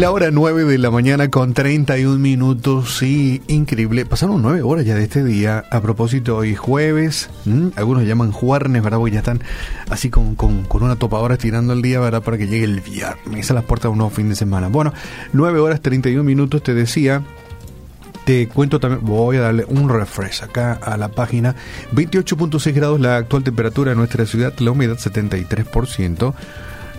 la 0.00 0.10
hora 0.12 0.30
9 0.30 0.64
de 0.64 0.78
la 0.78 0.90
mañana 0.90 1.28
con 1.28 1.52
31 1.52 2.18
minutos. 2.18 2.96
Sí, 2.96 3.42
increíble. 3.48 4.06
Pasaron 4.06 4.40
9 4.40 4.62
horas 4.62 4.86
ya 4.86 4.94
de 4.94 5.02
este 5.02 5.22
día. 5.22 5.62
A 5.70 5.82
propósito, 5.82 6.38
hoy 6.38 6.56
jueves. 6.56 7.28
Algunos 7.76 8.04
llaman 8.06 8.32
jueves, 8.32 8.82
¿verdad? 8.82 8.96
Porque 8.96 9.12
ya 9.12 9.18
están 9.18 9.42
así 9.90 10.08
con, 10.08 10.36
con, 10.36 10.64
una 10.72 10.96
topadora 10.96 11.34
estirando 11.34 11.74
el 11.74 11.82
día, 11.82 12.00
¿verdad? 12.00 12.22
Para 12.22 12.38
que 12.38 12.46
llegue 12.46 12.64
el 12.64 12.80
viernes 12.80 13.50
a 13.50 13.54
las 13.54 13.64
puertas 13.64 13.84
de 13.84 13.88
un 13.90 13.98
nuevo 13.98 14.10
fin 14.10 14.30
de 14.30 14.36
semana. 14.36 14.68
Bueno, 14.68 14.94
9 15.34 15.60
horas 15.60 15.82
31 15.82 16.24
minutos, 16.24 16.62
te 16.62 16.72
decía. 16.72 17.22
Te 18.24 18.48
cuento 18.48 18.80
también, 18.80 19.04
voy 19.04 19.36
a 19.36 19.40
darle 19.40 19.66
un 19.68 19.90
refresh 19.90 20.44
acá 20.44 20.80
a 20.82 20.96
la 20.96 21.08
página. 21.08 21.56
28.6 21.92 22.72
grados 22.72 23.00
la 23.00 23.18
actual 23.18 23.44
temperatura 23.44 23.92
en 23.92 23.98
nuestra 23.98 24.24
ciudad, 24.24 24.54
la 24.60 24.70
humedad 24.70 24.96
73% 24.96 26.34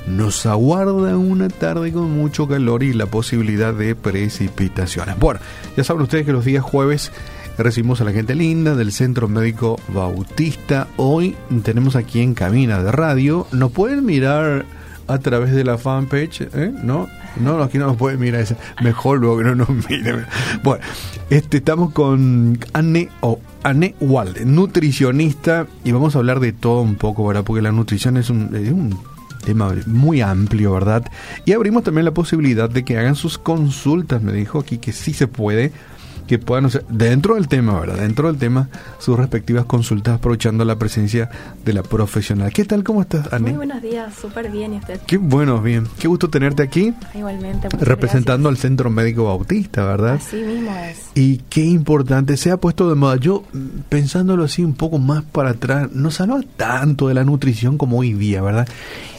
nos 0.07 0.45
aguarda 0.45 1.17
una 1.17 1.49
tarde 1.49 1.91
con 1.91 2.11
mucho 2.11 2.47
calor 2.47 2.83
y 2.83 2.93
la 2.93 3.05
posibilidad 3.05 3.73
de 3.73 3.95
precipitaciones. 3.95 5.17
Bueno, 5.19 5.39
ya 5.77 5.83
saben 5.83 6.03
ustedes 6.03 6.25
que 6.25 6.33
los 6.33 6.45
días 6.45 6.63
jueves 6.63 7.11
recibimos 7.57 8.01
a 8.01 8.05
la 8.05 8.11
gente 8.11 8.35
linda 8.35 8.75
del 8.75 8.91
Centro 8.91 9.27
Médico 9.27 9.79
Bautista. 9.89 10.87
Hoy 10.97 11.35
tenemos 11.63 11.95
aquí 11.95 12.21
en 12.21 12.33
Cabina 12.33 12.81
de 12.81 12.91
Radio. 12.91 13.47
Nos 13.51 13.71
pueden 13.71 14.05
mirar 14.05 14.65
a 15.07 15.17
través 15.19 15.51
de 15.51 15.63
la 15.63 15.77
fanpage, 15.77 16.41
¿eh? 16.53 16.71
¿no? 16.83 17.07
No, 17.39 17.61
aquí 17.63 17.77
no 17.77 17.87
nos 17.87 17.97
pueden 17.97 18.19
mirar, 18.19 18.45
mejor 18.81 19.19
luego 19.19 19.37
que 19.37 19.43
no 19.43 19.55
nos 19.55 19.69
miren. 19.69 20.25
Bueno, 20.63 20.83
este, 21.29 21.57
estamos 21.57 21.93
con 21.93 22.59
Anne 22.73 23.09
o 23.21 23.39
Anne 23.63 23.95
Walde, 23.99 24.45
nutricionista, 24.45 25.67
y 25.83 25.91
vamos 25.91 26.15
a 26.15 26.19
hablar 26.19 26.39
de 26.39 26.51
todo 26.51 26.81
un 26.81 26.95
poco, 26.95 27.25
¿verdad? 27.25 27.43
Porque 27.43 27.61
la 27.61 27.71
nutrición 27.71 28.17
es 28.17 28.29
un, 28.29 28.55
es 28.55 28.71
un 28.71 28.97
tema 29.41 29.73
muy 29.85 30.21
amplio, 30.21 30.73
¿verdad? 30.73 31.03
Y 31.45 31.53
abrimos 31.53 31.83
también 31.83 32.05
la 32.05 32.13
posibilidad 32.13 32.69
de 32.69 32.83
que 32.83 32.97
hagan 32.97 33.15
sus 33.15 33.37
consultas, 33.37 34.21
me 34.21 34.33
dijo 34.33 34.59
aquí 34.59 34.77
que 34.77 34.91
sí 34.91 35.13
se 35.13 35.27
puede 35.27 35.71
que 36.31 36.39
puedan 36.39 36.63
hacer 36.63 36.85
dentro 36.87 37.35
del 37.35 37.49
tema, 37.49 37.77
¿verdad? 37.77 37.97
Dentro 37.97 38.29
del 38.29 38.37
tema, 38.37 38.69
sus 38.99 39.19
respectivas 39.19 39.65
consultas 39.65 40.15
aprovechando 40.15 40.63
la 40.63 40.79
presencia 40.79 41.29
de 41.65 41.73
la 41.73 41.83
profesional. 41.83 42.53
¿Qué 42.53 42.63
tal? 42.63 42.85
¿Cómo 42.85 43.01
estás, 43.01 43.33
Ani? 43.33 43.49
Muy 43.49 43.57
buenos 43.57 43.81
días, 43.81 44.15
súper 44.15 44.49
bien. 44.49 44.75
¿Y 44.75 44.77
usted? 44.77 45.01
Qué 45.05 45.17
bueno, 45.17 45.61
bien. 45.61 45.89
Qué 45.99 46.07
gusto 46.07 46.29
tenerte 46.29 46.63
aquí. 46.63 46.93
Igualmente. 47.13 47.67
Representando 47.81 48.47
al 48.47 48.55
Centro 48.55 48.89
Médico 48.89 49.25
Bautista, 49.25 49.83
¿verdad? 49.83 50.13
Así 50.13 50.37
mismo 50.37 50.73
es. 50.73 50.99
Y 51.15 51.39
qué 51.49 51.65
importante, 51.65 52.37
se 52.37 52.49
ha 52.49 52.55
puesto 52.55 52.87
de 52.87 52.95
moda. 52.95 53.17
Yo, 53.17 53.43
pensándolo 53.89 54.45
así 54.45 54.63
un 54.63 54.75
poco 54.75 54.99
más 54.99 55.23
para 55.23 55.49
atrás, 55.49 55.91
no 55.91 56.11
se 56.11 56.23
tanto 56.55 57.09
de 57.09 57.13
la 57.13 57.25
nutrición 57.25 57.77
como 57.77 57.97
hoy 57.97 58.13
día, 58.13 58.41
¿verdad? 58.41 58.69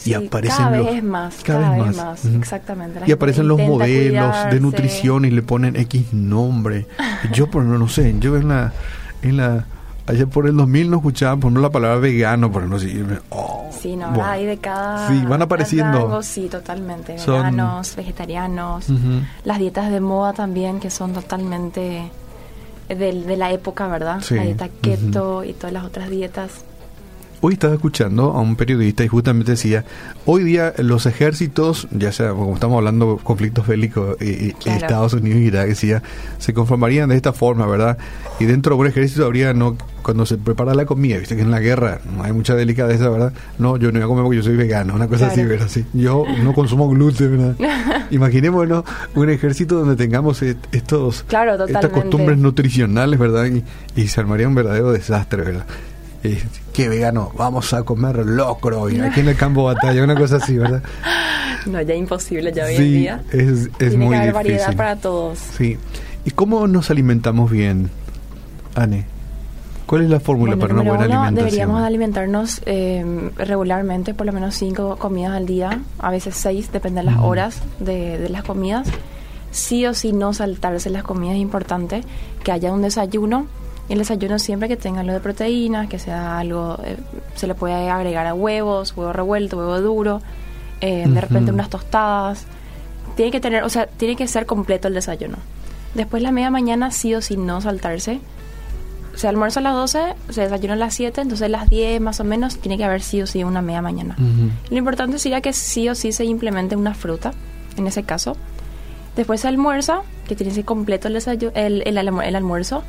y 0.05 0.15
aparecen 0.15 0.57
cada 0.57 0.83
vez 0.83 1.03
más, 1.03 1.37
cada, 1.43 1.71
vez 1.77 1.97
más, 1.97 2.25
exactamente. 2.25 3.01
y 3.07 3.13
aparecen 3.13 3.49
los 3.49 3.59
modelos 3.59 4.35
de 4.51 4.61
nutrición 4.61 5.25
y 5.25 5.31
le 5.31 5.43
ponen 5.43 5.77
X 5.77 6.13
nombre. 6.13 6.87
Yo, 7.33 7.51
por 7.51 7.65
no, 7.65 7.79
no 7.79 7.89
sé, 7.89 8.15
yo 8.19 8.37
en 8.37 8.49
la, 8.49 8.73
en 9.23 9.37
la, 9.37 9.65
allá 10.07 10.27
por 10.27 10.47
el 10.47 10.57
2000 10.57 10.91
no 10.91 10.97
escuchaba 10.97 11.37
por 11.37 11.53
la 11.53 11.71
palabra 11.71 11.99
vegano, 11.99 12.51
por 12.51 12.65
no 12.65 12.79
sé, 12.79 13.05
oh, 13.31 13.69
sí, 13.71 13.97
no, 13.97 14.13
hay 14.25 14.47
de 14.47 14.59
cada... 14.59 15.09
Sí, 15.09 15.23
van 15.27 15.43
apareciendo. 15.43 16.23
sí, 16.23 16.49
totalmente, 16.51 17.17
veganos, 17.17 17.97
vegetarianos, 17.97 18.87
las 19.45 19.59
dietas 19.59 19.91
de 19.91 20.01
moda 20.01 20.33
también 20.33 20.81
que 20.81 20.91
son 20.91 21.13
totalmente 21.13 22.11
de, 22.89 23.13
de 23.13 23.37
la 23.37 23.53
época, 23.53 23.87
¿verdad? 23.89 24.23
la 24.31 24.43
dieta 24.43 24.69
keto 24.69 25.45
y 25.45 25.53
todas 25.53 25.73
las 25.73 25.85
otras 25.85 26.11
dietas 26.11 26.65
hoy 27.43 27.55
estaba 27.55 27.75
escuchando 27.75 28.33
a 28.33 28.41
un 28.41 28.55
periodista 28.55 29.05
y 29.05 29.09
justamente 29.09 29.51
decía, 29.51 29.85
hoy 30.27 30.45
día 30.45 30.73
los 30.79 31.07
ejércitos, 31.07 31.89
ya 31.91 32.13
sea 32.13 32.31
como 32.31 32.55
estamos 32.55 32.79
hablando 32.79 33.19
conflictos 33.23 33.67
bélicos 33.67 34.17
y, 34.23 34.55
Estados 34.65 35.13
Unidos 35.15 35.41
y 35.41 35.45
Irak, 35.47 35.67
decía, 35.67 36.03
se 36.39 36.55
conformarían 36.55 37.09
de 37.09 37.17
esta 37.17 37.33
forma, 37.33 37.67
¿verdad? 37.67 37.99
Y 38.39 38.45
dentro 38.45 38.77
de 38.77 38.81
un 38.81 38.87
ejército 38.87 39.27
habría, 39.27 39.53
no 39.55 39.77
cuando 40.03 40.25
se 40.25 40.39
prepara 40.39 40.75
la 40.75 40.87
comida, 40.87 41.19
viste 41.19 41.35
que 41.35 41.43
en 41.43 41.51
la 41.51 41.59
guerra 41.59 42.01
no 42.17 42.23
hay 42.23 42.33
mucha 42.33 42.55
delicadeza, 42.55 43.09
¿verdad? 43.09 43.33
No, 43.59 43.77
yo 43.77 43.91
no 43.91 43.99
voy 43.99 44.05
a 44.05 44.07
comer 44.07 44.25
porque 44.25 44.37
yo 44.37 44.43
soy 44.45 44.57
vegano, 44.57 44.95
una 44.95 45.09
cosa 45.09 45.27
así, 45.27 45.43
¿verdad? 45.43 45.67
Sí. 45.69 45.85
Yo 45.93 46.25
no 46.45 46.55
consumo 46.55 46.89
gluten, 46.89 47.57
¿verdad? 47.57 48.07
Imaginémonos 48.13 48.85
un 49.17 49.31
ejército 49.31 49.81
donde 49.81 49.97
tengamos 49.97 50.43
estos, 50.43 51.25
estas 51.29 51.91
costumbres 51.91 52.39
nutricionales, 52.39 53.19
¿verdad? 53.19 53.47
Y, 53.47 53.65
y 54.01 54.07
se 54.07 54.21
armaría 54.21 54.47
un 54.47 54.55
verdadero 54.55 54.93
desastre, 54.93 55.43
¿verdad? 55.43 55.67
Eh, 56.23 56.43
qué 56.73 56.89
vegano, 56.89 57.33
vamos 57.37 57.73
a 57.73 57.83
comer 57.83 58.17
locro 58.25 58.89
y 58.89 59.01
aquí 59.01 59.21
en 59.21 59.29
el 59.29 59.37
campo 59.37 59.69
de 59.69 59.75
batalla, 59.75 60.05
una 60.05 60.15
cosa 60.15 60.37
así, 60.37 60.59
¿verdad? 60.59 60.83
No, 61.67 61.81
ya 61.81 61.95
imposible 61.95 62.53
ya 62.53 62.65
hoy 62.65 62.75
en 62.75 62.93
día. 62.93 63.23
Es, 63.31 63.71
es 63.79 63.97
muy 63.97 64.09
que 64.09 64.17
haber 64.17 64.33
variedad 64.33 64.75
para 64.75 64.97
todos. 64.97 65.39
Sí. 65.39 65.79
¿Y 66.25 66.33
cómo 66.33 66.67
nos 66.67 66.91
alimentamos 66.91 67.53
bien, 67.53 67.89
Anne? 68.75 69.07
¿Cuál 69.87 70.03
es 70.03 70.11
la 70.11 70.21
fórmula 70.21 70.57
para 70.57 70.75
una 70.75 70.83
buena 70.83 71.05
alimentación? 71.05 71.35
Deberíamos 71.35 71.83
alimentarnos 71.83 72.63
eh, 72.67 73.31
regularmente, 73.37 74.15
por 74.15 74.27
lo 74.27 74.33
menos 74.33 74.55
cinco 74.55 74.97
comidas 74.97 75.33
al 75.33 75.47
día, 75.47 75.83
a 75.99 76.11
veces 76.11 76.35
seis, 76.35 76.73
depende 76.73 77.01
de 77.01 77.07
las 77.07 77.19
horas 77.19 77.63
de, 77.79 78.19
de, 78.19 78.29
las 78.29 78.43
comidas. 78.43 78.89
Sí 79.51 79.85
o 79.85 79.93
sí 79.93 80.13
no 80.13 80.33
saltarse 80.33 80.89
las 80.89 81.03
comidas 81.03 81.37
es 81.37 81.43
importante, 81.43 82.01
que 82.43 82.53
haya 82.53 82.73
un 82.73 82.83
desayuno, 82.83 83.47
el 83.89 83.99
desayuno 83.99 84.39
siempre 84.39 84.69
que 84.69 84.77
tenga 84.77 85.03
lo 85.03 85.13
de 85.13 85.21
proteínas, 85.21 85.89
que 85.89 85.99
sea 85.99 86.39
algo, 86.39 86.79
eh, 86.85 86.97
se 87.35 87.47
le 87.47 87.55
puede 87.55 87.91
agregar 87.91 88.27
a 88.27 88.35
huevos, 88.35 88.95
huevo 88.97 89.13
revuelto, 89.13 89.59
huevo 89.59 89.81
duro, 89.81 90.23
eh, 90.81 91.05
de 91.07 91.21
repente 91.21 91.53
unas 91.53 91.69
tostadas. 91.69 92.47
Tiene 93.17 93.31
que 93.31 93.41
tener, 93.41 93.65
o 93.65 93.69
sea, 93.69 93.87
tiene 93.87 94.17
que 94.17 94.27
ser 94.27 94.47
completo 94.47 94.89
el 94.89 94.95
desayuno. 94.95 95.37
Después 95.95 96.23
la 96.23 96.33
media 96.33 96.51
mañana 96.51 96.91
sí 96.91 97.15
o 97.15 97.21
sí 97.21 97.37
no 97.37 97.61
saltarse. 97.61 98.21
Se 99.15 99.29
almuerza 99.29 99.61
a 99.61 99.63
las 99.63 99.75
12, 99.75 100.15
se 100.31 100.41
desayuna 100.41 100.73
a 100.73 100.77
las 100.77 100.95
7, 100.95 101.21
entonces 101.21 101.45
a 101.45 101.49
las 101.49 101.69
10 101.69 102.01
más 102.01 102.19
o 102.21 102.25
menos 102.25 102.57
tiene 102.57 102.79
que 102.79 102.85
haber 102.85 103.03
sí 103.03 103.21
o 103.21 103.27
sí 103.27 103.45
una 103.45 103.61
media 103.61 103.83
mañana. 103.83 104.17
Lo 104.71 104.77
importante 104.79 105.19
sería 105.19 105.43
que 105.43 105.53
sí 105.53 105.89
o 105.91 105.95
sí 105.95 106.13
se 106.13 106.25
implemente 106.25 106.77
una 106.77 106.95
fruta, 106.95 107.35
en 107.77 107.87
ese 107.87 108.05
caso. 108.05 108.39
Después 109.17 109.43
se 109.43 109.49
almuerza, 109.49 110.01
que 110.27 110.35
tiene 110.35 110.51
que 110.51 110.57
ser 110.57 110.65
completo 110.65 111.09
el, 111.09 111.17
el, 111.55 111.83
el, 111.87 111.99
el 111.99 112.37
almuerzo 112.37 112.83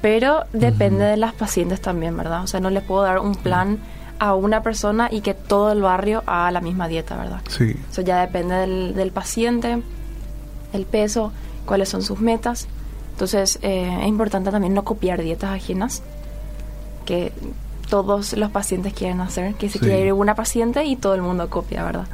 pero 0.00 0.44
depende 0.52 1.04
de 1.04 1.16
las 1.16 1.34
pacientes 1.34 1.80
también, 1.80 2.16
¿verdad? 2.16 2.42
O 2.42 2.46
sea, 2.46 2.60
no 2.60 2.70
le 2.70 2.80
puedo 2.80 3.02
dar 3.02 3.18
un 3.18 3.34
plan 3.34 3.78
a 4.18 4.34
una 4.34 4.62
persona 4.62 5.08
y 5.10 5.20
que 5.20 5.34
todo 5.34 5.72
el 5.72 5.82
barrio 5.82 6.22
haga 6.26 6.50
la 6.50 6.60
misma 6.60 6.88
dieta, 6.88 7.16
¿verdad? 7.16 7.40
Sí. 7.48 7.74
Eso 7.90 8.02
ya 8.02 8.20
depende 8.20 8.54
del, 8.54 8.94
del 8.94 9.12
paciente, 9.12 9.82
el 10.72 10.86
peso, 10.86 11.32
cuáles 11.66 11.88
son 11.88 12.02
sus 12.02 12.20
metas. 12.20 12.66
Entonces, 13.12 13.58
eh, 13.62 13.98
es 14.00 14.08
importante 14.08 14.50
también 14.50 14.74
no 14.74 14.84
copiar 14.84 15.22
dietas 15.22 15.50
ajenas 15.50 16.02
que 17.04 17.32
todos 17.88 18.34
los 18.34 18.50
pacientes 18.50 18.92
quieren 18.92 19.20
hacer, 19.20 19.54
que 19.54 19.68
se 19.68 19.78
quiere 19.78 20.06
ir 20.06 20.12
una 20.12 20.34
paciente 20.34 20.84
y 20.84 20.96
todo 20.96 21.14
el 21.14 21.22
mundo 21.22 21.48
copia, 21.48 21.82
¿verdad? 21.84 22.06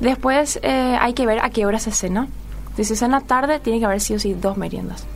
Después 0.00 0.58
eh, 0.62 0.96
hay 1.00 1.12
que 1.12 1.26
ver 1.26 1.40
a 1.40 1.50
qué 1.50 1.64
hora 1.64 1.78
se 1.78 1.92
cena. 1.92 2.28
Si 2.76 2.84
se 2.84 2.96
cena 2.96 3.20
tarde, 3.20 3.60
tiene 3.60 3.78
que 3.78 3.84
haber 3.84 4.00
sí 4.00 4.14
o 4.14 4.18
sí 4.18 4.34
dos 4.34 4.56
meriendas. 4.56 5.06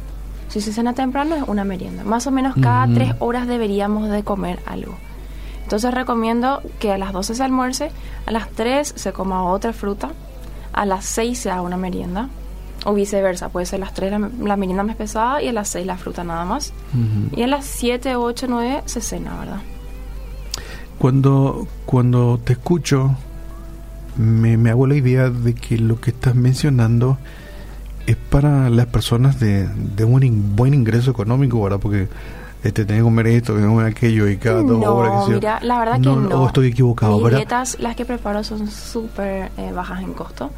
Si 0.49 0.61
se 0.61 0.73
cena 0.73 0.93
temprano 0.93 1.35
es 1.35 1.43
una 1.47 1.65
merienda. 1.65 2.05
Más 2.05 2.27
o 2.27 2.31
menos 2.31 2.55
cada 2.61 2.87
tres 2.93 3.15
horas 3.19 3.47
deberíamos 3.47 4.09
de 4.09 4.23
comer 4.23 4.61
algo. 4.67 4.97
Entonces 5.65 5.93
recomiendo 5.93 6.63
que 6.79 6.93
a 6.93 6.99
las 6.99 7.13
12 7.13 7.35
se 7.35 7.43
almuerce, 7.43 7.91
a 8.27 8.31
las 8.31 8.51
3 8.51 8.93
se 8.95 9.13
coma 9.13 9.45
otra 9.45 9.73
fruta, 9.73 10.11
a 10.73 10.85
las 10.85 11.07
6 11.07 11.39
se 11.39 11.51
haga 11.51 11.63
una 11.63 11.79
merienda, 11.79 12.29
o 12.85 12.93
viceversa, 12.93 13.49
puede 13.49 13.67
ser 13.67 13.79
a 13.83 13.87
las 13.87 13.95
3 13.95 14.13
la, 14.41 14.57
merienda 14.57 14.83
más 14.83 14.97
pesada 14.97 15.43
y 15.43 15.49
a 15.49 15.53
las 15.53 15.69
6 15.71 15.87
la 15.87 15.97
fruta 15.97 16.23
nada 16.23 16.45
más. 16.45 16.73
Y 17.35 17.43
a 17.43 17.47
las 17.47 17.65
7, 17.65 18.15
8, 18.17 18.47
9 18.49 18.83
se 18.85 19.01
cena, 19.01 19.39
¿verdad? 19.39 19.61
Cuando, 20.99 21.67
cuando 21.87 22.39
te 22.45 22.53
escucho, 22.53 23.17
me, 24.17 24.57
me 24.59 24.71
hago 24.71 24.87
la 24.87 24.97
idea 24.97 25.31
de 25.31 25.55
que 25.55 25.79
lo 25.79 26.01
que 26.01 26.11
estás 26.11 26.35
mencionando 26.35 27.19
es 28.07 28.17
para 28.17 28.71
las 28.71 28.87
personas 28.87 29.41
de, 29.41 29.67
de 29.69 30.05
un 30.05 30.57
buen 30.57 30.75
ingreso 30.75 31.11
económico, 31.11 31.63
¿verdad? 31.63 31.79
Porque 31.81 32.09
este, 32.63 32.85
tengo 32.85 33.01
que 33.01 33.05
comer 33.05 33.27
esto, 33.29 33.55
tengo 33.55 33.69
que 33.69 33.75
comer 33.75 33.87
aquello 33.87 34.29
y 34.29 34.37
cada 34.37 34.63
dos 34.63 34.85
horas. 34.85 35.27
Que 35.27 35.35
mira, 35.35 35.59
la 35.63 35.79
verdad 35.79 35.95
que 35.95 36.01
no. 36.01 36.43
O 36.43 36.47
estoy 36.47 36.69
equivocado, 36.69 37.19
Mis 37.19 37.35
dietas, 37.35 37.77
las 37.79 37.95
que 37.97 38.05
preparo, 38.05 38.43
son 38.43 38.69
súper 38.69 39.51
eh, 39.57 39.73
bajas 39.73 40.03
en 40.03 40.15
costo. 40.15 40.51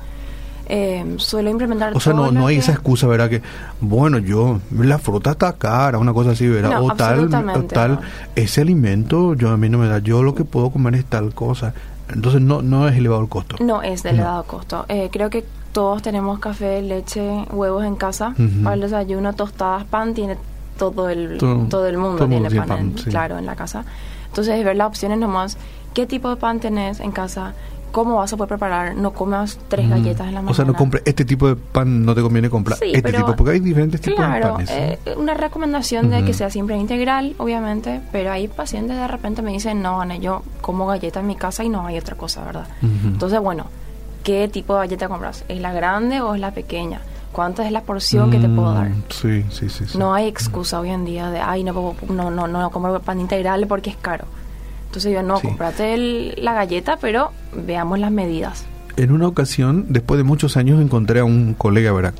Eh, 0.68 1.14
suelo 1.18 1.48
implementar 1.48 1.96
O 1.96 2.00
sea, 2.00 2.12
no, 2.12 2.32
no 2.32 2.48
hay 2.48 2.56
esa 2.56 2.72
excusa, 2.72 3.06
¿verdad? 3.06 3.30
Que, 3.30 3.40
bueno, 3.80 4.18
yo, 4.18 4.60
la 4.76 4.98
fruta 4.98 5.32
está 5.32 5.52
cara, 5.52 5.98
una 5.98 6.12
cosa 6.12 6.30
así, 6.30 6.48
¿verdad? 6.48 6.82
o 6.82 6.92
tal, 6.94 7.32
o 7.32 7.62
tal, 7.64 8.00
ese 8.34 8.62
alimento, 8.62 9.34
yo 9.34 9.50
a 9.50 9.56
mí 9.56 9.68
no 9.68 9.78
me 9.78 9.86
da, 9.86 10.00
yo 10.00 10.24
lo 10.24 10.34
que 10.34 10.44
puedo 10.44 10.70
comer 10.70 10.96
es 10.96 11.04
tal 11.04 11.34
cosa. 11.34 11.72
Entonces 12.08 12.40
no, 12.40 12.62
no 12.62 12.88
es 12.88 12.96
elevado 12.96 13.20
el 13.22 13.28
costo. 13.28 13.56
No 13.60 13.82
es 13.82 14.02
de 14.02 14.10
elevado 14.10 14.44
costo. 14.44 14.86
Eh, 14.88 15.08
creo 15.12 15.28
que 15.28 15.44
todos 15.76 16.00
tenemos 16.00 16.38
café, 16.38 16.80
leche, 16.80 17.44
huevos 17.52 17.84
en 17.84 17.96
casa. 17.96 18.32
Para 18.64 18.76
el 18.76 18.80
desayuno, 18.80 19.34
tostadas, 19.34 19.84
pan, 19.84 20.14
tiene 20.14 20.38
todo 20.78 21.10
el, 21.10 21.36
todo, 21.36 21.86
el 21.86 21.98
mundo 21.98 22.26
tiene 22.26 22.50
pan, 22.50 22.92
claro, 22.92 23.36
en 23.36 23.44
la 23.44 23.56
casa. 23.56 23.84
Entonces, 24.28 24.64
ver 24.64 24.74
las 24.74 24.86
opciones 24.88 25.18
nomás, 25.18 25.58
qué 25.92 26.06
tipo 26.06 26.30
de 26.30 26.36
pan 26.36 26.60
tenés 26.60 27.00
en 27.00 27.12
casa, 27.12 27.52
¿cómo 27.92 28.16
vas 28.16 28.32
a 28.32 28.38
poder 28.38 28.48
preparar? 28.48 28.96
No 28.96 29.12
comas 29.12 29.58
tres 29.68 29.86
galletas 29.90 30.28
en 30.28 30.34
la 30.36 30.40
mañana. 30.40 30.50
O 30.50 30.54
sea, 30.54 30.64
no 30.64 30.72
compre 30.72 31.02
este 31.04 31.26
tipo 31.26 31.46
de 31.46 31.56
pan, 31.56 32.06
no 32.06 32.14
te 32.14 32.22
conviene 32.22 32.48
comprar 32.48 32.78
Sí, 32.78 32.86
este 32.94 33.02
pero- 33.02 33.18
tipo, 33.18 33.36
porque 33.36 33.52
hay 33.52 33.60
diferentes 33.60 34.00
tipos 34.00 34.18
de 34.32 34.40
panes. 34.40 34.70
eh, 34.70 34.98
una 35.18 35.34
recomendación 35.34 36.08
de 36.08 36.24
que 36.24 36.32
sea 36.32 36.48
siempre 36.48 36.78
integral, 36.78 37.34
obviamente, 37.36 38.00
pero 38.12 38.32
hay 38.32 38.48
pacientes 38.48 38.96
de 38.96 39.08
repente 39.08 39.42
me 39.42 39.52
dicen, 39.52 39.82
no, 39.82 40.00
Ana, 40.00 40.16
yo 40.16 40.42
como 40.62 40.86
galleta 40.86 41.20
en 41.20 41.26
mi 41.26 41.36
casa 41.36 41.64
y 41.64 41.68
no 41.68 41.84
hay 41.86 41.98
otra 41.98 42.16
cosa, 42.16 42.42
¿verdad? 42.46 42.66
Entonces, 43.04 43.40
bueno, 43.40 43.66
¿qué 44.26 44.48
tipo 44.48 44.74
de 44.74 44.80
galleta 44.80 45.06
compras? 45.06 45.44
¿Es 45.48 45.60
la 45.60 45.72
grande 45.72 46.20
o 46.20 46.34
es 46.34 46.40
la 46.40 46.50
pequeña? 46.50 47.00
¿Cuánta 47.30 47.64
es 47.64 47.70
la 47.70 47.82
porción 47.82 48.28
que 48.32 48.38
te 48.38 48.48
puedo 48.48 48.72
dar? 48.74 48.88
Mm, 48.90 49.02
Sí, 49.08 49.44
sí, 49.50 49.68
sí. 49.68 49.84
sí. 49.86 49.96
No 49.98 50.12
hay 50.14 50.26
excusa 50.26 50.80
hoy 50.80 50.90
en 50.90 51.04
día 51.04 51.30
de, 51.30 51.38
ay, 51.38 51.62
no, 51.62 51.72
puedo- 51.72 51.94
no, 52.12 52.30
no, 52.32 52.48
no 52.48 52.70
compro 52.70 52.98
pan 53.00 53.20
integral 53.20 53.66
porque 53.68 53.90
es 53.90 53.96
caro. 53.96 54.24
Entonces 54.86 55.12
yo, 55.12 55.22
no, 55.22 55.36
Sí. 55.38 55.46
comprate 55.46 55.94
el- 55.94 56.34
la 56.38 56.54
galleta, 56.54 56.96
pero 57.00 57.30
veamos 57.54 58.00
las 58.00 58.10
medidas. 58.10 58.64
En 58.96 59.12
una 59.12 59.28
ocasión, 59.28 59.84
después 59.90 60.18
de 60.18 60.24
muchos 60.24 60.56
años, 60.56 60.80
encontré 60.80 61.20
a 61.20 61.24
un 61.24 61.54
colega, 61.54 61.92
¿verdad? 61.92 62.14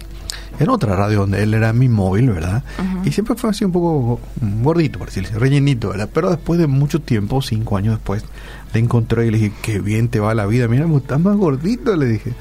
En 0.59 0.69
otra 0.71 0.97
radio 0.97 1.21
donde 1.21 1.43
él 1.43 1.55
era 1.55 1.73
mi 1.73 1.89
móvil, 1.89 2.31
¿verdad? 2.31 2.63
Y 3.05 3.13
siempre 3.13 3.35
fue 3.37 3.51
así 3.51 3.65
un 3.65 3.73
poco 3.73 4.21
gordito, 4.63 4.99
por 4.99 5.09
decirlo 5.09 5.39
rellenito, 5.39 5.91
¿verdad? 5.91 6.09
Pero 6.13 6.31
después 6.31 6.59
de 6.59 6.67
mucho 6.67 7.01
tiempo, 7.01 7.43
cinco 7.43 7.77
años 7.77 7.95
después, 7.97 8.25
le 8.73 8.81
encontré 8.81 9.27
y 9.27 9.31
le 9.31 9.39
dije, 9.39 9.53
qué 9.63 9.79
bien 9.81 10.09
te 10.09 10.19
va 10.21 10.35
la 10.35 10.47
vida. 10.47 10.67
Mira, 10.69 10.87
estás 10.97 11.21
más 11.21 11.37
gordito, 11.37 11.95
le 11.97 12.07
dije. 12.07 12.33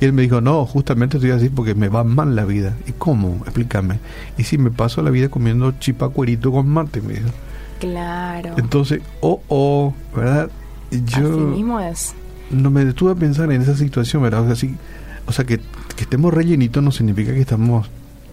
Y 0.00 0.04
él 0.04 0.12
me 0.12 0.22
dijo, 0.22 0.40
no, 0.40 0.66
justamente 0.66 1.16
estoy 1.16 1.30
así 1.30 1.48
porque 1.48 1.74
me 1.74 1.88
va 1.88 2.04
mal 2.04 2.36
la 2.36 2.44
vida. 2.44 2.74
¿Y 2.86 2.92
cómo? 2.92 3.36
Explícame. 3.44 3.98
Y 4.36 4.44
si 4.44 4.58
me 4.58 4.70
paso 4.70 5.00
la 5.02 5.10
vida 5.10 5.28
comiendo 5.30 5.72
chipacuerito 5.80 6.52
con 6.52 6.68
mate, 6.68 7.00
me 7.00 7.14
dijo. 7.14 7.28
Claro. 7.80 8.54
Entonces, 8.58 9.00
oh, 9.20 9.40
oh, 9.48 9.94
¿verdad? 10.14 10.50
Y 10.90 10.96
Así 10.96 11.20
Yo 11.20 11.28
mismo 11.30 11.80
es. 11.80 12.14
no 12.50 12.70
me 12.70 12.84
detuve 12.84 13.12
a 13.12 13.14
pensar 13.14 13.50
en 13.52 13.62
esa 13.62 13.76
situación, 13.76 14.22
¿verdad? 14.22 14.42
O 14.42 14.46
sea, 14.46 14.56
sí- 14.56 14.74
o 15.26 15.32
sea 15.32 15.44
que, 15.44 15.60
que 15.96 16.04
estemos 16.04 16.32
rellenitos 16.32 16.82
no 16.82 16.92
significa 16.92 17.32
que 17.32 17.40
estamos 17.40 17.88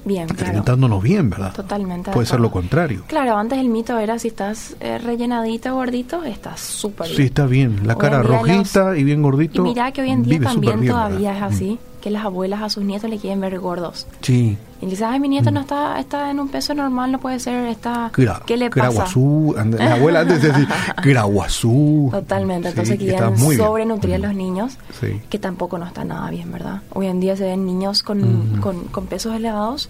Bien, 0.06 0.28
claro. 0.28 0.44
alimentándonos 0.48 1.02
bien, 1.02 1.30
¿verdad? 1.30 1.54
Totalmente. 1.54 2.10
de 2.10 2.14
Puede 2.14 2.28
ser 2.28 2.40
lo 2.42 2.52
contrario. 2.52 3.04
Claro, 3.08 3.38
antes 3.38 3.58
el 3.58 3.70
mito 3.70 3.98
era 3.98 4.20
si 4.20 4.28
estás 4.28 4.76
eh, 4.82 4.98
rellenadito 4.98 5.72
o 5.72 5.76
gordito, 5.76 6.24
estás 6.26 6.60
súper 6.60 7.08
bien. 7.08 7.18
Sí, 7.18 7.24
está 7.24 7.46
bien. 7.46 7.88
La 7.88 7.94
Hoy 7.94 8.00
cara 8.02 8.22
rojita 8.22 8.90
los- 8.90 8.98
y 9.00 9.04
bien 9.06 9.22
gordito. 9.22 9.62
Y 9.62 9.70
mira 9.70 9.92
que 9.94 10.02
hoy 10.02 10.10
en 10.12 10.24
día 10.24 10.42
también 10.42 10.82
bien, 10.82 10.92
todavía 10.94 11.32
¿verdad? 11.32 11.48
es 11.52 11.56
así, 11.56 11.72
Mm. 11.72 11.93
Que 12.04 12.10
las 12.10 12.26
abuelas 12.26 12.62
a 12.62 12.68
sus 12.70 12.84
nietos 12.84 13.10
le 13.10 13.18
quieren 13.18 13.40
ver 13.40 13.58
gordos. 13.60 14.08
Sí. 14.20 14.58
Y 14.82 14.86
le 14.86 14.92
dicen, 14.92 15.08
ay, 15.10 15.22
mi 15.22 15.30
nieto 15.30 15.52
Mm. 15.52 15.54
no 15.54 15.62
está, 15.62 15.98
está 16.02 16.30
en 16.32 16.42
un 16.42 16.50
peso 16.50 16.74
normal, 16.74 17.14
no 17.14 17.20
puede 17.22 17.40
ser, 17.40 17.66
está... 17.68 18.12
¿Qué 18.46 18.58
le 18.58 18.70
pasa? 18.70 18.90
Graguazú. 18.90 19.56
La 19.80 19.94
abuela 19.94 20.20
antes 20.20 20.42
decía 20.42 20.68
Graguazú. 21.02 22.10
Totalmente, 22.12 22.68
Sí, 22.68 22.72
entonces 22.72 23.00
está 23.00 23.06
quieren 23.30 23.36
bien. 23.36 23.58
sobrenutrir 23.58 24.16
a 24.16 24.18
los 24.18 24.36
niños, 24.36 24.78
Sí. 25.00 25.22
que 25.30 25.40
tampoco 25.40 25.78
no 25.78 25.86
está 25.86 26.04
nada 26.04 26.30
bien, 26.30 26.52
¿verdad? 26.52 26.82
Hoy 26.94 27.08
en 27.08 27.22
día 27.22 27.38
se 27.38 27.46
ven 27.46 27.66
niños 27.66 28.04
con, 28.04 28.60
con, 28.60 28.84
con 28.86 29.06
pesos 29.08 29.34
elevados 29.34 29.90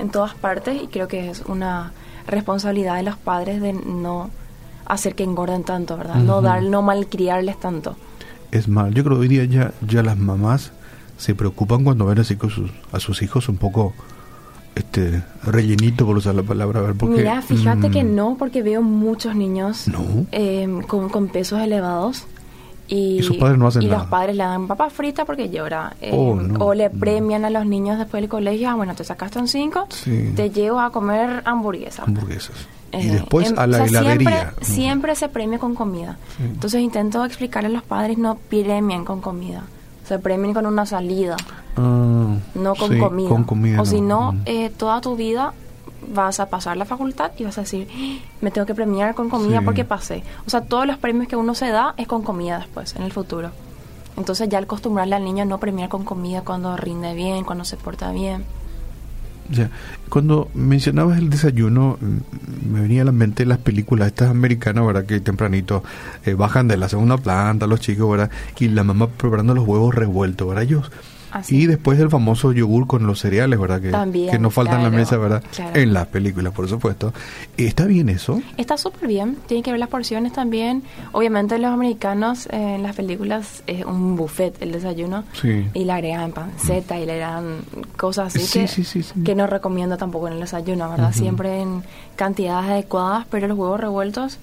en 0.00 0.10
todas 0.10 0.34
partes 0.34 0.82
y 0.82 0.88
creo 0.88 1.06
que 1.06 1.30
es 1.30 1.42
una 1.46 1.92
responsabilidad 2.26 2.96
de 2.96 3.04
los 3.04 3.16
padres 3.16 3.60
de 3.62 3.72
no 3.72 4.30
hacer 4.86 5.14
que 5.14 5.22
engorden 5.22 5.62
tanto, 5.62 5.96
¿verdad? 5.96 6.16
No 6.16 6.42
dar, 6.42 6.60
no 6.64 6.82
malcriarles 6.82 7.60
tanto. 7.60 7.96
Es 8.50 8.66
mal. 8.66 8.92
Yo 8.94 9.04
creo 9.04 9.16
que 9.16 9.20
hoy 9.22 9.28
día 9.28 9.44
ya, 9.44 9.72
ya 9.86 10.02
las 10.02 10.18
mamás 10.18 10.72
se 11.16 11.34
preocupan 11.34 11.84
cuando 11.84 12.06
ven 12.06 12.18
así 12.18 12.36
sus, 12.40 12.70
a 12.92 13.00
sus 13.00 13.22
hijos 13.22 13.48
un 13.48 13.56
poco 13.56 13.92
este 14.74 15.22
rellenito, 15.44 16.06
por 16.06 16.16
usar 16.16 16.34
la 16.34 16.42
palabra. 16.42 16.80
a 16.80 16.82
ver, 16.82 16.94
porque, 16.94 17.16
Mira, 17.16 17.42
fíjate 17.42 17.88
mm, 17.88 17.92
que 17.92 18.04
no, 18.04 18.36
porque 18.38 18.62
veo 18.62 18.80
muchos 18.82 19.34
niños 19.36 19.86
No. 19.88 20.00
eh, 20.32 20.66
con, 20.88 21.08
con 21.10 21.28
pesos 21.28 21.60
elevados. 21.60 22.24
Y, 22.88 23.18
Y 23.18 23.22
sus 23.22 23.36
padres 23.36 23.58
no 23.58 23.68
hacen 23.68 23.82
y 23.82 23.86
nada. 23.86 23.98
los 24.00 24.06
padres 24.08 24.36
le 24.36 24.42
dan 24.44 24.66
papa 24.66 24.90
frita 24.90 25.24
porque 25.24 25.48
llora. 25.50 25.94
eh, 26.00 26.10
Oh, 26.12 26.34
no, 26.34 26.58
o 26.64 26.74
le 26.74 26.88
no. 26.90 26.98
premian 26.98 27.44
a 27.44 27.50
los 27.50 27.64
niños 27.64 27.98
después 27.98 28.22
del 28.22 28.28
colegio. 28.28 28.68
Ah, 28.70 28.74
bueno, 28.74 28.94
te 28.94 29.04
sacaste 29.04 29.38
un 29.38 29.48
5, 29.48 29.86
Sí. 29.90 30.32
te 30.34 30.50
llevo 30.50 30.80
a 30.80 30.90
comer 30.90 31.42
hamburguesa. 31.44 32.02
hamburguesas. 32.04 32.56
y 32.92 32.96
Eh, 33.08 33.12
después 33.12 33.50
em- 33.50 33.58
a 33.58 33.66
la 33.66 33.84
o 33.84 33.88
sea, 33.88 34.00
heladería. 34.00 34.30
Siempre, 34.30 34.64
siempre 34.66 35.14
se 35.16 35.28
premia 35.30 35.58
con 35.58 35.74
comida. 35.74 36.18
Sí. 36.36 36.42
Entonces 36.44 36.82
intento 36.82 37.24
explicarle 37.24 37.68
a 37.68 37.72
los 37.72 37.82
padres, 37.82 38.18
no 38.18 38.36
premien 38.50 39.04
con 39.06 39.22
comida. 39.22 39.62
Se 40.04 40.18
premien 40.18 40.52
con 40.54 40.66
una 40.66 40.84
salida, 40.86 41.36
Ah, 41.76 42.34
no 42.54 42.74
con 42.74 42.90
sí, 42.90 42.98
comida. 42.98 43.28
Con 43.28 43.44
comida. 43.44 43.80
o 43.80 43.86
si 43.86 44.00
no, 44.00 44.34
eh, 44.46 44.70
toda 44.70 45.00
tu 45.00 45.16
vida 45.16 45.54
vas 46.12 46.40
a 46.40 46.46
pasar 46.50 46.76
la 46.76 46.84
facultad 46.84 47.30
y 47.38 47.44
vas 47.44 47.56
a 47.58 47.62
decir, 47.62 47.88
"Ah, 47.94 48.18
me 48.40 48.50
tengo 48.50 48.66
que 48.66 48.74
premiar 48.74 49.14
con 49.14 49.30
comida 49.30 49.60
Sí. 49.60 49.64
porque 49.64 49.84
pasé. 49.84 50.24
O 50.46 50.50
sea, 50.50 50.62
todos 50.62 50.86
los 50.86 50.98
premios 50.98 51.28
que 51.28 51.36
uno 51.36 51.54
se 51.54 51.68
da 51.68 51.94
es 51.96 52.06
con 52.08 52.22
comida 52.22 52.58
después, 52.58 52.94
en 52.96 53.02
el 53.02 53.12
futuro. 53.12 53.50
Entonces 54.16 54.48
ya 54.48 54.58
acostumbrarle 54.58 55.14
al 55.14 55.24
niño 55.24 55.42
a 55.44 55.46
no 55.46 55.58
premiar 55.58 55.88
con 55.88 56.04
comida 56.04 56.42
cuando 56.42 56.76
rinde 56.76 57.14
bien, 57.14 57.44
cuando 57.44 57.64
se 57.64 57.76
porta 57.76 58.10
bien. 58.12 58.44
Ya. 59.48 59.70
Cuando 60.12 60.50
mencionabas 60.52 61.18
el 61.18 61.30
desayuno, 61.30 61.96
me 62.70 62.82
venía 62.82 63.00
a 63.00 63.06
la 63.06 63.12
mente 63.12 63.46
las 63.46 63.56
películas 63.56 64.08
estas 64.08 64.28
americanas, 64.28 64.86
¿verdad? 64.86 65.06
Que 65.06 65.20
tempranito 65.20 65.82
eh, 66.26 66.34
bajan 66.34 66.68
de 66.68 66.76
la 66.76 66.90
segunda 66.90 67.16
planta 67.16 67.66
los 67.66 67.80
chicos, 67.80 68.10
¿verdad? 68.10 68.30
Y 68.58 68.68
la 68.68 68.84
mamá 68.84 69.08
preparando 69.08 69.54
los 69.54 69.66
huevos 69.66 69.94
revueltos, 69.94 70.46
¿verdad? 70.46 70.64
Ellos. 70.64 70.90
Así. 71.32 71.62
Y 71.62 71.66
después 71.66 71.98
el 71.98 72.10
famoso 72.10 72.52
yogur 72.52 72.86
con 72.86 73.06
los 73.06 73.20
cereales, 73.20 73.58
¿verdad? 73.58 73.80
Que, 73.80 73.90
También, 73.90 74.30
que 74.30 74.38
no 74.38 74.50
falta 74.50 74.76
en 74.76 74.82
la 74.82 74.90
mesa, 74.90 75.16
¿verdad? 75.16 75.42
claro. 75.54 75.80
En 75.80 75.92
las 75.94 76.06
películas, 76.08 76.52
por 76.52 76.68
supuesto. 76.68 77.12
¿Está 77.56 77.86
bien 77.86 78.08
eso? 78.08 78.40
Está 78.56 78.76
súper 78.76 79.08
bien, 79.08 79.36
tiene 79.46 79.62
que 79.62 79.70
ver 79.70 79.80
las 79.80 79.88
porciones 79.88 80.32
también. 80.32 80.82
Obviamente 81.12 81.58
los 81.58 81.70
americanos 81.72 82.46
eh, 82.46 82.74
en 82.76 82.82
las 82.82 82.94
películas 82.96 83.62
es 83.66 83.84
un 83.84 84.16
buffet 84.16 84.60
el 84.60 84.72
desayuno 84.72 85.24
Sí. 85.40 85.66
y 85.74 85.84
le 85.84 85.92
agregan 85.92 86.32
panceta 86.32 86.98
y 87.00 87.06
le 87.06 87.12
agregan 87.12 87.58
cosas 87.96 88.34
así 88.34 88.46
Sí, 88.46 88.60
que, 88.60 88.68
sí, 88.68 88.84
sí, 88.84 89.02
sí. 89.02 89.22
que 89.24 89.34
no 89.34 89.46
recomiendo 89.46 89.96
tampoco 89.96 90.26
en 90.28 90.34
el 90.34 90.40
desayuno, 90.40 90.90
¿verdad? 90.90 91.12
Siempre 91.12 91.60
en 91.62 91.82
cantidades 92.16 92.70
adecuadas, 92.70 93.26
pero 93.30 93.48
los 93.48 93.56
huevos 93.58 93.80
revueltos 93.80 94.38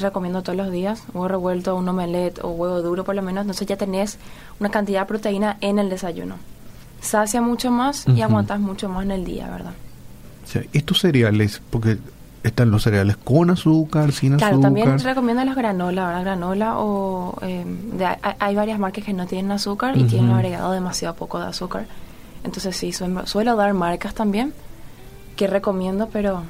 recomiendo 0.00 0.42
todos 0.42 0.56
los 0.56 0.70
días, 0.70 1.02
huevo 1.14 1.28
revuelto, 1.28 1.76
un 1.76 1.88
omelette 1.88 2.40
o 2.42 2.48
huevo 2.50 2.82
duro 2.82 3.04
por 3.04 3.14
lo 3.14 3.22
menos, 3.22 3.42
entonces 3.42 3.66
ya 3.66 3.76
tenés 3.76 4.18
una 4.60 4.70
cantidad 4.70 5.00
de 5.00 5.06
proteína 5.06 5.56
en 5.60 5.78
el 5.78 5.88
desayuno. 5.90 6.36
Sacia 7.00 7.40
mucho 7.42 7.70
más 7.70 8.06
y 8.08 8.22
aguantas 8.22 8.60
mucho 8.60 8.88
más 8.88 9.04
en 9.04 9.10
el 9.10 9.24
día, 9.24 9.48
¿verdad? 9.48 9.72
Estos 10.72 11.00
cereales, 11.00 11.60
porque 11.70 11.98
están 12.42 12.70
los 12.70 12.82
cereales 12.82 13.16
con 13.16 13.50
azúcar, 13.50 14.12
sin 14.12 14.36
Claro, 14.36 14.54
azúcar. 14.54 14.62
también 14.62 14.98
recomiendo 14.98 15.44
las 15.44 15.56
granola, 15.56 16.06
¿verdad? 16.08 16.22
Granola 16.22 16.78
o... 16.78 17.36
eh, 17.42 17.64
de- 17.94 18.16
hay, 18.38 18.54
varias 18.54 18.78
marcas 18.78 19.04
que 19.04 19.12
no 19.12 19.26
tienen 19.26 19.50
azúcar 19.52 19.96
y 19.96 20.04
tienen 20.04 20.30
agregado 20.32 20.72
demasiado 20.72 21.14
poco 21.14 21.38
de 21.40 21.46
azúcar. 21.46 21.86
Entonces 22.44 22.76
sí, 22.76 22.92
suelo, 22.92 23.26
suelo 23.26 23.54
dar 23.56 23.72
marcas 23.74 24.14
también 24.14 24.52
que 25.36 25.46
recomiendo, 25.46 26.08
pero 26.12 26.42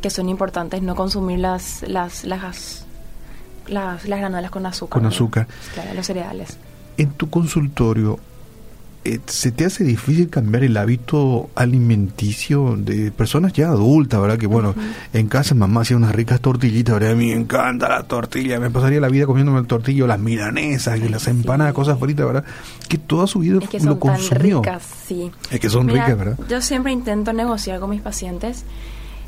que 0.00 0.10
son 0.10 0.28
importantes 0.28 0.82
no 0.82 0.94
consumir 0.94 1.38
las 1.40 1.82
las 1.88 2.24
las 2.24 2.84
las, 3.68 4.06
las 4.08 4.18
granolas 4.20 4.50
con 4.50 4.64
azúcar. 4.66 4.92
Con 4.94 5.02
¿verdad? 5.02 5.14
azúcar. 5.16 5.46
Claro, 5.74 5.94
los 5.94 6.06
cereales. 6.06 6.56
En 6.96 7.10
tu 7.10 7.28
consultorio, 7.28 8.18
eh, 9.04 9.20
¿se 9.26 9.52
te 9.52 9.66
hace 9.66 9.84
difícil 9.84 10.30
cambiar 10.30 10.64
el 10.64 10.74
hábito 10.76 11.50
alimenticio 11.54 12.76
de 12.78 13.12
personas 13.12 13.52
ya 13.52 13.68
adultas, 13.68 14.20
verdad? 14.20 14.38
Que 14.38 14.46
bueno, 14.46 14.74
en 15.12 15.28
casa 15.28 15.54
mamá 15.54 15.82
hacía 15.82 15.96
unas 15.98 16.14
ricas 16.14 16.40
tortillitas, 16.40 16.94
¿verdad? 16.94 17.12
A 17.12 17.14
mí 17.14 17.26
me 17.26 17.34
encanta 17.34 17.88
la 17.90 18.04
tortilla, 18.04 18.58
me 18.58 18.70
pasaría 18.70 19.00
la 19.00 19.08
vida 19.08 19.26
comiéndome 19.26 19.58
el 19.60 19.66
tortillo, 19.66 20.06
las 20.06 20.18
milanesas 20.18 20.98
y 20.98 21.02
Ay, 21.02 21.08
las 21.10 21.22
sí. 21.24 21.30
empanadas, 21.30 21.74
cosas 21.74 21.98
fritas, 22.00 22.24
¿verdad? 22.26 22.44
Que 22.88 22.96
toda 22.98 23.26
su 23.26 23.40
vida 23.40 23.58
Es 23.62 23.68
que 23.68 23.78
lo 23.80 23.84
son 23.84 23.98
tan 24.00 24.16
consumió. 24.16 24.62
ricas, 24.62 24.82
sí. 25.06 25.30
Es 25.50 25.60
que 25.60 25.68
son 25.68 25.86
Mira, 25.86 26.06
ricas, 26.06 26.18
¿verdad? 26.18 26.38
Yo 26.48 26.60
siempre 26.62 26.90
intento 26.90 27.32
negociar 27.34 27.80
con 27.80 27.90
mis 27.90 28.00
pacientes. 28.00 28.64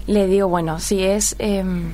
Le 0.06 0.26
digo, 0.26 0.48
bueno, 0.48 0.78
si 0.80 1.02
es 1.02 1.36
em, 1.38 1.92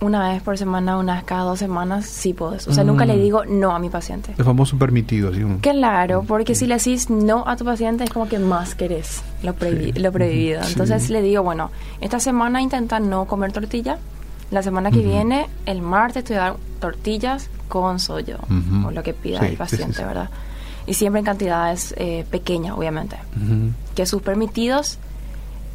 una 0.00 0.28
vez 0.30 0.42
por 0.42 0.56
semana, 0.58 0.96
una 0.98 1.16
vez 1.16 1.24
cada 1.24 1.42
dos 1.42 1.58
semanas, 1.58 2.06
sí 2.06 2.32
puedes. 2.32 2.66
O 2.68 2.72
sea, 2.72 2.84
nunca 2.84 3.04
Mm. 3.04 3.08
le 3.08 3.16
digo 3.18 3.44
no 3.44 3.72
a 3.74 3.78
mi 3.78 3.90
paciente. 3.90 4.34
El 4.38 4.44
famoso 4.44 4.76
permitido, 4.78 5.30
un- 5.30 5.58
Claro, 5.58 6.24
porque 6.26 6.54
si 6.54 6.66
le 6.66 6.76
decís 6.76 7.10
no 7.10 7.44
a 7.46 7.56
tu 7.56 7.64
paciente 7.64 8.04
es 8.04 8.10
como 8.10 8.28
que 8.28 8.38
más 8.38 8.74
querés 8.74 9.22
lo, 9.42 9.54
prohibi- 9.56 9.96
lo 9.98 10.10
prohibido. 10.12 10.62
Sí. 10.64 10.72
Entonces 10.72 11.10
le 11.10 11.22
digo, 11.22 11.42
bueno, 11.42 11.70
esta 12.00 12.20
semana 12.20 12.60
intenta 12.62 13.00
no 13.00 13.24
comer 13.26 13.52
tortilla. 13.52 13.98
La 14.50 14.62
semana 14.62 14.90
que 14.90 15.00
Ujú. 15.00 15.08
viene, 15.10 15.46
el 15.66 15.82
martes 15.82 16.24
te 16.24 16.32
voy 16.34 16.40
a 16.40 16.44
dar 16.44 16.56
tortillas 16.80 17.50
con 17.68 17.98
soyo, 18.00 18.38
Ujú. 18.44 18.88
o 18.88 18.90
lo 18.92 19.02
que 19.02 19.12
pida 19.12 19.40
Sí, 19.40 19.44
el 19.44 19.50
sí, 19.50 19.54
sí, 19.56 19.58
paciente, 19.58 19.94
sí. 19.98 20.04
¿verdad? 20.04 20.30
Y 20.86 20.94
siempre 20.94 21.18
en 21.18 21.26
cantidades 21.26 21.92
eh, 21.98 22.24
pequeñas, 22.30 22.74
obviamente 22.78 23.16
Ujú. 23.36 23.72
que 23.94 24.06
sus 24.06 24.22
permitidos 24.22 24.98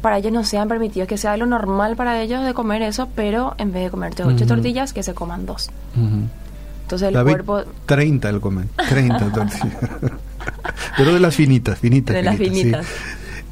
para 0.04 0.18
ellos 0.18 0.32
no 0.32 0.44
sean 0.44 0.68
permitidos, 0.68 1.08
que 1.08 1.16
sea 1.16 1.36
lo 1.36 1.46
normal 1.46 1.96
para 1.96 2.20
ellos 2.20 2.44
de 2.44 2.52
comer 2.54 2.82
eso, 2.82 3.08
pero 3.16 3.54
en 3.58 3.72
vez 3.72 3.84
de 3.84 3.90
comerte 3.90 4.22
ocho 4.22 4.46
tortillas, 4.46 4.92
que 4.92 5.02
se 5.02 5.14
coman 5.14 5.46
dos. 5.46 5.70
Entonces 6.82 7.08
el 7.08 7.14
David, 7.14 7.32
cuerpo 7.32 7.62
30 7.86 8.28
el 8.28 8.40
comen, 8.40 8.68
30 8.88 9.32
tortillas. 9.32 9.76
Pero 10.98 11.14
de 11.14 11.20
las 11.20 11.34
finitas, 11.34 11.78
finitas. 11.78 12.14
De 12.14 12.22
las 12.22 12.36
sí. 12.36 12.44
finitas. 12.44 12.86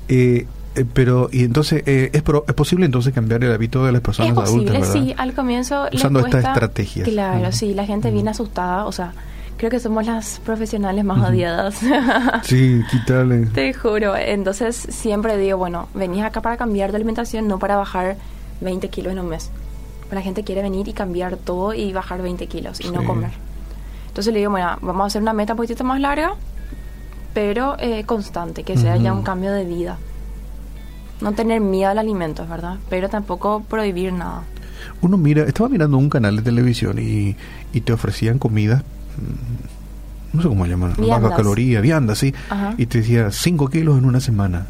Eh, 0.08 0.46
Eh, 0.74 0.86
pero, 0.90 1.28
y 1.30 1.44
entonces, 1.44 1.82
eh, 1.84 2.08
¿es, 2.14 2.22
pro- 2.22 2.46
¿es 2.48 2.54
posible 2.54 2.86
entonces 2.86 3.12
cambiar 3.12 3.44
el 3.44 3.52
hábito 3.52 3.84
de 3.84 3.92
las 3.92 4.00
personas 4.00 4.30
es 4.30 4.34
posible, 4.36 4.70
adultas, 4.70 4.88
verdad? 4.94 5.06
sí. 5.06 5.14
Al 5.18 5.34
comienzo 5.34 5.86
Usando 5.92 6.20
estas 6.20 6.32
cuesta- 6.32 6.52
estrategias. 6.52 7.08
Claro, 7.08 7.48
Ujú. 7.48 7.52
sí. 7.52 7.74
La 7.74 7.84
gente 7.84 8.10
viene 8.10 8.30
asustada. 8.30 8.86
O 8.86 8.92
sea, 8.92 9.12
creo 9.56 9.70
que 9.70 9.80
somos 9.80 10.06
las 10.06 10.40
profesionales 10.40 11.04
más 11.04 11.30
odiadas. 11.30 11.80
Sí, 12.42 12.82
quítale. 12.90 13.46
Te 13.46 13.72
juro. 13.72 14.16
Entonces 14.16 14.76
siempre 14.76 15.36
digo, 15.36 15.58
bueno, 15.58 15.88
venís 15.94 16.24
acá 16.24 16.40
para 16.40 16.56
cambiar 16.56 16.90
de 16.90 16.96
alimentación, 16.96 17.48
no 17.48 17.58
para 17.58 17.76
bajar 17.76 18.16
20 18.60 18.88
kilos 18.88 19.12
en 19.12 19.18
un 19.20 19.28
mes. 19.28 19.50
La 20.10 20.20
gente 20.20 20.44
quiere 20.44 20.62
venir 20.62 20.88
y 20.88 20.92
cambiar 20.92 21.36
todo 21.36 21.72
y 21.72 21.92
bajar 21.92 22.20
20 22.22 22.46
kilos 22.46 22.80
y 22.80 22.90
no 22.90 23.02
comer. 23.04 23.30
Entonces 24.08 24.32
le 24.32 24.40
digo, 24.40 24.50
bueno, 24.50 24.76
vamos 24.82 25.04
a 25.04 25.06
hacer 25.06 25.22
una 25.22 25.32
meta 25.32 25.54
un 25.54 25.56
poquito 25.56 25.84
más 25.84 25.98
larga, 25.98 26.34
pero 27.32 27.76
eh, 27.78 28.04
constante, 28.04 28.62
que 28.62 28.76
sea 28.76 28.96
ya 28.96 29.14
un 29.14 29.22
cambio 29.22 29.52
de 29.52 29.64
vida. 29.64 29.96
No 31.22 31.32
tener 31.32 31.60
miedo 31.60 31.90
al 31.90 31.98
alimento, 31.98 32.46
¿verdad? 32.46 32.76
Pero 32.90 33.08
tampoco 33.08 33.62
prohibir 33.66 34.12
nada. 34.12 34.42
Uno 35.00 35.16
mira, 35.16 35.44
estaba 35.44 35.68
mirando 35.68 35.96
un 35.96 36.10
canal 36.10 36.36
de 36.36 36.42
televisión 36.42 36.98
y, 36.98 37.36
y 37.72 37.80
te 37.80 37.92
ofrecían 37.92 38.38
comida, 38.38 38.82
mm, 39.01 39.01
no 40.32 40.42
sé 40.42 40.48
cómo 40.48 40.64
llaman, 40.66 40.94
baja 40.98 41.36
caloría, 41.36 41.80
vianda, 41.80 42.14
sí, 42.14 42.34
Ajá. 42.48 42.74
y 42.78 42.86
te 42.86 42.98
decía 42.98 43.30
5 43.30 43.68
kilos 43.68 43.98
en 43.98 44.04
una 44.04 44.20
semana. 44.20 44.66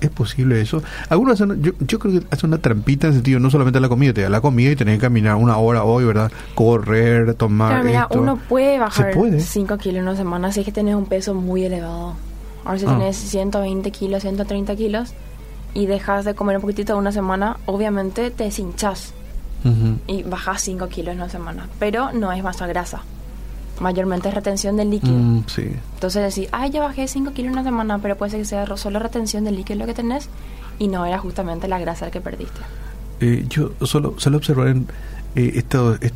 ¿Es 0.00 0.10
posible 0.10 0.60
eso? 0.60 0.80
Algunos 1.08 1.40
hacen, 1.40 1.60
yo, 1.60 1.72
yo 1.80 1.98
creo 1.98 2.20
que 2.20 2.26
hacen 2.30 2.50
una 2.50 2.58
trampita 2.58 3.08
en 3.08 3.14
sentido, 3.14 3.40
no 3.40 3.50
solamente 3.50 3.80
la 3.80 3.88
comida, 3.88 4.12
te 4.12 4.22
da 4.22 4.28
la 4.28 4.40
comida 4.40 4.70
y 4.70 4.76
tenés 4.76 4.94
que 4.96 5.00
caminar 5.00 5.34
una 5.34 5.56
hora 5.56 5.82
hoy, 5.82 6.04
¿verdad? 6.04 6.30
Correr, 6.54 7.34
tomar 7.34 7.82
mira, 7.84 8.02
esto. 8.02 8.20
uno 8.20 8.36
puede 8.36 8.78
bajar 8.78 9.12
puede. 9.12 9.40
5 9.40 9.76
kilos 9.78 9.96
en 9.98 10.02
una 10.04 10.16
semana 10.16 10.52
si 10.52 10.60
es 10.60 10.66
que 10.66 10.70
tenés 10.72 10.94
un 10.94 11.06
peso 11.06 11.34
muy 11.34 11.64
elevado. 11.64 12.14
Ahora 12.64 12.78
si 12.78 12.86
Ah. 12.86 12.90
tenés 12.96 13.16
120 13.16 13.90
kilos, 13.90 14.22
130 14.22 14.76
kilos 14.76 15.14
y 15.74 15.86
dejas 15.86 16.24
de 16.24 16.34
comer 16.34 16.56
un 16.56 16.62
poquitito 16.62 16.96
una 16.96 17.10
semana, 17.10 17.56
obviamente 17.66 18.30
te 18.30 18.48
hinchas 18.56 19.14
y 20.06 20.22
bajas 20.22 20.62
5 20.62 20.86
kilos 20.88 21.12
en 21.12 21.18
una 21.20 21.28
semana. 21.28 21.68
Pero 21.80 22.12
no 22.12 22.30
es 22.32 22.40
masa 22.44 22.68
grasa. 22.68 23.02
Mayormente 23.80 24.28
es 24.28 24.34
retención 24.34 24.76
del 24.76 24.90
líquido. 24.90 25.14
Mm, 25.16 25.44
sí. 25.46 25.70
Entonces 25.94 26.34
decís, 26.34 26.48
ay, 26.52 26.70
ya 26.70 26.80
bajé 26.82 27.06
5 27.08 27.32
kilos 27.32 27.48
en 27.48 27.52
una 27.58 27.64
semana, 27.64 27.98
pero 28.00 28.16
puede 28.16 28.30
ser 28.32 28.40
que 28.40 28.46
sea 28.46 28.76
solo 28.76 28.98
retención 28.98 29.44
del 29.44 29.56
líquido 29.56 29.78
lo 29.80 29.86
que 29.86 29.94
tenés 29.94 30.28
y 30.78 30.88
no 30.88 31.04
era 31.06 31.18
justamente 31.18 31.68
la 31.68 31.78
grasa 31.78 32.10
que 32.10 32.20
perdiste. 32.20 32.60
Eh, 33.20 33.46
yo 33.48 33.72
solo, 33.82 34.14
solo 34.18 34.36
observar 34.38 34.68
en 34.68 34.86
eh, 35.34 35.52
esto, 35.56 35.94
est- 36.00 36.14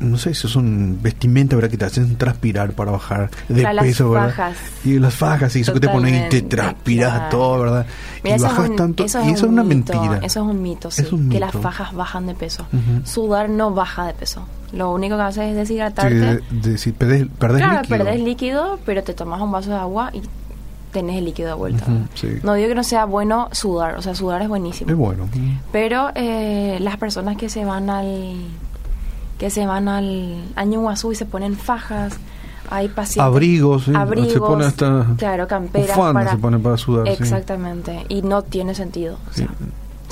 no 0.00 0.18
sé 0.18 0.34
si 0.34 0.48
son 0.48 0.98
vestimentas, 1.00 1.56
¿verdad? 1.56 1.70
Que 1.70 1.76
te 1.76 1.84
hacen 1.84 2.16
transpirar 2.16 2.72
para 2.72 2.90
bajar 2.90 3.30
de 3.48 3.62
las 3.62 3.84
peso, 3.84 4.10
¿verdad? 4.10 4.30
fajas. 4.30 4.56
Y 4.84 4.98
las 4.98 5.14
fajas, 5.14 5.54
y 5.56 5.60
eso 5.60 5.72
que 5.74 5.80
te 5.80 5.88
pones 5.88 6.26
y 6.26 6.28
te 6.28 6.42
transpiras 6.42 7.12
claro. 7.12 7.28
todo, 7.30 7.58
¿verdad? 7.60 7.86
Mira, 8.24 8.34
y 8.34 8.38
eso 8.38 8.46
es 8.46 8.52
bajas 8.52 8.70
un- 8.70 8.76
tanto. 8.76 9.04
eso 9.04 9.20
y 9.20 9.26
eso 9.28 9.32
es 9.32 9.42
un 9.44 9.48
una 9.50 9.62
mito, 9.62 9.92
mentira. 9.92 10.16
Eso 10.26 10.40
es 10.42 10.46
un 10.50 10.60
mito, 10.62 10.90
sí. 10.90 11.02
Es 11.02 11.12
un 11.12 11.28
Que 11.30 11.38
las 11.38 11.52
fajas 11.52 11.94
bajan 11.94 12.26
de 12.26 12.34
peso. 12.34 12.66
Ujú. 12.72 13.06
Sudar 13.06 13.48
no 13.48 13.72
baja 13.72 14.06
de 14.06 14.14
peso. 14.14 14.44
Lo 14.72 14.92
único 14.92 15.16
que 15.16 15.22
hace 15.22 15.44
es 15.44 15.50
Sí, 15.50 15.54
deshidratarte. 15.74 16.14
de- 16.14 16.40
de- 16.50 16.78
si 16.78 16.92
perdés, 16.92 17.26
perdés 17.38 17.62
claro, 17.62 17.80
líquido. 17.82 17.98
perdés 17.98 18.20
líquido, 18.20 18.78
pero 18.86 19.02
te 19.02 19.12
tomas 19.14 19.40
un 19.40 19.52
vaso 19.52 19.70
de 19.70 19.76
agua 19.76 20.10
y 20.14 20.22
tenés 20.92 21.16
el 21.16 21.24
líquido 21.26 21.48
de 21.48 21.54
vuelta. 21.54 21.86
Sí. 22.14 22.28
No 22.42 22.54
digo 22.54 22.68
que 22.68 22.74
no 22.74 22.82
sea 22.84 23.04
bueno 23.04 23.48
sudar, 23.52 23.96
o 23.96 24.02
sea, 24.02 24.14
sudar 24.14 24.40
es 24.40 24.44
Es 24.44 24.48
buenísimo. 24.48 24.94
bueno. 24.96 25.28
Pero 25.72 26.10
eh, 26.14 26.78
las 26.80 26.96
personas 26.96 27.36
que 27.36 27.48
se 27.48 27.64
van 27.64 27.90
al 27.90 28.34
que 29.38 29.50
se 29.50 29.66
van 29.66 29.88
al 29.88 30.36
año 30.54 30.82
y 31.10 31.14
se 31.16 31.26
ponen 31.26 31.56
fajas, 31.56 32.16
hay 32.70 32.88
pacientes 32.88 33.24
Abrigos, 33.26 33.84
sí, 33.86 33.92
abrigos, 33.94 34.32
se 34.32 34.38
pone 34.38 34.64
hasta 34.64 35.06
claro, 35.18 35.48
camperas 35.48 35.98
para 35.98 36.30
se 36.30 36.36
pone 36.36 36.58
para 36.60 36.76
sudar. 36.76 37.08
sí. 37.08 37.14
Exactamente, 37.22 38.06
y 38.08 38.22
no 38.22 38.42
tiene 38.42 38.74
sentido. 38.74 39.16
O 39.30 39.34
sea, 39.34 39.48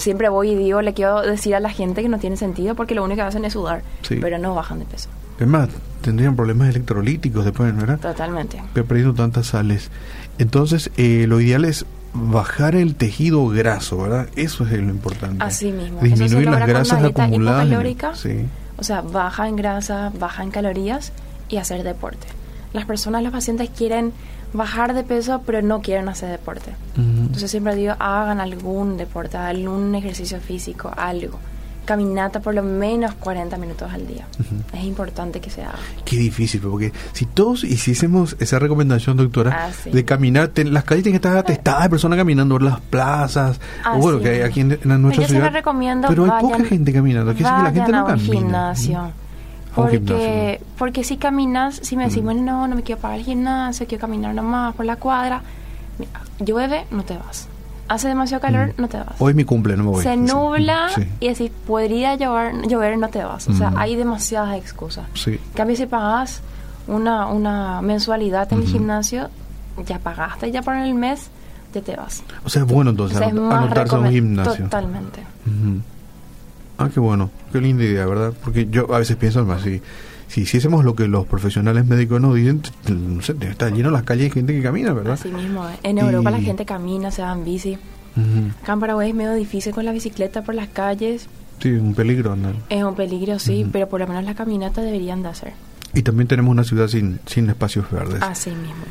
siempre 0.00 0.28
voy 0.28 0.50
y 0.50 0.56
digo, 0.56 0.82
le 0.82 0.92
quiero 0.94 1.22
decir 1.22 1.54
a 1.54 1.60
la 1.60 1.70
gente 1.70 2.02
que 2.02 2.08
no 2.08 2.18
tiene 2.18 2.36
sentido 2.36 2.74
porque 2.74 2.94
lo 2.94 3.04
único 3.04 3.16
que 3.16 3.22
hacen 3.22 3.44
es 3.44 3.52
sudar, 3.52 3.82
Sí. 4.02 4.16
pero 4.20 4.38
no 4.38 4.54
bajan 4.54 4.78
de 4.80 4.84
peso. 4.86 5.08
Es 5.38 5.46
más, 5.46 5.68
tendrían 6.02 6.36
problemas 6.36 6.68
electrolíticos 6.68 7.44
después, 7.44 7.74
¿verdad? 7.76 7.98
Totalmente. 7.98 8.60
Pe- 8.74 8.82
perdiendo 8.84 9.14
tantas 9.14 9.46
sales. 9.46 9.90
Entonces, 10.38 10.90
eh, 10.96 11.26
lo 11.28 11.40
ideal 11.40 11.64
es 11.64 11.86
bajar 12.12 12.74
el 12.74 12.94
tejido 12.96 13.46
graso, 13.48 13.98
¿verdad? 13.98 14.28
Eso 14.36 14.64
es 14.64 14.72
lo 14.72 14.90
importante. 14.90 15.42
Así 15.44 15.70
mismo. 15.72 16.00
Disminuir 16.00 16.50
las 16.50 16.66
grasas 16.66 17.02
acumuladas. 17.04 18.18
Sí. 18.18 18.46
O 18.76 18.82
sea, 18.82 19.00
baja 19.02 19.46
en 19.48 19.56
grasa, 19.56 20.10
baja 20.18 20.42
en 20.42 20.50
calorías 20.50 21.12
y 21.48 21.58
hacer 21.58 21.82
deporte. 21.84 22.26
Las 22.72 22.84
personas, 22.84 23.22
los 23.22 23.32
pacientes 23.32 23.70
quieren 23.70 24.12
bajar 24.52 24.94
de 24.94 25.02
peso, 25.04 25.42
pero 25.46 25.62
no 25.62 25.80
quieren 25.80 26.08
hacer 26.08 26.30
deporte. 26.30 26.70
Ujú. 26.96 27.02
Entonces 27.02 27.50
siempre 27.50 27.74
digo, 27.74 27.94
hagan 27.98 28.40
algún 28.40 28.96
deporte, 28.96 29.36
algún 29.36 29.94
ejercicio 29.94 30.40
físico, 30.40 30.90
algo. 30.96 31.38
Caminata 31.84 32.38
por 32.40 32.54
lo 32.54 32.62
menos 32.62 33.14
40 33.14 33.56
minutos 33.56 33.90
al 33.92 34.06
día. 34.06 34.26
Es 34.72 34.84
importante 34.84 35.40
que 35.40 35.50
se 35.50 35.62
haga. 35.62 35.78
Qué 36.04 36.16
difícil, 36.16 36.60
porque 36.60 36.92
si 37.12 37.26
todos 37.26 37.64
hiciésemos 37.64 38.36
esa 38.38 38.58
recomendación, 38.60 39.16
doctora, 39.16 39.66
Ah, 39.66 39.70
sí. 39.72 39.90
de 39.90 40.04
caminar, 40.04 40.48
te- 40.48 40.64
las 40.64 40.84
calles 40.84 41.02
tienen 41.02 41.20
que 41.20 41.26
estar 41.26 41.36
atestadas 41.38 41.84
de 41.84 41.90
personas 41.90 42.16
caminando 42.18 42.54
por 42.54 42.62
las 42.62 42.78
plazas, 42.80 43.58
Ah, 43.84 43.96
o 43.96 43.98
bueno, 43.98 44.18
sí. 44.18 44.24
que 44.24 44.30
hay 44.30 44.40
aquí 44.42 44.60
en, 44.60 44.72
en 44.72 44.78
Pero 44.78 44.98
nuestra 44.98 45.22
yo 45.24 45.28
ciudad. 45.28 45.40
siempre 45.42 45.60
recomiendo 45.60 46.06
pero 46.08 46.24
hay 46.24 46.30
vayan- 46.30 46.40
poca 46.42 46.64
gente 46.64 46.92
caminando, 46.92 47.32
que, 47.32 47.38
que 47.38 47.42
la 47.44 47.72
gente 47.72 47.92
no 47.92 48.04
camina. 48.06 48.32
gimnasio. 48.34 49.10
Porque, 49.74 50.60
porque 50.78 51.04
si 51.04 51.16
caminas, 51.16 51.76
si 51.82 51.96
me 51.96 52.08
decís, 52.08 52.22
bueno, 52.22 52.42
no, 52.42 52.68
no 52.68 52.74
me 52.76 52.82
quiero 52.82 53.00
pagar 53.00 53.18
el 53.18 53.24
gimnasio, 53.24 53.86
quiero 53.86 54.00
caminar 54.00 54.34
nomás 54.34 54.74
por 54.74 54.84
la 54.86 54.96
cuadra, 54.96 55.42
mira, 55.98 56.10
llueve, 56.38 56.86
no 56.90 57.02
te 57.04 57.16
vas. 57.16 57.48
Hace 57.88 58.08
demasiado 58.08 58.40
calor, 58.40 58.68
Mm. 58.68 58.80
no 58.82 58.88
te 58.88 58.98
vas. 58.98 59.14
Hoy 59.18 59.34
mi 59.34 59.44
cumple, 59.44 59.76
no 59.76 59.84
me 59.84 59.90
voy. 59.90 60.02
Se 60.04 60.16
nubla 60.16 60.88
Sí. 60.94 61.02
y 61.20 61.28
decís, 61.28 61.50
podría 61.66 62.14
llover, 62.14 62.66
llover, 62.68 62.96
no 62.98 63.08
te 63.08 63.22
vas. 63.24 63.48
O 63.48 63.52
sea, 63.54 63.70
Mm. 63.70 63.78
hay 63.78 63.96
demasiadas 63.96 64.56
excusas. 64.56 65.06
Sí. 65.14 65.32
En 65.32 65.52
cambio, 65.54 65.76
si 65.76 65.86
pagas 65.86 66.40
una, 66.86 67.26
una 67.26 67.80
mensualidad 67.82 68.52
en 68.52 68.60
el 68.60 68.66
gimnasio, 68.66 69.28
ya 69.86 69.98
pagaste 69.98 70.50
ya 70.52 70.62
por 70.62 70.74
el 70.76 70.94
mes, 70.94 71.30
ya 71.74 71.80
te 71.80 71.96
vas. 71.96 72.22
O 72.44 72.48
sea, 72.48 72.62
es 72.62 72.68
bueno 72.68 72.90
entonces 72.90 73.16
O 73.16 73.18
sea, 73.20 73.28
es 73.28 73.34
anotarse 73.34 73.94
a 73.94 73.98
un 73.98 74.10
gimnasio. 74.10 74.64
Totalmente. 74.64 75.24
Ah, 76.80 76.88
qué 76.92 76.98
bueno, 77.00 77.30
qué 77.52 77.60
linda 77.60 77.84
idea, 77.84 78.06
¿verdad? 78.06 78.32
Porque 78.42 78.66
yo 78.70 78.92
a 78.94 78.98
veces 78.98 79.16
pienso 79.16 79.44
más, 79.44 79.62
si, 79.62 79.80
si 80.28 80.40
hiciésemos 80.42 80.84
lo 80.84 80.94
que 80.94 81.06
los 81.08 81.26
profesionales 81.26 81.86
médicos 81.86 82.20
nos 82.20 82.34
dicen, 82.34 82.62
no 82.88 83.20
sé, 83.22 83.34
está 83.42 83.68
lleno 83.70 83.90
las 83.90 84.02
calles 84.04 84.24
de 84.24 84.30
gente 84.30 84.52
que 84.54 84.62
camina, 84.62 84.92
¿verdad? 84.92 85.12
Así 85.12 85.28
mismo. 85.30 85.68
eh. 85.68 85.74
En 85.82 85.98
Europa 85.98 86.30
Y- 86.30 86.32
la 86.34 86.40
gente 86.40 86.64
camina, 86.64 87.10
se 87.10 87.22
va 87.22 87.32
en 87.32 87.44
bici. 87.44 87.74
Ujú. 88.16 88.50
Acá 88.62 88.72
en 88.72 88.80
Paraguay 88.80 89.10
es 89.10 89.14
medio 89.14 89.34
difícil 89.34 89.72
con 89.72 89.84
la 89.84 89.92
bicicleta 89.92 90.42
por 90.42 90.54
las 90.54 90.68
calles. 90.68 91.28
Sí, 91.60 91.68
un 91.72 91.94
peligro 91.94 92.32
andar. 92.32 92.54
Es 92.70 92.82
un 92.82 92.94
peligro, 92.94 93.38
sí, 93.38 93.66
pero 93.70 93.88
por 93.88 94.00
lo 94.00 94.06
menos 94.06 94.24
la 94.24 94.34
caminata 94.34 94.80
deberían 94.80 95.22
de 95.22 95.28
hacer. 95.28 95.52
Y 95.92 96.02
también 96.02 96.26
tenemos 96.28 96.50
una 96.50 96.64
ciudad 96.64 96.88
sin, 96.88 97.20
sin 97.26 97.50
espacios 97.50 97.90
verdes. 97.90 98.22
Así 98.22 98.50
mismo. 98.50 98.84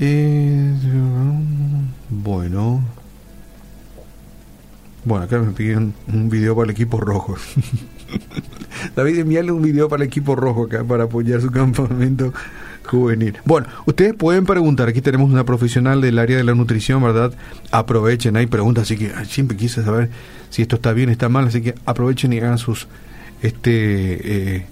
Eh, 0.00 0.72
bueno. 2.08 2.82
Bueno, 5.06 5.24
acá 5.24 5.38
me 5.38 5.52
piden 5.52 5.94
un 6.12 6.28
video 6.28 6.56
para 6.56 6.64
el 6.64 6.70
equipo 6.72 6.98
rojo. 6.98 7.36
David, 8.96 9.20
envíale 9.20 9.52
un 9.52 9.62
video 9.62 9.88
para 9.88 10.02
el 10.02 10.08
equipo 10.08 10.34
rojo 10.34 10.64
acá 10.64 10.82
para 10.82 11.04
apoyar 11.04 11.40
su 11.40 11.52
campamento 11.52 12.34
juvenil. 12.84 13.38
Bueno, 13.44 13.68
ustedes 13.86 14.14
pueden 14.14 14.46
preguntar. 14.46 14.88
Aquí 14.88 15.00
tenemos 15.00 15.30
una 15.30 15.44
profesional 15.44 16.00
del 16.00 16.18
área 16.18 16.36
de 16.36 16.42
la 16.42 16.56
nutrición, 16.56 17.04
¿verdad? 17.04 17.32
Aprovechen, 17.70 18.36
hay 18.36 18.48
preguntas, 18.48 18.82
así 18.82 18.96
que 18.96 19.12
siempre 19.26 19.56
quise 19.56 19.84
saber 19.84 20.10
si 20.50 20.62
esto 20.62 20.74
está 20.74 20.92
bien, 20.92 21.08
está 21.08 21.28
mal, 21.28 21.46
así 21.46 21.62
que 21.62 21.76
aprovechen 21.86 22.32
y 22.32 22.38
hagan 22.38 22.58
sus 22.58 22.88
este 23.42 24.56
eh, 24.56 24.66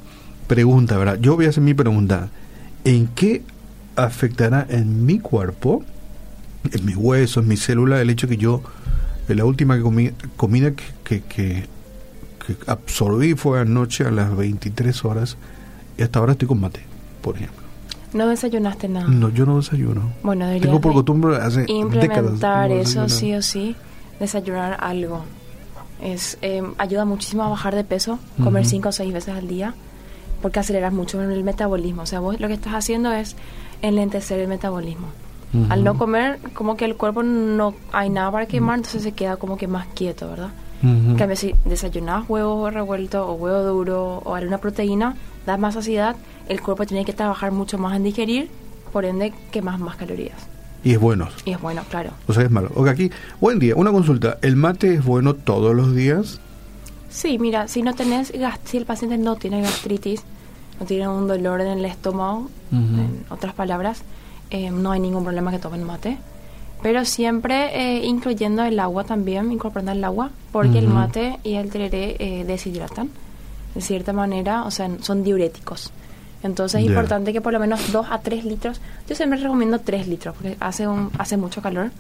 preguntas, 0.48 0.98
¿verdad? 0.98 1.18
Yo 1.20 1.36
voy 1.36 1.46
a 1.46 1.50
hacer 1.50 1.62
mi 1.62 1.74
pregunta. 1.74 2.28
¿En 2.82 3.06
qué 3.06 3.42
afectará 3.94 4.66
en 4.68 5.06
mi 5.06 5.20
cuerpo, 5.20 5.84
en 6.72 6.84
mis 6.84 6.96
huesos, 6.96 7.44
en 7.44 7.48
mi 7.48 7.56
célula, 7.56 8.00
el 8.00 8.10
hecho 8.10 8.26
que 8.26 8.36
yo, 8.36 8.64
la 9.28 9.44
última 9.44 9.80
comida 10.36 10.72
que, 10.72 10.84
que, 11.04 11.22
que, 11.22 11.64
que 12.46 12.56
absorbí 12.66 13.34
fue 13.34 13.60
anoche 13.60 14.04
a 14.04 14.10
las 14.10 14.36
23 14.36 15.04
horas 15.04 15.36
y 15.96 16.02
hasta 16.02 16.18
ahora 16.18 16.32
estoy 16.32 16.48
con 16.48 16.60
mate, 16.60 16.80
por 17.22 17.36
ejemplo. 17.36 17.62
No 18.12 18.28
desayunaste 18.28 18.88
nada. 18.88 19.08
No, 19.08 19.28
yo 19.30 19.44
no 19.46 19.56
desayuno. 19.56 20.12
Bueno, 20.22 20.46
Tengo 20.60 20.80
por 20.80 20.92
costumbre 20.92 21.36
hace 21.36 21.60
décadas. 21.62 21.76
implementar 21.80 22.70
no 22.70 22.76
eso 22.76 23.08
sí 23.08 23.34
o 23.34 23.42
sí, 23.42 23.74
desayunar 24.20 24.76
algo. 24.80 25.24
Es 26.02 26.38
eh, 26.42 26.62
ayuda 26.78 27.04
muchísimo 27.04 27.42
a 27.44 27.48
bajar 27.48 27.74
de 27.74 27.82
peso, 27.82 28.18
comer 28.42 28.62
Ujú. 28.62 28.70
cinco 28.70 28.88
o 28.90 28.92
seis 28.92 29.12
veces 29.12 29.34
al 29.34 29.48
día, 29.48 29.74
porque 30.42 30.60
aceleras 30.60 30.92
mucho 30.92 31.20
el 31.22 31.42
metabolismo. 31.44 32.02
O 32.02 32.06
sea, 32.06 32.20
vos 32.20 32.38
lo 32.40 32.46
que 32.46 32.54
estás 32.54 32.74
haciendo 32.74 33.10
es 33.12 33.34
enlentecer 33.82 34.38
el 34.38 34.48
metabolismo. 34.48 35.08
Al 35.68 35.84
no 35.84 35.96
comer, 35.96 36.40
como 36.52 36.76
que 36.76 36.84
el 36.84 36.96
cuerpo 36.96 37.22
no 37.22 37.74
hay 37.92 38.10
nada 38.10 38.30
para 38.30 38.46
quemar, 38.46 38.78
entonces 38.78 39.02
se 39.02 39.12
queda 39.12 39.36
como 39.36 39.56
que 39.56 39.68
más 39.68 39.86
quieto, 39.94 40.28
¿verdad? 40.28 40.50
Ujú. 40.82 41.10
En 41.10 41.16
cambio, 41.16 41.36
si 41.36 41.54
desayunas 41.64 42.28
huevo 42.28 42.70
revuelto 42.70 43.26
o 43.26 43.34
huevo 43.34 43.62
duro 43.62 44.22
o 44.24 44.34
alguna 44.34 44.58
proteína, 44.58 45.16
da 45.46 45.56
más 45.56 45.74
saciedad, 45.74 46.16
el 46.48 46.60
cuerpo 46.60 46.86
tiene 46.86 47.04
que 47.04 47.12
trabajar 47.12 47.52
mucho 47.52 47.78
más 47.78 47.96
en 47.96 48.02
digerir, 48.04 48.50
por 48.92 49.04
ende 49.04 49.32
quemas 49.50 49.78
más 49.78 49.96
calorías. 49.96 50.36
Y 50.82 50.92
es 50.92 51.00
bueno. 51.00 51.28
Y 51.44 51.52
es 51.52 51.60
bueno, 51.60 51.82
claro. 51.88 52.10
O 52.26 52.34
sea, 52.34 52.42
es 52.42 52.50
malo. 52.50 52.70
Ok, 52.74 52.88
aquí, 52.88 53.10
buen 53.40 53.58
día. 53.58 53.74
Una 53.74 53.90
consulta. 53.90 54.38
¿El 54.42 54.56
mate 54.56 54.94
es 54.94 55.04
bueno 55.04 55.34
todos 55.34 55.74
los 55.74 55.94
días? 55.94 56.40
Sí, 57.08 57.38
mira, 57.38 57.68
si 57.68 57.82
no 57.82 57.94
tenés 57.94 58.32
si 58.64 58.76
el 58.76 58.84
paciente 58.84 59.16
no 59.16 59.36
tiene 59.36 59.62
gastritis, 59.62 60.22
no 60.78 60.86
tiene 60.86 61.08
un 61.08 61.26
dolor 61.28 61.60
en 61.60 61.78
el 61.78 61.84
estómago, 61.84 62.50
en 62.72 63.24
otras 63.30 63.54
palabras, 63.54 64.02
eh, 64.50 64.70
no 64.70 64.92
hay 64.92 65.00
ningún 65.00 65.24
problema 65.24 65.50
que 65.50 65.58
tomen 65.58 65.84
mate. 65.84 66.18
Pero 66.82 67.04
siempre 67.04 67.70
eh, 67.74 68.04
incluyendo 68.04 68.62
el 68.62 68.78
agua 68.78 69.04
también, 69.04 69.50
incorporando 69.50 69.92
el 69.92 70.04
agua, 70.04 70.30
porque 70.52 70.78
el 70.78 70.88
mate 70.88 71.38
y 71.42 71.54
el 71.54 71.70
tereré 71.70 72.16
eh, 72.18 72.44
deshidratan. 72.44 73.10
De 73.74 73.80
cierta 73.80 74.12
manera, 74.12 74.64
o 74.64 74.70
sea, 74.70 74.90
son 75.00 75.24
diuréticos. 75.24 75.90
Entonces 76.42 76.82
es 76.82 76.86
importante 76.86 77.32
que 77.32 77.40
por 77.40 77.54
lo 77.54 77.58
menos 77.58 77.90
2 77.90 78.06
a 78.10 78.18
3 78.18 78.44
litros, 78.44 78.80
yo 79.08 79.16
siempre 79.16 79.40
recomiendo 79.40 79.80
3 79.80 80.06
litros, 80.08 80.34
porque 80.34 80.58
hace, 80.60 80.86
un, 80.86 81.10
hace 81.16 81.38
mucho 81.38 81.62
calor. 81.62 81.90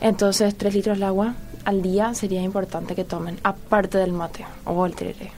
Entonces 0.00 0.56
3 0.56 0.74
litros 0.74 0.98
de 0.98 1.04
agua 1.04 1.34
al 1.64 1.82
día 1.82 2.14
sería 2.14 2.42
importante 2.42 2.96
que 2.96 3.04
tomen, 3.04 3.38
aparte 3.44 3.98
del 3.98 4.12
mate 4.12 4.44
o 4.64 4.84
el 4.86 4.96
tereré. 4.96 5.30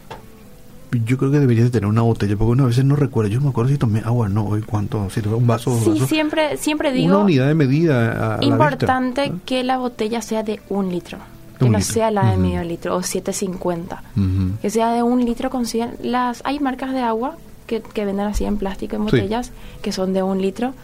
Yo 1.04 1.16
creo 1.18 1.30
que 1.30 1.40
deberías 1.40 1.66
de 1.66 1.70
tener 1.70 1.86
una 1.88 2.02
botella, 2.02 2.36
porque 2.36 2.52
una 2.52 2.66
vez 2.66 2.84
no 2.84 2.96
recuerdo. 2.96 3.30
Yo 3.30 3.40
me 3.40 3.48
acuerdo 3.50 3.70
si 3.70 3.78
tomé 3.78 4.00
agua 4.00 4.28
no 4.28 4.44
hoy, 4.46 4.62
cuánto, 4.62 5.08
si 5.10 5.20
tomé 5.20 5.36
un 5.36 5.46
vaso, 5.46 5.70
dos 5.70 5.82
Sí, 5.84 5.90
vasos. 5.90 6.08
siempre, 6.08 6.56
siempre 6.56 6.88
Una 6.90 6.96
digo, 6.98 7.18
unidad 7.20 7.46
de 7.48 7.54
medida 7.54 8.12
a, 8.12 8.34
a 8.34 8.38
la 8.38 8.44
importante 8.44 9.22
vista. 9.22 9.38
que 9.46 9.64
la 9.64 9.78
botella 9.78 10.22
sea 10.22 10.42
de 10.42 10.60
un 10.68 10.90
litro, 10.90 11.18
que 11.58 11.64
Un 11.64 11.72
no 11.72 11.78
litro. 11.78 11.92
sea 11.94 12.10
la 12.10 12.30
de 12.30 12.36
medio 12.36 12.62
litro 12.64 12.96
o 12.96 13.02
750. 13.02 14.02
Ujú. 14.16 14.58
Que 14.60 14.70
sea 14.70 14.92
de 14.92 15.02
un 15.02 15.24
litro 15.24 15.50
con 15.50 15.66
100. 15.66 15.96
Las, 16.02 16.40
hay 16.44 16.58
marcas 16.60 16.92
de 16.92 17.00
agua 17.00 17.36
que, 17.66 17.80
que 17.80 18.04
venden 18.04 18.26
así 18.26 18.44
en 18.44 18.56
plástico 18.58 18.96
en 18.96 19.02
Sí. 19.08 19.16
botellas 19.16 19.52
que 19.82 19.90
son 19.92 20.12
de 20.12 20.22
un 20.22 20.40
litro. 20.42 20.74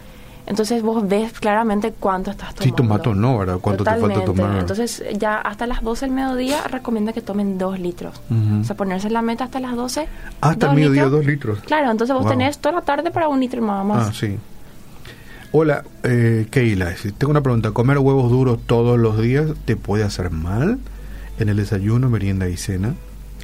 Entonces 0.47 0.81
vos 0.83 1.07
ves 1.07 1.33
claramente 1.33 1.93
cuánto 1.97 2.31
estás 2.31 2.49
tomando. 2.55 2.63
Si 2.63 2.71
tomato 2.71 3.13
no, 3.15 3.37
¿verdad? 3.37 3.57
¿Cuánto 3.61 3.83
te 3.83 3.89
falta 3.91 4.07
Totalmente. 4.07 4.41
tomar? 4.41 4.59
Entonces 4.59 5.03
ya 5.17 5.37
hasta 5.37 5.65
las 5.67 5.81
12 5.83 6.05
del 6.07 6.15
mediodía 6.15 6.63
recomienda 6.67 7.13
que 7.13 7.21
tomen 7.21 7.57
2 7.57 7.79
litros. 7.79 8.19
O 8.61 8.63
sea, 8.63 8.75
ponerse 8.75 9.09
la 9.09 9.21
meta 9.21 9.45
hasta 9.45 9.59
las 9.59 9.75
12. 9.75 10.07
Hasta 10.41 10.69
el 10.69 10.75
mediodía, 10.75 11.03
litros. 11.03 11.11
dos 11.19 11.25
litros. 11.25 11.59
Claro, 11.61 11.91
entonces 11.91 12.13
vos 12.13 12.23
Wow. 12.23 12.31
tenés 12.33 12.57
toda 12.59 12.75
la 12.75 12.81
tarde 12.81 13.11
para 13.11 13.27
un 13.29 13.39
litro 13.39 13.61
nada 13.61 13.83
más. 13.83 14.09
Ah, 14.09 14.13
sí. 14.13 14.37
Hola, 15.53 15.83
eh, 16.03 16.47
Keila. 16.49 16.93
Tengo 17.17 17.31
una 17.31 17.41
pregunta. 17.41 17.71
¿Comer 17.71 17.97
huevos 17.99 18.31
duros 18.31 18.59
todos 18.65 18.97
los 18.97 19.19
días 19.21 19.47
te 19.65 19.75
puede 19.75 20.03
hacer 20.03 20.31
mal 20.31 20.79
en 21.39 21.49
el 21.49 21.57
desayuno, 21.57 22.09
merienda 22.09 22.47
y 22.47 22.55
cena? 22.57 22.93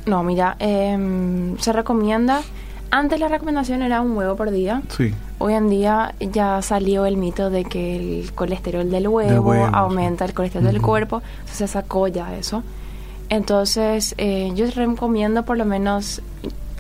No, 0.06 0.24
mira, 0.24 0.56
em, 0.60 1.58
se 1.58 1.74
recomienda. 1.74 2.42
Antes 2.90 3.20
la 3.20 3.28
recomendación 3.28 3.82
era 3.82 4.02
un 4.02 4.16
huevo 4.16 4.36
por 4.36 4.50
día. 4.52 4.82
Sí. 4.90 5.14
Hoy 5.40 5.54
en 5.54 5.70
día 5.70 6.16
ya 6.20 6.62
salió 6.62 7.06
el 7.06 7.18
mito 7.18 7.50
de 7.50 7.66
que 7.66 7.96
el 8.22 8.34
colesterol 8.34 8.90
del 8.90 9.08
huevo, 9.08 9.50
huevo, 9.50 9.66
aumenta 9.74 10.26
el 10.26 10.34
colesterol 10.34 10.66
del 10.66 10.78
Ujú. 10.78 10.86
cuerpo. 10.88 11.22
Se 11.52 11.68
sacó 11.68 12.08
ya 12.08 12.36
eso. 12.36 12.64
Entonces, 13.30 14.16
eh, 14.18 14.52
yo 14.56 14.66
recomiendo 14.72 15.44
por 15.44 15.58
lo 15.58 15.66
menos, 15.66 16.22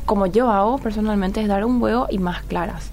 como 0.05 0.27
yo 0.27 0.49
hago 0.49 0.77
personalmente, 0.77 1.41
es 1.41 1.47
dar 1.49 1.65
un 1.65 1.81
huevo 1.81 2.07
y 2.09 2.19
más 2.19 2.41
claras. 2.43 2.91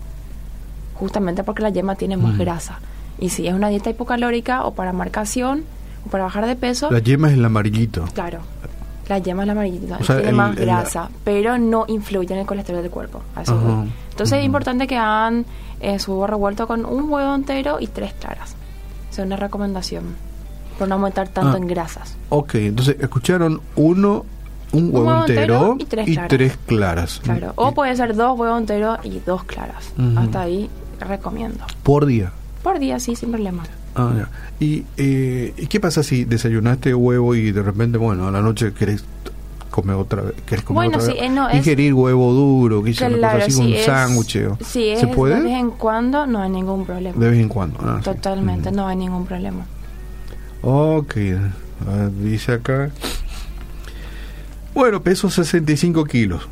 Justamente 0.95 1.45
porque 1.45 1.63
la 1.63 1.71
yema 1.71 1.95
tiene 1.95 2.17
más 2.17 2.35
Mm. 2.35 2.39
grasa. 2.39 2.81
Y 3.19 3.29
si 3.31 3.47
es 3.47 3.55
una 3.55 3.69
dieta 3.69 3.91
hipocalórica 3.91 4.65
o 4.65 4.75
para 4.75 4.93
marcación 4.93 5.65
o 6.07 6.11
para 6.11 6.25
bajar 6.25 6.47
de 6.47 6.57
peso, 6.57 6.91
La 6.91 6.99
yema 6.99 7.29
es 7.29 7.35
el 7.35 7.45
amarillito. 7.45 8.05
Claro. 8.13 8.41
La 9.09 9.19
yema 9.19 9.43
es 9.43 9.47
la 9.47 9.53
amarillita, 9.53 9.99
O 10.01 10.05
sea, 10.05 10.17
tiene 10.17 10.31
el- 10.31 10.37
más 10.37 10.57
el- 10.57 10.65
grasa, 10.65 11.11
pero 11.25 11.59
no 11.59 11.85
influye 11.89 12.33
en 12.33 12.41
el 12.41 12.47
colesterol 12.47 12.83
del 12.83 12.91
cuerpo. 12.91 13.21
a 13.37 13.43
eso. 13.43 13.59
Entonces 14.11 14.39
es 14.39 14.45
importante 14.45 14.87
que 14.87 14.97
hagan 14.97 15.45
eh, 15.81 15.99
su 15.99 16.13
huevo 16.13 16.27
revuelto 16.29 16.67
con 16.67 16.87
un 16.87 17.11
huevo 17.13 17.35
entero 17.35 17.77
y 17.81 17.89
tres 17.89 18.15
claras. 18.15 18.55
Es 19.11 19.19
una 19.19 19.37
recomendación. 19.37 20.05
Por 20.79 20.89
no 20.89 20.95
aumentar 20.95 21.29
tanto 21.29 21.53
Ah. 21.55 21.59
en 21.59 21.67
grasas. 21.67 22.17
Ok, 22.31 22.55
entonces 22.57 22.97
escucharon 22.99 23.61
uno, 23.77 24.25
un 24.73 24.87
huevo, 24.95 25.07
huevo 25.09 25.21
entero, 25.27 25.73
entero 25.73 25.77
y 25.79 25.85
tres 25.85 26.07
claras. 26.07 26.29
tres 26.29 26.57
claras. 26.67 27.21
Claro. 27.23 27.53
O 27.57 27.73
puede 27.73 27.95
ser 27.97 28.17
dos 28.17 28.39
huevos 28.39 28.59
enteros 28.59 28.99
y 29.05 29.21
dos 29.21 29.45
claras. 29.45 29.93
Hasta 30.17 30.41
ahí 30.41 30.71
recomiendo. 31.01 31.65
Por 31.83 32.07
día. 32.07 32.33
Por 32.63 32.79
día, 32.79 32.99
sí, 32.99 33.15
sin 33.15 33.31
problema. 33.31 33.63
Ah, 33.97 34.13
ya. 34.17 34.29
¿Y, 34.61 34.85
eh, 34.97 35.55
¿y 35.57 35.67
qué 35.69 35.79
pasa 35.81 36.03
si 36.03 36.25
desayunaste 36.25 36.95
huevo 36.95 37.35
y 37.35 37.53
de 37.53 37.63
repente, 37.63 37.97
bueno, 37.99 38.27
a 38.27 38.31
la 38.31 38.43
noche 38.43 38.73
querés 38.73 39.05
comer 39.71 39.97
otra 39.97 40.23
vez? 40.23 40.35
¿Querés 40.47 40.65
comer 40.65 40.89
Bueno, 40.89 40.99
otra 40.99 41.13
sí, 41.13 41.19
vez? 41.21 41.23
eh, 41.23 41.31
no, 41.35 41.49
es- 41.49 41.57
Ingerir 41.57 41.95
huevo 41.95 42.33
duro, 42.33 42.83
cosa 42.83 43.09
Claro, 43.09 43.39
así, 43.43 43.53
si 43.53 43.61
un 43.61 43.73
es- 43.75 43.85
sándwich. 43.85 44.39
Si 44.65 44.89
es 44.89 45.01
¿Se 45.01 45.07
puede? 45.09 45.37
de 45.37 45.43
vez 45.43 45.53
en 45.55 45.71
cuando, 45.71 46.27
no 46.27 46.41
hay 46.43 46.51
ningún 46.51 46.85
problema. 46.85 47.17
De 47.19 47.31
vez 47.31 47.39
en 47.39 47.49
cuando. 47.49 47.79
ah. 47.83 48.01
Totalmente, 48.03 48.69
Ujú. 48.71 48.77
no 48.77 48.87
hay 48.89 48.97
ningún 48.97 49.27
problema. 49.27 49.65
Ok, 50.63 51.15
dice 52.23 52.53
acá. 52.53 52.91
Bueno, 54.75 55.03
peso 55.03 55.31
65 55.31 56.05
kilos, 56.05 56.49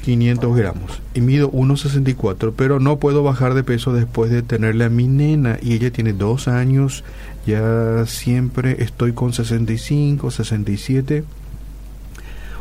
500 0.00 0.56
gramos, 0.56 1.02
y 1.14 1.20
mido 1.20 1.50
1,64, 1.52 2.52
pero 2.56 2.80
no 2.80 2.98
puedo 2.98 3.22
bajar 3.22 3.54
de 3.54 3.62
peso 3.62 3.92
después 3.92 4.30
de 4.30 4.42
tenerle 4.42 4.84
a 4.84 4.88
mi 4.88 5.08
nena, 5.08 5.58
y 5.60 5.74
ella 5.74 5.90
tiene 5.90 6.12
dos 6.12 6.48
años, 6.48 7.04
ya 7.46 8.04
siempre 8.06 8.82
estoy 8.82 9.12
con 9.12 9.32
65, 9.32 10.30
67. 10.30 11.24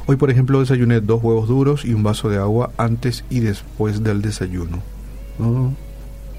Hoy, 0.06 0.16
por 0.16 0.32
ejemplo, 0.32 0.60
desayuné 0.60 1.02
dos 1.02 1.24
huevos 1.24 1.48
duros 1.48 1.86
y 1.86 1.94
un 1.94 2.02
vaso 2.02 2.30
de 2.30 2.38
agua 2.38 2.72
antes 2.78 3.24
y 3.30 3.42
después 3.42 4.04
del 4.04 4.22
desayuno. 4.22 4.82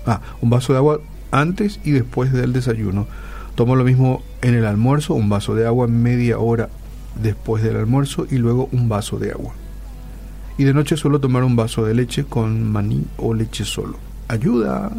Ah, 0.06 0.20
un 0.40 0.50
vaso 0.50 0.72
de 0.72 0.78
agua 0.78 1.00
antes 1.30 1.78
y 1.84 1.92
después 1.92 2.32
del 2.32 2.52
desayuno. 2.52 3.06
Tomo 3.54 3.76
lo 3.76 3.84
mismo 3.84 4.22
en 4.42 4.54
el 4.54 4.66
almuerzo, 4.66 5.14
un 5.14 5.28
vaso 5.28 5.54
de 5.54 5.66
agua 5.66 5.86
media 5.86 6.38
hora 6.38 6.68
después 7.20 7.62
del 7.62 7.76
almuerzo 7.76 8.26
y 8.30 8.38
luego 8.38 8.68
un 8.72 8.88
vaso 8.88 9.18
de 9.18 9.32
agua. 9.32 9.52
Y 10.58 10.64
de 10.64 10.74
noche 10.74 10.96
suelo 10.96 11.20
tomar 11.20 11.42
un 11.44 11.56
vaso 11.56 11.84
de 11.84 11.94
leche 11.94 12.24
con 12.24 12.70
maní 12.70 13.04
o 13.16 13.32
leche 13.34 13.64
solo. 13.64 13.96
Ayuda 14.28 14.90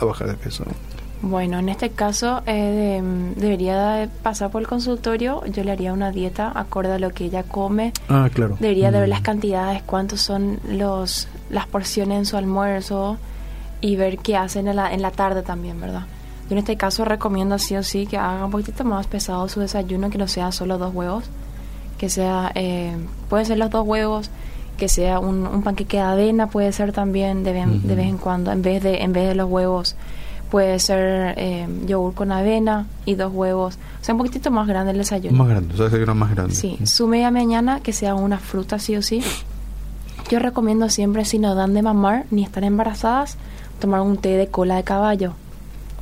a 0.00 0.04
bajar 0.04 0.28
de 0.28 0.34
peso. 0.34 0.64
Bueno, 1.22 1.58
en 1.58 1.68
este 1.68 1.90
caso 1.90 2.42
eh, 2.46 3.00
de- 3.02 3.40
debería 3.40 3.90
de 3.92 4.08
pasar 4.08 4.50
por 4.50 4.62
el 4.62 4.68
consultorio. 4.68 5.44
Yo 5.52 5.62
le 5.64 5.72
haría 5.72 5.92
una 5.92 6.10
dieta 6.10 6.50
acorde 6.54 6.92
a 6.94 6.98
lo 6.98 7.10
que 7.10 7.26
ella 7.26 7.42
come. 7.42 7.92
Ah, 8.08 8.30
claro. 8.32 8.56
Debería 8.58 8.90
de 8.90 9.00
ver 9.00 9.08
Mm. 9.08 9.10
las 9.10 9.20
cantidades, 9.20 9.82
cuántos 9.82 10.22
son 10.22 10.58
los 10.66 11.28
las 11.50 11.66
porciones 11.66 12.16
en 12.18 12.24
su 12.26 12.36
almuerzo 12.38 13.18
y 13.82 13.96
ver 13.96 14.16
qué 14.18 14.36
hacen 14.36 14.68
en 14.68 14.76
la, 14.76 14.94
en 14.94 15.02
la 15.02 15.10
tarde 15.10 15.42
también, 15.42 15.78
¿verdad? 15.80 16.06
Yo 16.48 16.52
en 16.52 16.58
este 16.58 16.76
caso 16.76 17.04
recomiendo 17.04 17.58
sí 17.58 17.76
o 17.76 17.82
sí 17.82 18.06
que 18.06 18.16
haga 18.16 18.44
un 18.46 18.50
poquitito 18.50 18.84
más 18.84 19.06
pesado 19.06 19.46
su 19.48 19.60
desayuno, 19.60 20.08
que 20.10 20.16
no 20.18 20.26
sea 20.26 20.52
solo 20.52 20.78
dos 20.78 20.94
huevos, 20.94 21.24
que 21.98 22.08
sea, 22.08 22.50
eh, 22.54 22.96
pueden 23.28 23.44
ser 23.46 23.58
los 23.58 23.68
dos 23.70 23.86
huevos, 23.86 24.30
que 24.80 24.88
sea 24.88 25.20
un, 25.20 25.46
un 25.46 25.62
panqueque 25.62 25.98
de 25.98 26.02
avena, 26.02 26.48
puede 26.48 26.72
ser 26.72 26.90
también 26.92 27.44
de, 27.44 27.52
vez- 27.52 27.82
de 27.82 27.94
vez 27.94 28.06
en 28.08 28.18
cuando, 28.18 28.50
en 28.50 28.62
vez 28.62 28.82
de, 28.82 29.02
en 29.02 29.12
vez 29.12 29.28
de 29.28 29.36
los 29.36 29.48
huevos, 29.48 29.94
puede 30.50 30.80
ser 30.80 31.34
eh, 31.36 31.68
yogur 31.86 32.12
con 32.14 32.32
avena 32.32 32.86
y 33.04 33.14
dos 33.14 33.32
huevos, 33.32 33.76
o 34.00 34.04
sea, 34.04 34.14
un 34.14 34.18
poquitito 34.18 34.50
más 34.50 34.66
grande 34.66 34.90
el 34.90 34.98
desayuno. 34.98 35.38
Más 35.38 35.48
grande, 35.48 35.74
o 35.74 35.76
sea, 35.76 35.84
desayuno 35.86 36.14
más 36.16 36.30
grande. 36.34 36.54
Sí, 36.56 36.76
su 36.84 37.06
media 37.06 37.30
mañana 37.30 37.78
que 37.80 37.92
sea 37.92 38.16
una 38.16 38.38
fruta 38.38 38.80
sí 38.80 38.96
o 38.96 39.02
sí. 39.02 39.22
Yo 40.28 40.38
recomiendo 40.40 40.88
siempre 40.88 41.24
si 41.24 41.38
no 41.38 41.54
dan 41.54 41.74
de 41.74 41.82
mamar 41.82 42.24
ni 42.32 42.42
están 42.42 42.64
embarazadas, 42.64 43.36
tomar 43.80 44.00
un 44.00 44.16
té 44.16 44.30
de 44.36 44.48
cola 44.48 44.76
de 44.76 44.82
caballo. 44.84 45.34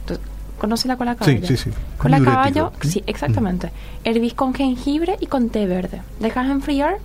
Entonces, 0.01 0.25
¿Conoce 0.59 0.89
la 0.89 0.97
cola 0.97 1.15
de 1.15 1.25
Sí, 1.25 1.31
caballo? 1.37 1.47
sí, 1.47 1.57
sí. 1.57 1.71
Cola 1.99 2.19
de 2.19 2.25
caballo, 2.25 2.73
sí, 2.83 3.03
exactamente. 3.07 3.71
Hervís 4.05 4.35
con 4.35 4.55
jengibre 4.55 5.17
y 5.21 5.27
con 5.27 5.51
té 5.51 5.67
verde. 5.67 6.03
Dejas 6.21 6.49
enfriar, 6.51 6.97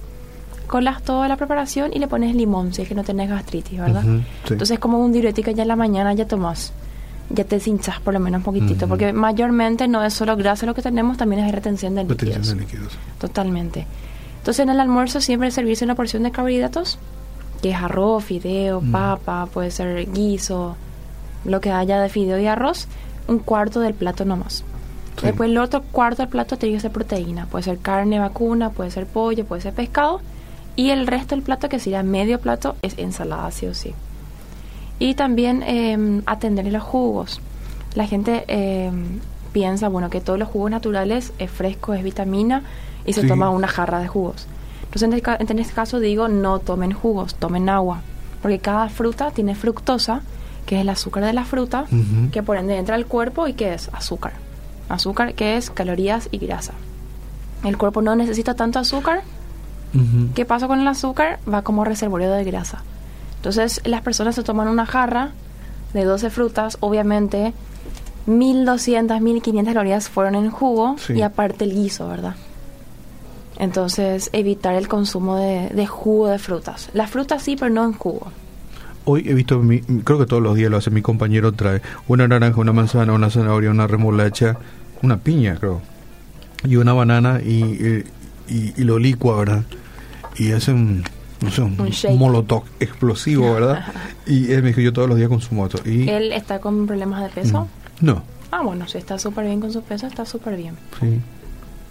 colas 0.68 1.02
toda 1.04 1.28
la 1.28 1.38
preparación 1.38 1.92
y 1.94 2.00
le 2.00 2.08
pones 2.08 2.36
limón 2.36 2.74
si 2.74 2.82
es 2.82 2.88
que 2.88 2.96
no 2.96 3.04
tenés 3.04 3.30
gastritis, 3.30 3.80
¿verdad? 3.80 4.04
Ujú, 4.04 4.20
sí. 4.46 4.54
Entonces 4.54 4.80
como 4.80 5.00
un 5.00 5.12
diurético 5.12 5.52
ya 5.52 5.64
en 5.64 5.68
la 5.68 5.76
mañana 5.76 6.14
ya 6.14 6.28
tomás. 6.28 6.74
Ya 7.30 7.46
te 7.46 7.60
cinchas 7.60 8.00
por 8.02 8.14
lo 8.14 8.20
menos 8.20 8.40
un 8.40 8.44
poquitito, 8.44 8.88
porque 8.88 9.14
mayormente 9.14 9.88
no 9.88 10.04
es 10.04 10.14
solo 10.14 10.36
grasa 10.36 10.66
lo 10.66 10.76
que 10.76 10.82
tenemos, 10.82 11.18
también 11.18 11.44
es 11.44 11.52
retención 11.52 11.96
de 11.96 12.04
líquidos. 12.04 12.28
Retención 12.28 12.58
de 12.58 12.64
líquidos. 12.66 12.94
Totalmente. 13.18 13.88
Entonces 14.40 14.64
en 14.64 14.70
el 14.70 14.80
almuerzo 14.80 15.22
siempre 15.22 15.50
servirse 15.50 15.86
una 15.86 15.96
porción 15.96 16.24
de 16.24 16.32
carbohidratos, 16.32 17.00
que 17.62 17.72
es 17.72 17.78
arroz, 17.78 18.26
fideo, 18.26 18.84
papa, 18.92 19.48
puede 19.52 19.72
ser 19.72 20.12
guiso, 20.12 20.76
lo 21.46 21.62
que 21.62 21.72
haya 21.72 22.02
de 22.02 22.10
fideo 22.10 22.38
y 22.40 22.46
arroz, 22.48 22.88
un 23.28 23.40
cuarto 23.40 23.80
del 23.80 23.94
plato 23.94 24.26
nomás. 24.26 24.66
Sí. 25.18 25.28
Después 25.28 25.50
el 25.50 25.58
otro 25.58 25.82
cuarto 25.82 26.24
del 26.24 26.30
plato 26.30 26.58
tiene 26.58 26.76
que 26.76 26.82
ser 26.82 26.92
proteína, 26.92 27.46
puede 27.46 27.64
ser 27.64 27.80
carne 27.80 28.20
vacuna, 28.20 28.70
puede 28.72 28.92
ser 28.92 29.06
pollo, 29.06 29.46
puede 29.46 29.62
ser 29.62 29.74
pescado, 29.74 30.20
y 30.76 30.90
el 30.90 31.08
resto 31.08 31.36
del 31.36 31.44
plato, 31.44 31.70
que 31.70 31.80
sería 31.80 32.04
medio 32.04 32.40
plato, 32.40 32.76
es 32.82 32.98
ensalada 32.98 33.50
sí 33.52 33.68
o 33.68 33.74
sí. 33.74 33.94
Y 35.00 35.16
también 35.16 35.64
eh, 35.66 36.22
atender 36.26 36.66
los 36.72 36.84
jugos. 36.84 37.42
La 37.96 38.08
gente 38.08 38.44
eh, 38.48 38.92
piensa, 39.52 39.90
bueno, 39.90 40.10
que 40.10 40.22
todos 40.22 40.40
los 40.40 40.50
jugos 40.50 40.72
naturales 40.72 41.34
es 41.40 41.52
fresco, 41.52 41.94
es 41.94 42.04
vitamina 42.04 42.64
y 43.06 43.14
se 43.14 43.22
Sí. 43.22 43.28
toma 43.28 43.50
una 43.50 43.68
jarra 43.68 44.00
de 44.00 44.08
jugos. 44.08 44.48
Entonces, 44.84 45.24
en, 45.40 45.60
este 45.60 45.74
caso 45.74 46.00
digo, 46.00 46.28
no 46.28 46.60
tomen 46.60 46.92
jugos, 46.92 47.36
tomen 47.36 47.70
agua. 47.70 48.02
Porque 48.42 48.60
cada 48.60 48.90
fruta 48.90 49.32
tiene 49.32 49.56
fructosa, 49.56 50.22
que 50.66 50.76
es 50.76 50.82
el 50.82 50.90
azúcar 50.90 51.24
de 51.26 51.34
la 51.34 51.46
fruta, 51.46 51.86
que 52.32 52.44
por 52.44 52.58
ende 52.58 52.78
entra 52.78 52.96
al 52.96 53.06
cuerpo 53.06 53.48
y 53.48 53.54
que 53.54 53.74
es 53.74 53.90
azúcar. 53.94 54.34
Azúcar 54.90 55.34
que 55.34 55.58
es 55.58 55.70
calorías 55.72 56.30
y 56.32 56.38
grasa. 56.38 56.74
El 57.64 57.78
cuerpo 57.78 58.02
no 58.02 58.16
necesita 58.16 58.54
tanto 58.54 58.80
azúcar. 58.80 59.24
¿Qué 60.34 60.46
pasa 60.46 60.68
con 60.68 60.80
el 60.80 60.88
azúcar? 60.88 61.40
Va 61.52 61.62
como 61.62 61.86
reservorio 61.86 62.32
de 62.32 62.44
grasa. 62.44 62.82
Entonces 63.38 63.82
las 63.86 64.02
personas 64.02 64.34
se 64.36 64.44
toman 64.44 64.68
una 64.68 64.86
jarra 64.86 65.32
de 65.94 66.04
12 66.06 66.30
frutas, 66.32 66.78
obviamente 66.80 67.54
1200, 68.26 69.22
1500 69.22 69.74
calorías 69.74 70.10
fueron 70.10 70.36
en 70.36 70.50
jugo 70.50 70.96
Sí. 70.98 71.14
y 71.14 71.22
aparte 71.22 71.66
el 71.66 71.74
guiso, 71.74 72.08
¿verdad? 72.08 72.36
Entonces 73.60 74.30
evitar 74.34 74.74
el 74.76 74.88
consumo 74.88 75.36
de, 75.38 75.70
de 75.70 75.86
jugo 75.86 76.28
de 76.28 76.40
frutas. 76.40 76.90
Las 76.94 77.10
frutas 77.12 77.44
sí, 77.44 77.56
pero 77.56 77.72
no 77.74 77.84
en 77.86 77.94
jugo. 77.94 78.32
Hoy 79.06 79.26
he 79.28 79.34
visto, 79.34 79.60
mi- 79.60 79.82
creo 79.82 80.18
que 80.18 80.26
todos 80.26 80.42
los 80.42 80.56
días 80.56 80.72
lo 80.72 80.78
hace 80.78 80.90
mi 80.90 81.02
compañero, 81.02 81.52
trae 81.52 81.82
una 82.08 82.28
naranja, 82.28 82.60
una 82.62 82.74
manzana, 82.74 83.14
una 83.14 83.30
zanahoria, 83.30 83.70
una 83.70 83.86
remolacha, 83.86 84.58
una 85.02 85.18
piña, 85.18 85.58
creo, 85.60 85.82
y 86.64 86.78
una 86.78 86.94
banana 86.94 87.42
y, 87.46 87.62
eh, 87.82 88.06
y, 88.48 88.74
y 88.82 88.84
lo 88.86 88.98
licua, 88.98 89.36
¿verdad? 89.38 89.64
Y 90.38 90.52
hace 90.52 90.72
un, 90.72 91.04
no 91.42 91.52
sé, 91.52 91.62
un, 91.62 92.18
molotov 92.18 92.64
explosivo, 92.80 93.54
¿verdad? 93.54 93.86
y 94.26 94.52
él 94.52 94.64
me 94.64 94.70
dijo, 94.70 94.82
yo 94.82 94.94
todos 94.94 95.08
los 95.08 95.18
días 95.18 95.30
consumo 95.30 95.66
esto. 95.66 95.80
Y, 95.88 96.10
¿Él 96.10 96.32
está 96.32 96.60
con 96.60 96.88
problemas 96.88 97.22
de 97.24 97.30
peso? 97.30 97.68
Mm, 98.00 98.06
No, 98.06 98.24
Ah, 98.52 98.62
bueno, 98.62 98.88
si 98.88 99.00
está 99.00 99.18
súper 99.18 99.46
bien 99.46 99.60
con 99.60 99.74
su 99.74 99.82
peso, 99.82 100.06
está 100.06 100.26
súper 100.26 100.56
bien. 100.56 100.76
sí. 101.00 101.20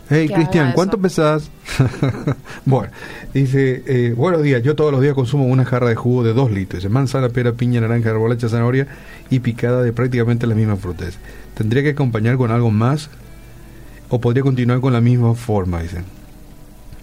Hey, 0.09 0.29
Cristian, 0.29 0.73
¿cuánto 0.75 0.97
eso. 0.97 1.03
pesas? 1.03 1.51
bueno, 2.67 2.93
dice, 3.33 3.83
eh, 3.87 4.13
buenos 4.15 4.43
días, 4.43 4.63
yo 4.63 4.77
todos 4.77 4.93
los 4.93 5.01
días 5.01 5.15
consumo 5.15 5.47
una 5.47 5.65
jarra 5.65 5.89
de 5.89 5.95
jugo 5.95 6.23
de 6.23 6.35
2 6.35 6.51
litros, 6.51 6.83
de 6.83 6.89
manzana, 6.91 7.31
pera, 7.31 7.53
piña, 7.53 7.81
naranja, 7.81 8.13
remolacha, 8.13 8.49
zanahoria 8.49 8.87
y 9.31 9.39
picada 9.39 9.83
de 9.83 9.93
prácticamente 9.93 10.47
las 10.47 10.57
mismas 10.57 10.81
frutas. 10.81 11.19
¿Tendría 11.57 11.83
que 11.83 11.91
acompañar 11.91 12.37
con 12.37 12.51
algo 12.51 12.71
más 12.71 13.09
o 14.11 14.21
podría 14.21 14.43
continuar 14.43 14.81
con 14.81 14.93
la 14.93 15.01
misma 15.01 15.35
forma? 15.35 15.81
Dicen. 15.83 16.05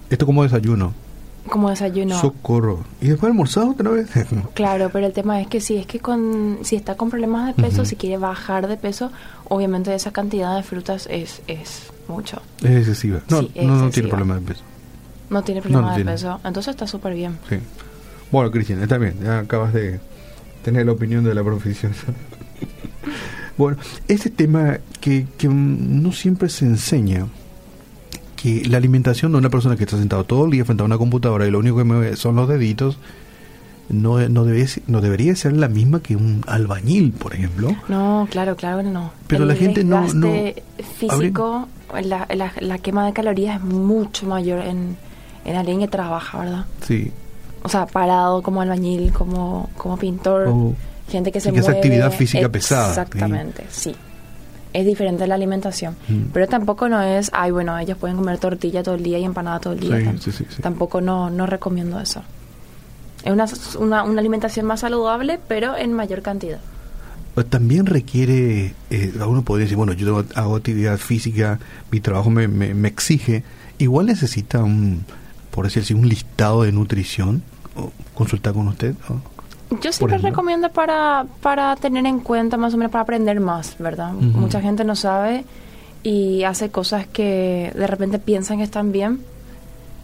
Esto 0.10 0.26
como 0.26 0.44
desayuno. 0.44 0.94
Como 1.50 1.70
desayuno. 1.70 2.20
Socorro. 2.20 2.84
¿Y 3.02 3.08
después 3.10 3.30
almorzado 3.30 3.72
otra 3.72 3.90
vez? 3.92 4.10
Claro, 4.54 4.90
pero 4.94 5.08
el 5.08 5.14
tema 5.14 5.42
es 5.42 5.48
que 5.48 5.60
si 5.62 5.78
es 5.78 5.86
que 5.86 6.00
con 6.00 6.60
si 6.64 6.76
está 6.76 6.96
con 6.96 7.10
problemas 7.10 7.48
de 7.56 7.62
peso, 7.62 7.86
si 7.86 7.96
quiere 7.96 8.18
bajar 8.18 8.68
de 8.68 8.78
peso, 8.78 9.12
obviamente 9.48 9.94
esa 9.94 10.12
cantidad 10.12 10.56
de 10.56 10.64
frutas 10.64 11.08
es 11.10 11.42
es 11.48 11.92
mucho. 12.08 12.42
es 12.62 12.72
excesiva. 12.78 13.22
No, 13.30 13.42
Sí, 13.42 13.52
es 13.56 13.64
no, 13.66 13.70
no 13.70 13.76
tiene 13.78 13.88
excesiva. 13.88 14.10
problema 14.10 14.36
de 14.36 14.42
peso. 14.42 14.62
No 15.30 15.44
tiene 15.44 15.62
problema 15.62 15.82
no 15.84 15.90
de 15.90 15.96
tiene. 15.96 16.12
peso, 16.12 16.40
entonces 16.44 16.72
está 16.72 16.88
súper 16.88 17.14
bien. 17.14 17.38
Sí. 17.50 17.58
Bueno, 18.32 18.52
Cristian, 18.52 18.82
está 18.82 18.98
bien. 18.98 19.16
Ya 19.24 19.40
acabas 19.40 19.74
de 19.74 20.00
tener 20.64 20.86
la 20.86 20.92
opinión 20.92 21.24
de 21.24 21.34
la 21.34 21.44
profesión. 21.44 21.94
bueno, 23.58 23.78
este 24.08 24.30
tema 24.30 24.78
que, 25.00 25.28
que 25.38 25.48
no 25.48 26.12
siempre 26.12 26.50
se 26.50 26.66
enseña, 26.66 27.28
que 28.42 28.64
la 28.70 28.78
alimentación 28.78 29.32
de 29.34 29.38
una 29.38 29.50
persona 29.50 29.76
que 29.76 29.84
está 29.84 29.98
sentado 29.98 30.24
todo 30.24 30.46
el 30.46 30.52
día 30.52 30.64
frente 30.66 30.82
a 30.84 30.86
una 30.86 30.98
computadora 30.98 31.46
y 31.48 31.52
lo 31.52 31.60
único 31.60 31.78
que 31.78 31.84
mueve 31.84 32.16
son 32.16 32.36
los 32.36 32.48
deditos, 32.48 32.98
no, 33.90 34.20
no, 34.30 34.46
debe, 34.46 34.68
no 34.88 35.02
debería 35.02 35.36
ser 35.36 35.54
la 35.54 35.68
misma 35.68 36.00
que 36.02 36.16
un 36.16 36.44
albañil, 36.48 37.12
por 37.12 37.34
ejemplo. 37.34 37.76
No, 37.88 38.28
claro, 38.30 38.56
claro 38.56 38.84
no. 38.84 39.12
Pero 39.28 39.44
El 39.44 39.50
la 39.50 39.56
gente 39.56 39.84
no- 39.84 40.02
no- 40.14 40.32
físico, 40.98 41.68
la, 42.04 42.28
la, 42.36 42.54
la 42.60 42.78
quema 42.78 43.06
de 43.06 43.14
calorías 43.14 43.58
es 43.58 43.64
mucho 43.64 44.26
mayor 44.28 44.60
en, 44.66 44.96
en 45.46 45.56
alguien 45.56 45.80
que 45.80 45.88
trabaja, 45.88 46.40
¿verdad? 46.40 46.66
Sí. 46.86 47.12
O 47.64 47.68
sea, 47.70 47.88
parado 47.88 48.42
como 48.42 48.62
albañil, 48.62 49.12
como, 49.12 49.70
como 49.76 49.98
pintor, 49.98 50.48
gente 51.10 51.32
que 51.32 51.42
se 51.42 51.52
que 51.52 51.60
mueve. 51.60 51.76
actividad 51.76 52.12
física 52.12 52.48
pesada, 52.50 52.90
Exactamente, 52.90 53.66
sí. 53.70 53.94
Es 54.74 54.86
diferente 54.86 55.26
la 55.26 55.36
alimentación. 55.36 55.96
Mm. 56.08 56.26
Pero 56.34 56.48
tampoco 56.48 56.88
no 56.90 57.02
es, 57.02 57.32
ay, 57.34 57.52
bueno, 57.52 57.78
ellos 57.80 57.98
pueden 57.98 58.18
comer 58.18 58.38
tortilla 58.38 58.84
todo 58.84 58.96
el 58.96 59.04
día 59.04 59.18
y 59.18 59.24
empanada 59.24 59.60
todo 59.60 59.74
el 59.74 59.80
día. 59.80 59.98
Sí, 59.98 60.04
Tam- 60.06 60.20
sí, 60.20 60.32
sí, 60.32 60.46
sí. 60.50 60.62
Tampoco 60.62 61.02
no, 61.02 61.30
no 61.30 61.46
recomiendo 61.48 62.00
eso. 62.00 62.22
Es 63.24 63.32
una, 63.34 63.46
una, 63.80 64.04
una 64.04 64.20
alimentación 64.22 64.66
más 64.66 64.82
saludable, 64.82 65.40
pero 65.48 65.76
en 65.76 65.94
mayor 65.94 66.22
cantidad. 66.22 66.60
También 67.50 67.86
requiere, 67.86 68.74
eh, 68.90 69.14
uno 69.26 69.44
podría 69.44 69.64
decir, 69.66 69.78
bueno, 69.78 69.94
yo 69.94 70.06
tengo- 70.06 70.26
hago 70.36 70.56
actividad 70.58 70.98
física, 70.98 71.58
mi 71.90 72.00
trabajo 72.02 72.30
me, 72.30 72.48
me, 72.50 72.74
me 72.74 72.90
exige, 72.90 73.44
igual 73.78 74.08
necesita 74.08 74.62
un, 74.62 75.06
por 75.52 75.66
decir 75.66 75.84
así, 75.84 75.94
un 75.94 76.08
listado 76.10 76.64
de 76.64 76.72
nutrición, 76.74 77.42
o 77.76 77.92
consultar 78.14 78.54
con 78.54 78.68
usted. 78.68 78.94
¿no? 79.10 79.22
Yo 79.82 79.92
siempre 79.92 80.18
recomiendo 80.18 80.70
para, 80.72 81.26
para 81.42 81.76
tener 81.76 82.06
en 82.06 82.20
cuenta, 82.20 82.58
más 82.58 82.74
o 82.74 82.78
menos 82.78 82.92
para 82.92 83.04
aprender 83.04 83.40
más, 83.40 83.76
¿verdad? 83.78 84.14
Mucha 84.14 84.62
gente 84.62 84.84
no 84.84 84.96
sabe 84.96 85.46
y 86.02 86.44
hace 86.44 86.70
cosas 86.72 87.06
que 87.08 87.72
de 87.76 87.88
repente 87.88 88.18
piensan 88.20 88.58
que 88.58 88.64
están 88.64 88.92
bien. 88.92 89.20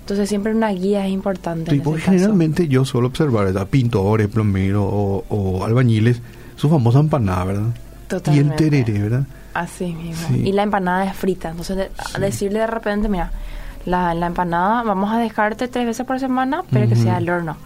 Entonces 0.02 0.30
siempre 0.30 0.54
una 0.54 0.70
guía 0.70 1.06
es 1.08 1.12
importante. 1.12 1.72
Sí, 1.72 1.78
en 1.78 1.84
caso. 1.84 1.98
generalmente 1.98 2.68
yo 2.68 2.86
suelo 2.86 3.08
observar 3.08 3.58
a 3.58 3.66
pintores, 3.66 4.28
plomeros 4.28 4.86
o, 4.88 5.24
o 5.30 5.66
albañiles, 5.66 6.22
su 6.58 6.70
famosa 6.70 7.00
empanada, 7.00 7.46
¿verdad? 7.46 7.68
Y 7.74 8.08
Totalmente. 8.08 8.64
el 8.66 8.70
tereré, 8.86 9.02
¿verdad? 9.02 9.24
Así 9.56 9.94
mismo. 9.94 10.28
Sí. 10.28 10.42
Y 10.48 10.52
la 10.52 10.62
empanada 10.62 11.06
es 11.06 11.16
frita. 11.16 11.50
Entonces, 11.50 11.76
de- 11.78 11.90
Sí. 12.14 12.22
decirle 12.22 12.60
de 12.60 12.68
repente, 12.68 13.10
mira, 13.10 13.32
la, 13.86 14.14
la 14.14 14.28
empanada 14.28 14.84
vamos 14.84 15.12
a 15.12 15.18
dejarte 15.18 15.68
tres 15.68 15.88
veces 15.88 16.06
por 16.06 16.20
semana, 16.20 16.64
pero 16.70 16.88
que 16.88 16.96
sea 16.96 17.16
al 17.18 17.28
horno. 17.28 17.58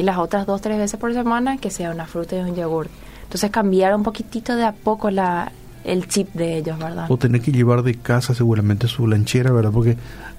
Y 0.00 0.02
las 0.02 0.16
otras 0.18 0.46
dos, 0.46 0.60
tres 0.62 0.78
veces 0.78 0.98
por 0.98 1.12
semana, 1.12 1.58
que 1.58 1.70
sea 1.70 1.90
una 1.90 2.06
fruta 2.06 2.34
y 2.36 2.40
un 2.40 2.54
yogur. 2.56 2.88
Entonces, 3.24 3.50
cambiar 3.50 3.94
un 3.94 4.02
poquitito 4.02 4.56
de 4.56 4.64
a 4.64 4.72
poco 4.72 5.10
la, 5.10 5.52
el 5.84 6.08
chip 6.08 6.32
de 6.32 6.56
ellos, 6.56 6.78
¿verdad? 6.78 7.06
O 7.10 7.16
tener 7.18 7.40
que 7.42 7.52
llevar 7.52 7.82
de 7.82 7.94
casa 7.96 8.34
seguramente 8.34 8.88
su 8.88 9.06
lanchera, 9.06 9.52
¿verdad? 9.52 9.70
Porque 9.72 9.96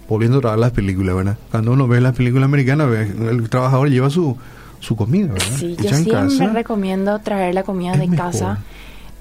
volviendo 0.09 0.49
a 0.49 0.57
las 0.57 0.71
películas, 0.71 1.15
¿verdad? 1.15 1.37
Cuando 1.51 1.71
uno 1.73 1.87
ve 1.87 2.01
las 2.01 2.15
películas 2.15 2.45
americanas, 2.45 2.89
el 2.91 3.49
trabajador 3.49 3.89
lleva 3.89 4.09
su, 4.09 4.35
su 4.79 4.95
comida, 4.95 5.27
¿verdad? 5.31 5.45
Sí, 5.57 5.75
yo 5.79 5.89
siempre 5.89 6.11
casa. 6.13 6.47
recomiendo 6.47 7.19
traer 7.19 7.53
la 7.53 7.63
comida 7.63 7.93
Es 7.93 7.99
de 7.99 8.07
mejor. 8.07 8.25
casa. 8.31 8.57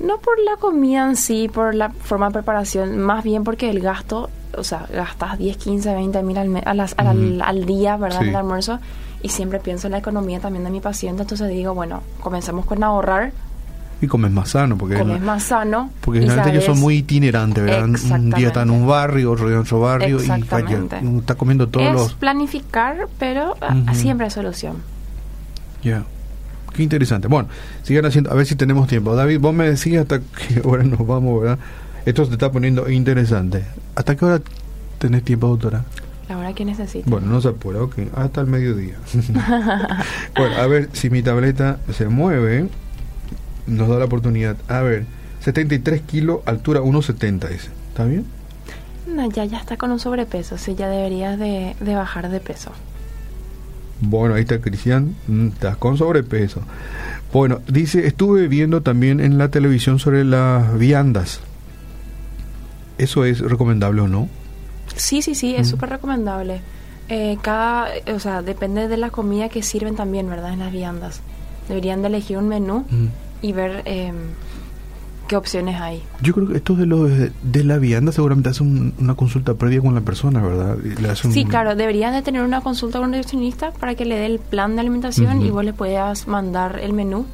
No 0.00 0.18
por 0.20 0.38
la 0.42 0.56
comida 0.58 1.06
en 1.06 1.16
sí, 1.16 1.50
por 1.52 1.74
la 1.74 1.90
forma 1.90 2.28
de 2.28 2.32
preparación, 2.32 2.98
más 2.98 3.22
bien 3.22 3.44
porque 3.44 3.68
el 3.68 3.80
gasto, 3.80 4.30
o 4.56 4.64
sea, 4.64 4.86
gastas 4.90 5.36
10, 5.38 5.58
15, 5.58 5.94
20 5.94 6.22
mil 6.22 6.38
al, 6.38 6.62
a 6.64 6.72
las- 6.74 6.94
al, 6.96 7.34
Ujú. 7.34 7.42
al 7.44 7.66
día, 7.66 7.98
¿verdad? 7.98 8.20
Sí. 8.20 8.24
En 8.24 8.30
el 8.30 8.36
almuerzo. 8.36 8.78
Y 9.22 9.28
siempre 9.28 9.60
pienso 9.60 9.86
en 9.88 9.92
la 9.92 9.98
economía 9.98 10.40
también 10.40 10.64
de 10.64 10.70
mi 10.70 10.80
paciente. 10.80 11.22
Entonces 11.22 11.48
digo, 11.50 11.74
bueno, 11.74 12.02
comenzamos 12.20 12.64
con 12.64 12.82
ahorrar, 12.82 13.32
Y 14.00 14.06
comes 14.06 14.30
más 14.30 14.48
sano, 14.50 14.78
porque, 14.78 14.96
comes 14.96 15.20
más 15.20 15.42
sano. 15.44 15.90
porque 16.00 16.20
generalmente 16.20 16.60
son 16.62 16.68
sabes- 16.76 16.80
muy 16.80 16.96
itinerantes, 16.96 17.62
¿verdad? 17.62 17.84
Un 17.84 18.30
día 18.30 18.46
está 18.46 18.62
en 18.62 18.70
un 18.70 18.86
barrio, 18.86 19.30
otro 19.32 19.46
día 19.48 19.56
en 19.56 19.60
otro 19.62 19.78
barrio, 19.80 20.22
y 20.22 20.32
uno 21.06 21.20
está 21.20 21.34
comiendo 21.34 21.68
todos 21.68 21.86
Es 21.86 21.92
los... 21.92 22.14
planificar, 22.14 23.08
pero 23.18 23.56
ah, 23.60 23.74
Ujú. 23.74 23.94
siempre 23.94 24.24
hay 24.24 24.30
solución. 24.30 24.76
Ya. 25.82 26.02
Qué 26.74 26.82
interesante. 26.82 27.28
Bueno, 27.28 27.48
sigan 27.82 28.06
haciendo, 28.06 28.30
a 28.30 28.34
ver 28.34 28.46
si 28.46 28.54
tenemos 28.54 28.88
tiempo. 28.88 29.14
David, 29.14 29.38
vos 29.40 29.52
me 29.52 29.68
decías 29.68 30.02
hasta 30.02 30.20
qué 30.20 30.60
hora 30.64 30.82
nos 30.82 31.06
vamos, 31.06 31.42
¿verdad? 31.42 31.58
Esto 32.06 32.24
se 32.24 32.32
está 32.32 32.50
poniendo 32.50 32.88
interesante. 32.88 33.64
¿Hasta 33.96 34.16
qué 34.16 34.24
hora 34.24 34.40
tenés 34.98 35.22
tiempo, 35.24 35.48
doctora? 35.48 35.84
La 36.30 36.38
hora 36.38 36.52
que 36.52 36.64
necesito. 36.64 37.10
Bueno, 37.10 37.26
no 37.26 37.40
se 37.40 37.48
apura, 37.48 37.82
ok. 37.82 37.96
Hasta 38.14 38.40
el 38.40 38.46
mediodía. 38.46 38.94
bueno, 40.36 40.56
a 40.56 40.66
ver 40.68 40.88
si 40.92 41.10
mi 41.10 41.22
tableta 41.22 41.80
se 41.92 42.06
mueve. 42.06 42.68
Nos 43.66 43.88
da 43.88 43.98
la 43.98 44.04
oportunidad. 44.04 44.56
A 44.68 44.80
ver, 44.80 45.06
73 45.40 46.02
kilos, 46.02 46.38
altura 46.46 46.82
1,70 46.82 47.48
dice. 47.48 47.70
¿Está 47.88 48.04
bien? 48.04 48.26
No, 49.08 49.28
ya, 49.28 49.44
ya 49.44 49.58
está 49.58 49.76
con 49.76 49.90
un 49.90 49.98
sobrepeso, 49.98 50.56
sí, 50.56 50.76
ya 50.76 50.88
deberías 50.88 51.36
de, 51.36 51.74
de 51.80 51.94
bajar 51.96 52.30
de 52.30 52.38
peso. 52.38 52.70
Bueno, 54.00 54.36
ahí 54.36 54.42
está 54.42 54.60
Cristian, 54.60 55.16
mm, 55.26 55.48
estás 55.48 55.78
con 55.78 55.98
sobrepeso. 55.98 56.62
Bueno, 57.32 57.60
dice, 57.66 58.06
estuve 58.06 58.46
viendo 58.46 58.82
también 58.82 59.18
en 59.18 59.36
la 59.36 59.48
televisión 59.48 59.98
sobre 59.98 60.24
las 60.24 60.78
viandas. 60.78 61.40
¿Eso 62.98 63.24
es 63.24 63.40
recomendable 63.40 64.02
o 64.02 64.06
no? 64.06 64.28
Sí, 64.96 65.22
sí, 65.22 65.34
sí, 65.34 65.54
es 65.54 65.66
Mm. 65.68 65.70
súper 65.70 65.90
recomendable. 65.90 66.60
Eh, 67.08 67.38
cada, 67.42 67.88
o 68.14 68.18
sea, 68.20 68.42
depende 68.42 68.86
de 68.88 68.96
la 68.96 69.10
comida 69.10 69.48
que 69.48 69.62
sirven 69.62 69.96
también, 69.96 70.28
¿verdad? 70.28 70.52
En 70.52 70.60
las 70.60 70.72
viandas. 70.72 71.20
Deberían 71.68 72.02
de 72.02 72.08
elegir 72.08 72.38
un 72.38 72.48
menú 72.48 72.84
Mm. 72.88 73.06
y 73.42 73.52
ver 73.52 73.82
eh, 73.84 74.12
qué 75.28 75.36
opciones 75.36 75.80
hay. 75.80 76.02
Yo 76.22 76.34
creo 76.34 76.48
que 76.48 76.56
esto 76.56 76.74
de, 76.74 76.86
los, 76.86 77.08
de 77.08 77.64
la 77.64 77.78
vianda 77.78 78.10
seguramente 78.12 78.48
hace 78.48 78.62
un- 78.64 78.94
una 78.98 79.14
consulta 79.14 79.54
previa 79.54 79.80
con 79.80 79.94
la 79.94 80.00
persona, 80.00 80.40
¿verdad? 80.42 80.76
Y 80.84 81.00
le 81.00 81.08
hace 81.10 81.28
un- 81.28 81.32
Sí, 81.34 81.44
claro, 81.44 81.76
deberían 81.76 82.12
de 82.12 82.22
tener 82.22 82.42
una 82.42 82.60
consulta 82.60 82.98
con 82.98 83.06
un 83.06 83.12
nutricionista 83.12 83.70
para 83.72 83.94
que 83.94 84.04
le 84.04 84.16
dé 84.16 84.26
el 84.26 84.38
plan 84.40 84.74
de 84.74 84.80
alimentación 84.80 85.42
y 85.42 85.50
vos 85.50 85.64
le 85.64 85.72
puedas 85.72 86.26
mandar 86.26 86.80
el 86.80 86.92
menú 86.92 87.26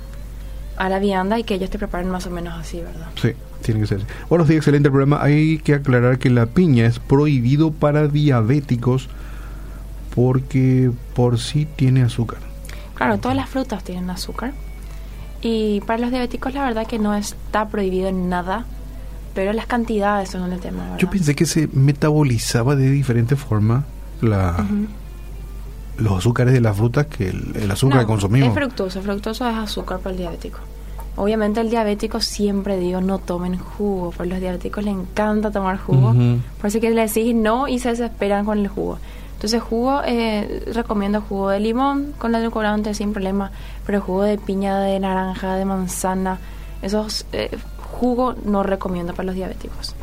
a 0.76 0.90
la 0.90 0.98
vianda 0.98 1.38
y 1.38 1.44
que 1.44 1.54
ellos 1.54 1.70
te 1.70 1.78
preparen 1.78 2.10
más 2.10 2.26
o 2.26 2.30
menos 2.30 2.52
así, 2.58 2.80
¿verdad? 2.82 3.06
Sí, 3.20 3.30
tiene 3.66 3.80
que 3.80 3.86
ser. 3.86 4.00
Buenos 4.28 4.48
días, 4.48 4.58
excelente 4.58 4.90
programa. 4.90 5.22
Hay 5.22 5.58
que 5.58 5.74
aclarar 5.74 6.18
que 6.18 6.30
la 6.30 6.46
piña 6.46 6.86
es 6.86 6.98
prohibido 6.98 7.72
para 7.72 8.08
diabéticos 8.08 9.08
porque 10.14 10.90
por 11.14 11.38
sí 11.38 11.66
tiene 11.76 12.02
azúcar. 12.02 12.38
Claro, 12.94 13.18
todas 13.18 13.36
las 13.36 13.48
frutas 13.50 13.84
tienen 13.84 14.08
azúcar. 14.08 14.54
Y 15.42 15.80
para 15.82 15.98
los 15.98 16.10
diabéticos 16.10 16.54
la 16.54 16.64
verdad 16.64 16.86
que 16.86 16.98
no 16.98 17.14
está 17.14 17.68
prohibido 17.68 18.08
en 18.08 18.28
nada, 18.28 18.64
pero 19.34 19.52
las 19.52 19.66
cantidades 19.66 20.30
son 20.30 20.50
el 20.50 20.60
tema. 20.60 20.84
¿verdad? 20.84 20.98
Yo 20.98 21.10
pensé 21.10 21.34
que 21.34 21.44
se 21.44 21.68
metabolizaba 21.72 22.76
de 22.76 22.90
diferente 22.90 23.36
forma 23.36 23.84
la, 24.22 24.64
los 25.98 26.18
azúcares 26.18 26.54
de 26.54 26.60
las 26.60 26.76
frutas 26.76 27.06
que 27.06 27.28
el, 27.28 27.52
el 27.56 27.70
azúcar 27.70 27.96
No, 27.96 28.02
que 28.02 28.06
consumimos. 28.06 28.48
Es 28.48 28.54
fructoso, 28.54 29.02
fructoso 29.02 29.48
es 29.48 29.56
azúcar 29.56 29.98
para 29.98 30.12
el 30.12 30.18
diabético. 30.18 30.60
Obviamente 31.16 31.60
el 31.60 31.70
diabético 31.70 32.20
siempre 32.20 32.76
digo 32.78 33.00
no 33.00 33.18
tomen 33.18 33.58
jugo, 33.58 34.10
porque 34.16 34.30
a 34.30 34.34
los 34.34 34.40
diabéticos 34.40 34.84
les 34.84 34.94
encanta 34.94 35.50
tomar 35.50 35.78
jugo, 35.78 36.14
por 36.60 36.66
eso 36.68 36.78
que 36.80 36.90
le 36.90 37.02
decís 37.06 37.34
no 37.34 37.68
y 37.68 37.78
se 37.78 37.88
desesperan 37.90 38.44
con 38.44 38.58
el 38.58 38.68
jugo. 38.68 38.98
Entonces 39.34 39.62
jugo, 39.62 40.00
eh, 40.04 40.62
recomiendo 40.74 41.20
jugo 41.22 41.50
de 41.50 41.60
limón 41.60 42.12
con 42.18 42.32
la 42.32 42.38
edulcorante 42.38 42.92
sin 42.94 43.12
problema, 43.12 43.50
pero 43.86 44.00
jugo 44.00 44.22
de 44.24 44.36
piña, 44.38 44.78
de 44.80 44.98
naranja, 45.00 45.56
de 45.56 45.64
manzana, 45.64 46.38
esos 46.82 47.24
eh, 47.32 47.50
jugo 47.98 48.34
no 48.44 48.62
recomiendo 48.62 49.12
para 49.14 49.26
los 49.26 49.34
diabéticos. 49.34 49.94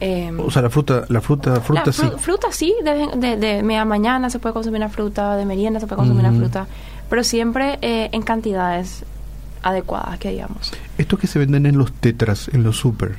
Em, 0.00 0.40
O 0.40 0.50
sea, 0.50 0.62
la 0.62 0.70
fruta, 0.70 1.04
la 1.08 1.20
fruta, 1.20 1.60
fruta 1.60 1.82
la 1.86 1.92
sí. 1.92 2.02
fru- 2.02 2.18
Fruta 2.18 2.48
sí, 2.50 2.74
de, 2.84 3.08
de, 3.16 3.36
de 3.36 3.62
media 3.62 3.84
mañana 3.84 4.28
se 4.30 4.40
puede 4.40 4.52
consumir 4.52 4.80
la 4.80 4.88
fruta, 4.88 5.36
de 5.36 5.44
merienda 5.44 5.78
se 5.78 5.86
puede 5.86 5.98
consumir 5.98 6.24
la 6.24 6.32
fruta, 6.32 6.66
pero 7.08 7.22
siempre 7.22 7.78
eh, 7.82 8.08
en 8.12 8.22
cantidades 8.22 9.04
adecuadas, 9.62 10.18
que 10.18 10.30
digamos. 10.30 10.72
Estos 10.98 11.18
que 11.18 11.26
se 11.26 11.38
venden 11.38 11.66
en 11.66 11.78
los 11.78 11.92
tetras, 11.92 12.48
en 12.52 12.62
los 12.62 12.76
super. 12.76 13.16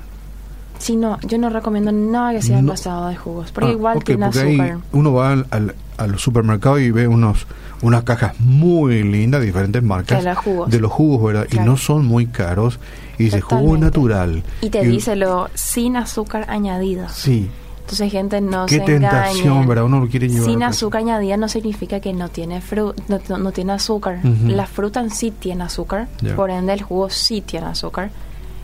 Si 0.80 0.96
no, 0.98 1.18
yo 1.22 1.38
no 1.38 1.50
recomiendo 1.50 1.92
nada 1.92 2.34
que 2.34 2.42
sea 2.42 2.56
No. 2.56 2.60
envasado 2.62 3.08
de 3.08 3.16
jugos, 3.16 3.52
porque 3.52 3.70
Ah, 3.70 3.74
igual 3.74 3.98
ok, 3.98 4.04
tiene 4.04 4.26
porque 4.26 4.78
uno 4.92 5.14
va 5.14 5.32
al, 5.32 5.46
al, 5.52 5.76
al 5.98 6.20
supermercado 6.20 6.80
y 6.80 6.92
ve 6.92 7.08
unos 7.08 7.48
unas 7.82 8.04
cajas 8.04 8.40
muy 8.40 9.04
lindas, 9.04 9.42
diferentes 9.42 9.84
marcas 9.84 10.24
De 10.24 10.30
los 10.30 10.38
jugos. 10.38 10.70
de 10.72 10.80
los 10.80 10.90
jugos, 10.92 11.22
¿verdad? 11.24 11.46
Y 11.50 11.56
Claro. 11.56 11.72
no 11.72 11.78
son 11.78 12.06
muy 12.06 12.28
caros. 12.28 12.80
Y 13.18 13.26
dice 13.26 13.42
jugo 13.42 13.78
natural. 13.78 14.42
Y 14.62 14.70
te 14.70 14.86
dice 14.86 15.16
lo 15.18 15.50
sin 15.54 15.98
azúcar 15.98 16.46
añadida. 16.50 17.10
Sí. 17.10 17.50
Entonces, 17.84 18.12
gente, 18.12 18.40
no 18.42 18.66
Qué 18.66 18.76
se 18.80 18.82
tentación. 18.86 19.68
¿verdad? 19.68 19.84
Uno 19.86 20.00
lo 20.00 20.08
quiere 20.08 20.30
llevar. 20.30 20.46
Sin 20.50 20.64
azúcar 20.64 21.02
añadida 21.02 21.38
no 21.38 21.48
significa 21.50 22.00
que 22.00 22.14
no 22.14 22.30
tiene 22.30 22.62
fru 22.62 22.94
no, 23.08 23.20
no- 23.30 23.38
no 23.38 23.52
tiene 23.52 23.74
azúcar. 23.74 24.20
Ujú. 24.24 24.48
La 24.48 24.66
fruta 24.66 25.00
en 25.02 25.10
sí 25.12 25.32
tiene 25.32 25.64
azúcar, 25.66 26.08
Ya. 26.22 26.36
por 26.36 26.50
ende 26.50 26.74
el 26.74 26.82
jugo 26.82 27.10
sí 27.10 27.42
tiene 27.42 27.68
azúcar. 27.68 28.10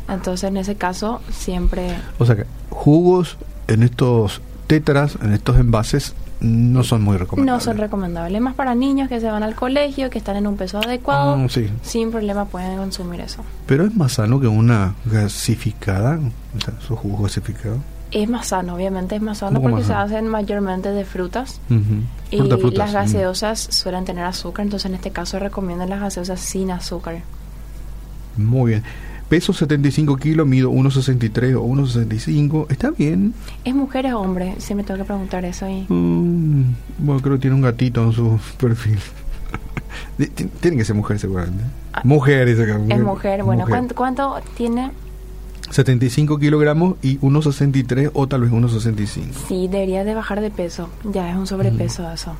Entonces, 0.08 0.49
en 0.49 0.58
ese 0.58 0.75
caso, 0.75 1.21
siempre 1.32 1.95
O 2.17 2.25
sea 2.25 2.36
que 2.36 2.45
jugos 2.69 3.38
en 3.67 3.84
estos 3.84 4.41
tetras, 4.67 5.17
en 5.21 5.34
estos 5.34 5.58
envases, 5.60 6.15
no 6.39 6.84
son 6.86 7.01
muy 7.03 7.13
no 7.13 7.19
recomendables. 7.19 7.63
son 7.65 7.77
recomendables. 7.77 8.41
Más 8.41 8.55
para 8.55 8.73
niños 8.73 9.10
que 9.10 9.19
se 9.19 9.29
van 9.29 9.43
al 9.43 9.53
colegio, 9.55 10.10
que 10.10 10.17
están 10.17 10.38
en 10.38 10.47
un 10.47 10.55
peso 10.55 10.77
adecuado, 10.79 11.36
Ah, 11.36 11.47
sí. 11.49 11.69
sin 11.84 12.10
problema 12.12 12.45
pueden 12.45 12.77
consumir 12.77 13.19
eso. 13.19 13.43
Pero 13.65 13.86
es 13.86 13.93
más 13.95 14.13
sano 14.13 14.39
que 14.39 14.47
una 14.47 14.95
gasificada, 15.05 16.17
o 16.58 16.62
sea, 16.62 16.73
su 16.79 16.95
jugo 16.95 17.23
gasificado. 17.23 17.77
Es 18.12 18.28
más 18.28 18.48
sano, 18.48 18.76
obviamente 18.76 19.15
es 19.15 19.22
más 19.22 19.39
sano 19.39 19.60
¿Cómo 19.60 19.69
porque 19.69 19.88
más 19.88 19.88
se 19.88 19.93
hacen 19.93 20.28
mayormente 20.28 20.91
de 20.91 21.06
frutas. 21.06 21.62
Y 22.32 22.38
Fruta, 22.38 22.58
frutas, 22.58 22.93
las 22.93 23.13
gaseosas 23.13 23.60
suelen 23.60 24.06
tener 24.06 24.24
azúcar, 24.24 24.65
entonces 24.65 24.89
en 24.89 24.95
este 24.95 25.12
caso 25.12 25.38
recomiendan 25.39 25.89
las 25.89 26.00
gaseosas 26.00 26.39
sin 26.39 26.72
azúcar. 26.72 27.22
Muy 28.38 28.72
bien. 28.72 28.84
Peso 29.28 29.54
75 29.54 30.17
kilos, 30.17 30.48
mido 30.48 30.72
1,63 30.72 31.56
o 31.56 31.63
1,65. 31.63 32.65
Está 32.72 32.89
bien. 32.89 33.36
¿Es 33.63 33.76
mujer 33.76 34.12
o 34.12 34.22
hombre? 34.22 34.56
Siempre 34.58 34.84
tengo 34.88 34.98
que 34.98 35.06
preguntar 35.06 35.45
eso 35.45 35.67
ahí. 35.67 35.86
Mm, 35.88 36.63
bueno, 36.98 37.22
creo 37.22 37.36
que 37.36 37.41
tiene 37.41 37.56
un 37.56 37.62
gatito 37.62 38.04
en 38.04 38.12
su 38.12 38.39
perfil. 38.58 38.98
Tiene 40.62 40.78
que 40.78 40.84
ser 40.86 40.95
mujer 40.95 41.19
seguramente. 41.19 41.63
Ah, 41.93 42.02
Mujer, 42.04 42.48
dice 42.48 42.63
acá. 42.63 42.80
Es 42.89 43.00
mujer, 43.00 43.43
bueno, 43.43 43.62
Mujer. 43.62 43.76
¿cuánto, 43.76 43.95
cuánto 43.95 44.36
tiene? 44.58 44.91
75 45.71 46.39
kilogramos 46.39 46.95
y 47.01 47.17
1,63 47.19 48.12
o 48.13 48.27
tal 48.27 48.41
vez 48.41 48.51
1,65. 48.51 49.08
Sí, 49.47 49.67
debería 49.67 50.03
de 50.03 50.13
bajar 50.15 50.41
de 50.41 50.49
peso. 50.51 50.89
Ya 51.03 51.29
es 51.29 51.36
un 51.38 51.47
sobrepeso 51.47 52.12
eso. 52.12 52.34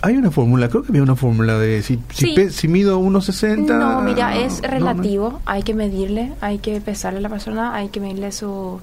Hay 0.00 0.16
una 0.16 0.30
fórmula, 0.30 0.68
creo 0.68 0.82
que 0.84 0.92
había 0.92 1.02
una 1.02 1.16
fórmula 1.16 1.58
de 1.58 1.82
si, 1.82 1.98
si, 2.10 2.26
Sí. 2.28 2.32
pe- 2.36 2.50
si 2.50 2.68
mido 2.68 3.00
1,60. 3.00 3.78
No, 3.78 4.00
mira, 4.02 4.36
es 4.36 4.62
no, 4.62 4.68
no. 4.68 4.74
relativo. 4.74 5.40
Hay 5.44 5.64
que 5.64 5.74
medirle, 5.74 6.32
hay 6.40 6.58
que 6.58 6.80
pesarle 6.80 7.18
a 7.18 7.22
la 7.22 7.28
persona, 7.28 7.74
hay 7.74 7.88
que 7.88 7.98
medirle 7.98 8.30
su, 8.30 8.78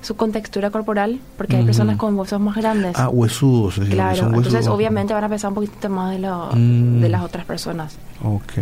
su 0.00 0.16
contextura 0.16 0.70
corporal, 0.70 1.20
porque 1.36 1.56
hay 1.56 1.64
personas 1.64 1.98
con 1.98 2.18
huesos 2.18 2.40
más 2.40 2.56
grandes. 2.56 2.96
Ah, 2.98 3.10
huesudos. 3.10 3.78
claro, 3.90 4.26
entonces 4.34 4.66
obviamente 4.68 5.12
van 5.12 5.24
a 5.24 5.28
pesar 5.28 5.50
un 5.50 5.56
poquito 5.56 5.90
más 5.90 6.12
de, 6.12 6.20
lo, 6.20 6.48
Mm. 6.54 7.00
de 7.02 7.08
las 7.10 7.22
otras 7.22 7.44
personas. 7.44 7.96
Ok, 8.24 8.52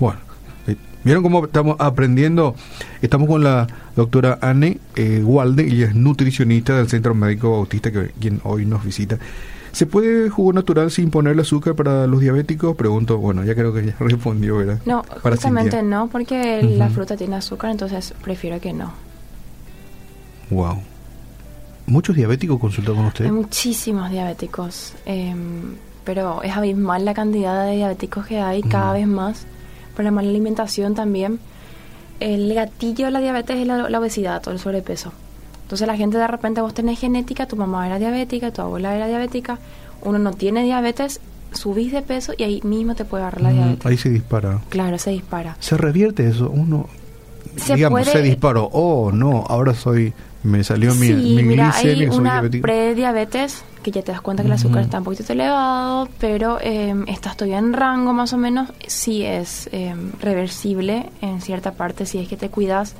bueno. 0.00 0.20
Eh, 1.04 1.06
¿Vieron 1.06 1.22
cómo 1.22 1.44
estamos 1.44 1.76
aprendiendo? 1.78 2.54
Estamos 3.02 3.28
con 3.28 3.44
la 3.44 3.66
doctora 3.96 4.38
Anne 4.40 4.78
eh, 4.96 5.22
Walde, 5.24 5.66
ella 5.66 5.86
es 5.88 5.94
nutricionista 5.94 6.76
del 6.76 6.88
Centro 6.88 7.14
Médico 7.14 7.50
Bautista, 7.52 7.90
que 7.92 8.10
quien 8.20 8.40
hoy 8.44 8.64
nos 8.66 8.84
visita. 8.84 9.18
¿Se 9.72 9.86
puede 9.86 10.30
jugo 10.30 10.52
natural 10.52 10.90
sin 10.92 11.10
ponerle 11.10 11.42
azúcar 11.42 11.74
para 11.74 12.06
los 12.06 12.20
diabéticos? 12.20 12.76
Pregunto, 12.76 13.18
bueno, 13.18 13.42
ya 13.44 13.54
creo 13.54 13.74
que 13.74 13.86
ya 13.86 13.96
respondió, 14.00 14.56
¿verdad? 14.58 14.78
No, 14.86 15.02
Para 15.02 15.34
justamente 15.36 15.78
Cintia. 15.78 15.82
no, 15.82 16.06
porque 16.08 16.62
la 16.62 16.86
Ujú. 16.86 16.94
fruta 16.94 17.16
tiene 17.16 17.36
azúcar, 17.36 17.70
entonces 17.72 18.14
prefiero 18.22 18.60
que 18.60 18.72
no. 18.72 18.92
Wow. 20.50 20.78
¿Muchos 21.86 22.16
diabéticos 22.16 22.58
consultan 22.60 22.94
con 22.94 23.06
usted? 23.06 23.24
Hay 23.26 23.32
muchísimos 23.32 24.10
diabéticos, 24.10 24.94
em, 25.06 25.74
pero 26.04 26.42
es 26.42 26.56
abismal 26.56 27.04
la 27.04 27.12
cantidad 27.14 27.66
de 27.66 27.76
diabéticos 27.76 28.26
que 28.26 28.38
hay 28.40 28.62
cada 28.62 28.92
Mm. 28.92 28.94
vez 28.94 29.06
más, 29.06 29.46
por 29.94 30.04
la 30.04 30.10
mala 30.10 30.28
alimentación 30.28 30.94
también. 30.94 31.38
El 32.20 32.52
gatillo 32.54 33.06
de 33.06 33.10
la 33.10 33.20
diabetes 33.20 33.56
es 33.58 33.66
la, 33.66 33.88
la 33.90 33.98
obesidad 33.98 34.46
o 34.46 34.50
el 34.50 34.58
sobrepeso. 34.58 35.12
Entonces 35.62 35.86
la 35.86 35.96
gente 35.96 36.18
de 36.18 36.26
repente 36.26 36.60
vos 36.60 36.74
tenés 36.74 37.00
genética, 37.00 37.46
tu 37.46 37.56
mamá 37.56 37.86
era 37.86 37.98
diabética, 37.98 38.50
tu 38.52 38.62
abuela 38.62 38.94
era 38.94 39.06
diabética, 39.08 39.58
uno 40.02 40.18
no 40.18 40.32
tiene 40.32 40.62
diabetes, 40.62 41.20
subís 41.52 41.92
de 41.92 42.02
peso 42.02 42.32
y 42.36 42.42
ahí 42.44 42.60
mismo 42.62 42.94
te 42.94 43.04
puede 43.04 43.22
agarrar 43.24 43.42
la 43.42 43.50
Mm, 43.50 43.54
diabetes. 43.54 43.86
ahí 43.86 43.96
se 43.96 44.10
dispara. 44.10 44.60
Claro, 44.68 44.98
se 44.98 45.10
dispara. 45.10 45.56
¿Se 45.60 45.76
revierte 45.76 46.28
eso? 46.28 46.50
Uno, 46.50 46.86
Se 47.56 47.74
digamos, 47.76 48.00
puede- 48.02 48.12
se 48.12 48.22
disparó. 48.22 48.68
Oh, 48.72 49.10
no, 49.12 49.44
ahora 49.48 49.74
soy, 49.74 50.12
me 50.44 50.62
salió 50.62 50.94
mi, 50.94 51.08
sí, 51.08 51.14
mi 51.14 51.42
mira, 51.42 51.70
glicemia, 51.70 52.10
hay 52.10 52.16
una 52.16 52.42
prediabetes 52.42 53.64
que 53.82 53.90
ya 53.90 54.02
te 54.02 54.12
das 54.12 54.20
cuenta 54.20 54.42
que 54.42 54.46
el 54.46 54.52
azúcar 54.52 54.82
está 54.82 54.98
un 54.98 55.04
poquito 55.04 55.32
elevado, 55.32 56.08
pero 56.18 56.58
eh, 56.60 56.94
estás 57.08 57.36
todavía 57.36 57.58
en 57.58 57.72
rango 57.72 58.12
más 58.12 58.32
o 58.32 58.38
menos. 58.38 58.70
Sí 58.86 59.22
es 59.24 59.68
eh, 59.72 59.94
reversible 60.20 61.10
en 61.20 61.40
cierta 61.40 61.72
parte 61.72 62.06
si 62.06 62.18
es 62.18 62.28
que 62.28 62.36
te 62.36 62.48
cuidas. 62.50 62.94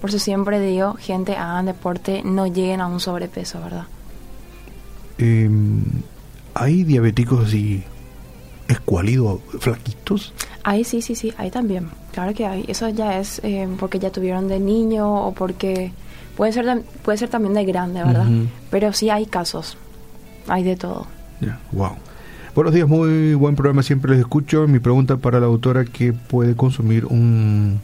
Por 0.00 0.10
eso 0.10 0.18
siempre 0.18 0.60
digo, 0.60 0.94
gente, 0.94 1.36
hagan 1.36 1.66
deporte, 1.66 2.22
no 2.24 2.46
lleguen 2.46 2.80
a 2.80 2.86
un 2.86 3.00
sobrepeso, 3.00 3.60
¿verdad? 3.60 3.86
Eh, 5.18 5.50
¿Hay 6.54 6.84
diabéticos 6.84 7.46
así 7.46 7.82
escuálidos, 8.68 9.40
flaquitos? 9.60 10.32
Ahí 10.62 10.84
sí, 10.84 11.02
sí, 11.02 11.14
sí, 11.14 11.32
ahí 11.38 11.50
también. 11.50 11.88
Claro 12.12 12.34
que 12.34 12.46
hay. 12.46 12.64
Eso 12.68 12.88
ya 12.88 13.18
es 13.18 13.40
eh, 13.42 13.68
porque 13.78 13.98
ya 13.98 14.10
tuvieron 14.10 14.48
de 14.48 14.58
niño 14.58 15.26
o 15.26 15.32
porque 15.32 15.92
puede 16.38 16.52
ser, 16.52 16.64
de- 16.64 16.80
puede 17.02 17.18
ser 17.18 17.28
también 17.28 17.52
de 17.52 17.64
grande, 17.66 18.02
¿verdad? 18.02 18.26
Pero 18.70 18.92
sí 18.94 19.10
hay 19.10 19.26
casos. 19.26 19.76
Hay 20.46 20.62
de 20.62 20.76
todo. 20.76 21.06
Ya, 21.40 21.58
wow. 21.72 21.90
Buenos 22.54 22.72
días, 22.72 22.88
muy 22.88 23.34
buen 23.34 23.54
programa, 23.56 23.82
siempre 23.82 24.12
les 24.12 24.20
escucho. 24.20 24.66
Mi 24.66 24.78
pregunta 24.78 25.16
para 25.18 25.38
la 25.40 25.46
autora, 25.46 25.84
¿qué 25.84 26.12
puede 26.14 26.56
consumir 26.56 27.04
un, 27.06 27.80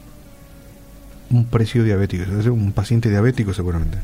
un 1.29 1.45
precio 1.45 1.83
diabético? 1.83 2.23
Es 2.39 2.47
un 2.47 2.71
paciente 2.71 3.09
diabético 3.09 3.53
seguramente. 3.53 3.99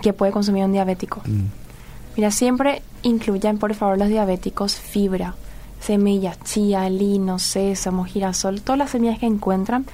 Que 0.00 0.12
puede 0.12 0.32
consumir 0.32 0.64
un 0.64 0.72
diabético. 0.72 1.20
Mm. 1.26 2.16
Mira, 2.16 2.30
siempre 2.30 2.82
incluyan, 3.02 3.58
por 3.58 3.74
favor, 3.74 3.98
los 3.98 4.08
diabéticos 4.08 4.76
fibra, 4.76 5.34
semillas, 5.80 6.38
chía, 6.44 6.88
lino, 6.88 7.38
sésamo, 7.38 8.04
girasol, 8.04 8.60
todas 8.62 8.78
las 8.78 8.90
semillas 8.90 9.18
que 9.18 9.26
encuentran 9.26 9.86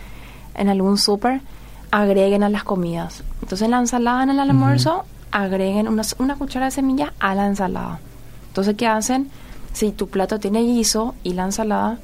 en 0.54 0.68
algún 0.68 0.98
súper, 0.98 1.40
agreguen 1.90 2.42
a 2.42 2.48
las 2.48 2.64
comidas. 2.64 3.22
Entonces, 3.42 3.62
en 3.62 3.70
la 3.72 3.78
ensalada, 3.78 4.22
en 4.22 4.30
el 4.30 4.40
almuerzo, 4.40 5.04
agreguen 5.30 5.88
una, 5.88 6.02
una 6.18 6.36
cuchara 6.36 6.66
de 6.66 6.70
semillas 6.70 7.12
a 7.18 7.34
la 7.34 7.46
ensalada. 7.46 8.00
Entonces, 8.48 8.76
¿qué 8.76 8.86
hacen? 8.86 9.30
Si 9.72 9.92
tu 9.92 10.08
plato 10.08 10.40
tiene 10.40 10.62
guiso 10.62 11.14
y 11.22 11.34
la 11.34 11.44
ensalada, 11.44 11.98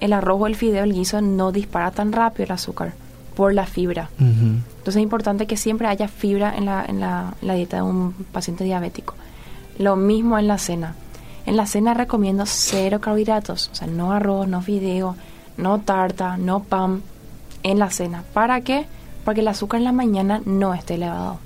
el 0.00 0.12
arroz 0.12 0.40
o 0.40 0.46
el 0.46 0.56
fideo, 0.56 0.84
el 0.84 0.92
guiso, 0.92 1.20
no 1.20 1.52
dispara 1.52 1.90
tan 1.90 2.12
rápido 2.12 2.44
el 2.44 2.52
azúcar 2.52 2.94
por 3.34 3.54
la 3.54 3.66
fibra. 3.66 4.10
Entonces 4.18 4.96
es 4.96 5.02
importante 5.02 5.46
que 5.46 5.56
siempre 5.56 5.86
haya 5.86 6.08
fibra 6.08 6.56
en 6.56 6.66
la, 6.66 6.84
en 6.84 7.00
la, 7.00 7.34
la 7.40 7.54
dieta 7.54 7.76
de 7.76 7.82
un 7.82 8.12
paciente 8.32 8.64
diabético. 8.64 9.14
Lo 9.78 9.96
mismo 9.96 10.38
en 10.38 10.48
la 10.48 10.58
cena. 10.58 10.94
En 11.46 11.56
la 11.56 11.66
cena 11.66 11.94
recomiendo 11.94 12.44
cero 12.46 13.00
carbohidratos, 13.00 13.70
o 13.72 13.74
sea, 13.74 13.86
no 13.86 14.12
arroz, 14.12 14.46
no 14.46 14.60
fideo, 14.60 15.16
no 15.56 15.80
tarta, 15.80 16.36
no 16.36 16.60
pan 16.60 17.02
en 17.62 17.78
la 17.78 17.90
cena. 17.90 18.24
¿Para 18.34 18.60
qué? 18.60 18.86
Porque 19.24 19.40
el 19.40 19.48
azúcar 19.48 19.78
en 19.78 19.84
la 19.84 19.92
mañana 19.92 20.40
no 20.44 20.74
esté 20.74 20.94
elevado. 20.94 21.38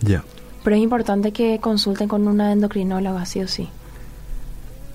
Ya. 0.00 0.24
Pero 0.62 0.76
es 0.76 0.82
importante 0.82 1.32
que 1.32 1.58
consulten 1.60 2.08
con 2.08 2.26
una 2.28 2.52
endocrinóloga, 2.52 3.26
sí 3.26 3.40
o 3.40 3.48
sí. 3.48 3.68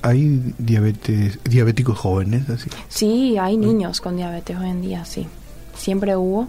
¿Hay 0.02 0.54
diabetes, 0.58 1.40
diabéticos 1.44 1.98
jóvenes 1.98 2.50
así? 2.50 2.70
Sí, 2.88 3.38
hay 3.38 3.58
niños 3.58 4.00
con 4.02 4.16
diabetes 4.16 4.58
hoy 4.58 4.70
en 4.70 4.82
día, 4.82 5.06
sí. 5.06 5.28
Siempre 5.76 6.16
hubo 6.16 6.48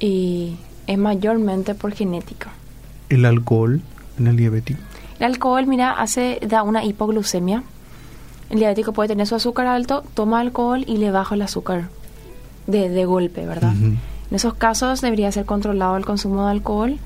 y 0.00 0.56
es 0.86 0.98
mayormente 0.98 1.74
por 1.74 1.92
genética. 1.92 2.50
¿El 3.10 3.24
alcohol 3.26 3.82
en 4.18 4.26
el 4.26 4.36
diabético? 4.36 4.80
El 5.18 5.26
alcohol, 5.26 5.66
mira, 5.66 5.92
hace 5.92 6.40
da 6.46 6.62
una 6.62 6.84
hipoglucemia. 6.84 7.62
El 8.48 8.58
diabético 8.58 8.92
puede 8.92 9.08
tener 9.08 9.26
su 9.26 9.34
azúcar 9.34 9.66
alto, 9.66 10.02
toma 10.14 10.40
alcohol 10.40 10.84
y 10.86 10.96
le 10.96 11.10
baja 11.10 11.34
el 11.34 11.42
azúcar 11.42 11.88
de, 12.68 12.88
de 12.88 13.04
golpe, 13.04 13.44
¿verdad? 13.46 13.72
En 13.72 13.98
esos 14.30 14.54
casos 14.54 15.00
debería 15.00 15.32
ser 15.32 15.44
controlado 15.44 15.96
el 15.96 16.04
consumo 16.04 16.44
de 16.44 16.52
alcohol 16.52 16.98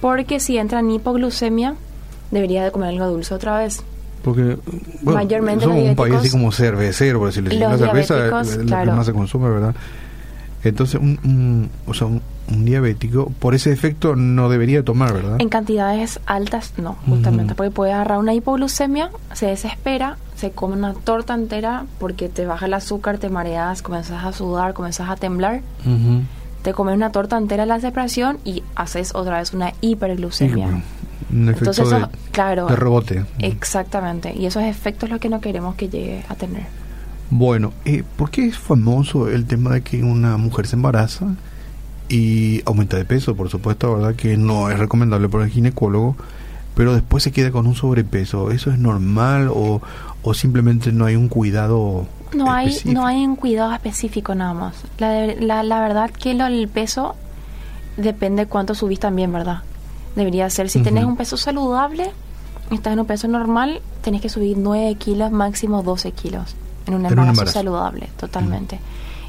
porque 0.00 0.38
si 0.38 0.58
entra 0.58 0.78
en 0.80 0.90
hipoglucemia 0.92 1.74
debería 2.30 2.62
de 2.64 2.70
comer 2.70 2.90
algo 2.90 3.06
dulce 3.08 3.34
otra 3.34 3.58
vez. 3.58 3.82
Porque 4.22 4.58
bueno, 5.02 5.18
Mayormente 5.20 5.64
somos 5.64 5.78
los 5.80 5.88
un 5.90 5.96
país 5.96 6.14
así 6.16 6.30
como 6.30 6.52
cervecero, 6.52 7.18
por 7.18 7.28
decirlo 7.28 7.48
así. 7.50 7.58
La 7.58 7.78
cerveza 7.78 8.40
es 8.42 8.56
claro. 8.58 8.90
que 8.92 8.96
más 8.96 9.06
se 9.06 9.12
consume, 9.12 9.48
¿verdad? 9.50 9.74
Entonces, 10.64 11.00
un, 11.00 11.18
un- 11.24 11.70
o 11.86 11.94
sea, 11.94 12.08
un, 12.08 12.20
un 12.48 12.64
diabético, 12.64 13.32
por 13.38 13.54
ese 13.54 13.72
efecto, 13.72 14.14
no 14.16 14.48
debería 14.48 14.84
tomar, 14.84 15.12
¿verdad? 15.12 15.36
En 15.40 15.48
cantidades 15.48 16.20
altas, 16.26 16.74
no, 16.76 16.96
justamente, 17.06 17.54
porque 17.54 17.70
puede 17.70 17.92
agarrar 17.92 18.18
una 18.18 18.34
hipoglucemia, 18.34 19.10
se 19.32 19.46
desespera, 19.46 20.16
se 20.36 20.50
come 20.52 20.74
una 20.74 20.94
torta 20.94 21.34
entera 21.34 21.86
porque 21.98 22.28
te 22.28 22.46
baja 22.46 22.66
el 22.66 22.74
azúcar, 22.74 23.18
te 23.18 23.28
mareas, 23.28 23.82
comenzas 23.82 24.24
a 24.24 24.32
sudar, 24.32 24.74
comenzas 24.74 25.08
a 25.10 25.16
temblar, 25.16 25.62
te 26.62 26.72
comes 26.72 26.94
una 26.94 27.10
torta 27.12 27.36
entera 27.36 27.66
la 27.66 27.76
desesperación 27.76 28.38
y 28.44 28.62
haces 28.74 29.14
otra 29.14 29.38
vez 29.38 29.52
una 29.52 29.72
hiperglucemia. 29.80 30.66
un 31.32 31.48
efecto 31.48 31.70
Entonces, 31.70 31.90
de, 31.90 32.06
claro, 32.32 32.66
de 32.66 32.76
rebote. 32.76 33.24
exactamente, 33.38 34.34
y 34.36 34.46
esos 34.46 34.62
efectos 34.62 35.08
es 35.08 35.12
lo 35.12 35.20
que 35.20 35.28
no 35.28 35.40
queremos 35.40 35.74
que 35.74 35.88
llegue 35.88 36.24
a 36.28 36.34
tener. 36.34 36.64
Bueno, 37.28 37.72
eh, 37.84 38.04
¿por 38.16 38.30
qué 38.30 38.46
es 38.46 38.56
famoso 38.56 39.28
el 39.28 39.46
tema 39.46 39.72
de 39.72 39.80
que 39.82 40.04
una 40.04 40.36
mujer 40.36 40.68
se 40.68 40.76
embaraza 40.76 41.26
y 42.08 42.62
aumenta 42.66 42.96
de 42.96 43.04
peso? 43.04 43.34
Por 43.36 43.48
supuesto, 43.50 43.94
¿verdad? 43.96 44.14
Que 44.14 44.36
no 44.36 44.70
es 44.70 44.78
recomendable 44.78 45.28
por 45.28 45.42
el 45.42 45.50
ginecólogo, 45.50 46.16
pero 46.74 46.94
después 46.94 47.22
se 47.24 47.32
queda 47.32 47.50
con 47.50 47.66
un 47.66 47.74
sobrepeso. 47.74 48.50
¿Eso 48.50 48.70
es 48.70 48.78
normal 48.78 49.48
o, 49.52 49.80
o 50.22 50.34
simplemente 50.34 50.92
no 50.92 51.04
hay 51.06 51.16
un 51.16 51.28
cuidado 51.28 52.06
No 52.34 52.52
hay, 52.52 52.76
no 52.84 53.06
hay 53.06 53.24
un 53.24 53.36
cuidado 53.36 53.72
específico 53.72 54.34
nada 54.34 54.54
más. 54.54 54.74
La, 54.98 55.10
de- 55.10 55.40
la, 55.40 55.62
la 55.62 55.80
verdad 55.80 56.10
que 56.10 56.34
lo, 56.34 56.46
el 56.46 56.68
peso 56.68 57.14
depende 57.96 58.46
cuánto 58.46 58.74
subís 58.74 59.00
también, 59.00 59.32
¿verdad? 59.32 59.62
Debería 60.14 60.48
ser, 60.50 60.68
si 60.70 60.80
tenés 60.82 61.04
un 61.04 61.16
peso 61.16 61.36
saludable, 61.36 62.10
estás 62.70 62.92
en 62.94 63.00
un 63.00 63.06
peso 63.06 63.28
normal, 63.28 63.80
tenés 64.02 64.20
que 64.22 64.28
subir 64.28 64.56
9 64.58 64.94
kilos, 64.96 65.30
máximo 65.30 65.82
12 65.82 66.12
kilos 66.12 66.56
en 66.86 66.94
un 66.94 67.00
En 67.00 67.06
un 67.06 67.12
embarazo, 67.12 67.30
embarazo. 67.32 67.52
saludable, 67.58 68.08
totalmente. 68.16 68.78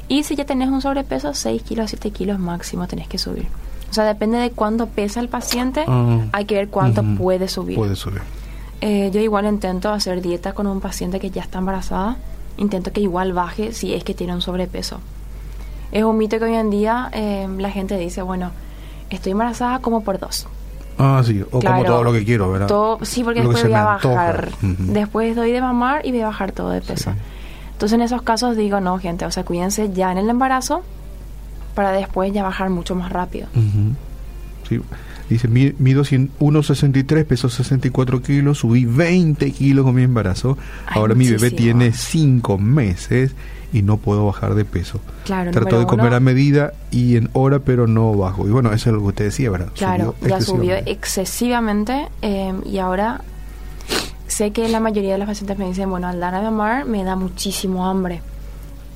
Y 0.08 0.22
si 0.24 0.36
ya 0.36 0.44
tenés 0.44 0.70
un 0.70 0.80
sobrepeso, 0.80 1.34
6 1.34 1.62
kilos, 1.62 1.90
7 1.90 2.10
kilos 2.10 2.38
máximo 2.38 2.86
tenés 2.86 3.08
que 3.08 3.18
subir. 3.18 3.46
O 3.90 3.94
sea, 3.94 4.04
depende 4.04 4.38
de 4.38 4.50
cuánto 4.50 4.86
pesa 4.86 5.20
el 5.20 5.28
paciente, 5.28 5.84
Ah, 5.86 6.20
hay 6.32 6.44
que 6.44 6.54
ver 6.54 6.68
cuánto 6.68 7.02
puede 7.16 7.48
subir. 7.48 7.76
Puede 7.76 7.96
subir. 7.96 8.20
Eh, 8.80 9.10
yo 9.12 9.20
igual 9.20 9.46
intento 9.46 9.90
hacer 9.90 10.22
dieta 10.22 10.52
con 10.52 10.66
un 10.66 10.80
paciente 10.80 11.18
que 11.20 11.30
ya 11.30 11.42
está 11.42 11.58
embarazada. 11.58 12.16
Intento 12.58 12.92
que 12.92 13.00
igual 13.00 13.32
baje 13.32 13.72
si 13.72 13.94
es 13.94 14.04
que 14.04 14.14
tiene 14.14 14.34
un 14.34 14.40
sobrepeso. 14.40 15.00
Es 15.90 16.04
un 16.04 16.16
mito 16.18 16.38
que 16.38 16.44
hoy 16.44 16.54
en 16.54 16.70
día 16.70 17.10
eh, 17.12 17.48
la 17.58 17.70
gente 17.70 17.96
dice, 17.96 18.22
bueno, 18.22 18.50
estoy 19.10 19.32
embarazada 19.32 19.78
como 19.80 20.02
por 20.02 20.18
dos. 20.18 20.46
Ah, 20.98 21.22
sí, 21.24 21.42
o 21.50 21.60
como 21.60 21.84
todo 21.84 22.02
lo 22.02 22.12
que 22.12 22.24
quiero, 22.24 22.50
¿verdad? 22.50 22.66
Todo, 22.66 22.98
sí, 23.02 23.22
porque 23.22 23.42
Lo 23.42 23.50
después 23.50 23.64
voy 23.64 23.74
a 23.74 23.84
bajar. 23.84 24.50
Después 24.60 25.36
doy 25.36 25.52
de 25.52 25.60
mamar 25.60 26.04
y 26.04 26.10
voy 26.10 26.22
a 26.22 26.26
bajar 26.26 26.52
todo 26.52 26.70
de 26.70 26.80
peso. 26.80 27.12
Sí. 27.12 27.18
Entonces 27.78 27.94
en 27.94 28.02
esos 28.02 28.22
casos 28.22 28.56
digo, 28.56 28.80
no, 28.80 28.98
gente, 28.98 29.24
o 29.24 29.30
sea, 29.30 29.44
cuídense 29.44 29.92
ya 29.92 30.10
en 30.10 30.18
el 30.18 30.28
embarazo 30.28 30.82
para 31.76 31.92
después 31.92 32.32
ya 32.32 32.42
bajar 32.42 32.70
mucho 32.70 32.96
más 32.96 33.12
rápido. 33.12 33.46
Ujú. 33.54 33.94
Sí. 34.68 34.80
Dice, 35.30 35.46
mi- 35.46 35.72
mido 35.78 36.02
100 36.04 36.32
1,63, 36.40 37.24
peso 37.24 37.48
64 37.48 38.20
kilos, 38.20 38.58
subí 38.58 38.84
20 38.84 39.52
kilos 39.52 39.84
con 39.84 39.94
mi 39.94 40.02
embarazo. 40.02 40.58
Ay, 40.86 40.98
Ahora 40.98 41.14
mi 41.14 41.28
bebé 41.30 41.52
tiene 41.52 41.92
5 41.92 42.58
meses 42.58 43.36
y 43.72 43.82
no 43.82 43.98
puedo 43.98 44.26
bajar 44.26 44.56
de 44.56 44.64
peso. 44.64 45.00
Claro, 45.24 45.52
Trato 45.52 45.78
de 45.78 45.86
comer 45.86 46.06
uno- 46.06 46.16
a 46.16 46.20
medida 46.20 46.72
y 46.90 47.14
en 47.16 47.30
hora, 47.34 47.60
pero 47.60 47.86
no 47.86 48.12
bajo. 48.16 48.48
Y 48.48 48.50
bueno, 48.50 48.72
eso 48.72 48.90
es 48.90 48.94
lo 48.96 49.02
que 49.02 49.06
usted 49.08 49.24
decía, 49.26 49.50
¿verdad? 49.50 49.68
Claro, 49.76 50.16
ya 50.20 50.40
subió 50.40 50.74
excesivamente. 50.74 50.90
excesivamente 50.90 52.08
eh, 52.22 52.54
y 52.64 52.78
ahora 52.78 53.20
sé 54.28 54.52
que 54.52 54.68
la 54.68 54.78
mayoría 54.80 55.12
de 55.12 55.18
los 55.18 55.26
pacientes 55.28 55.58
me 55.58 55.66
dicen, 55.66 55.90
bueno, 55.90 56.06
al 56.08 56.20
dar 56.20 56.34
a 56.34 56.40
mamar 56.40 56.84
me 56.84 57.02
da 57.04 57.16
muchísimo 57.16 57.86
hambre 57.86 58.22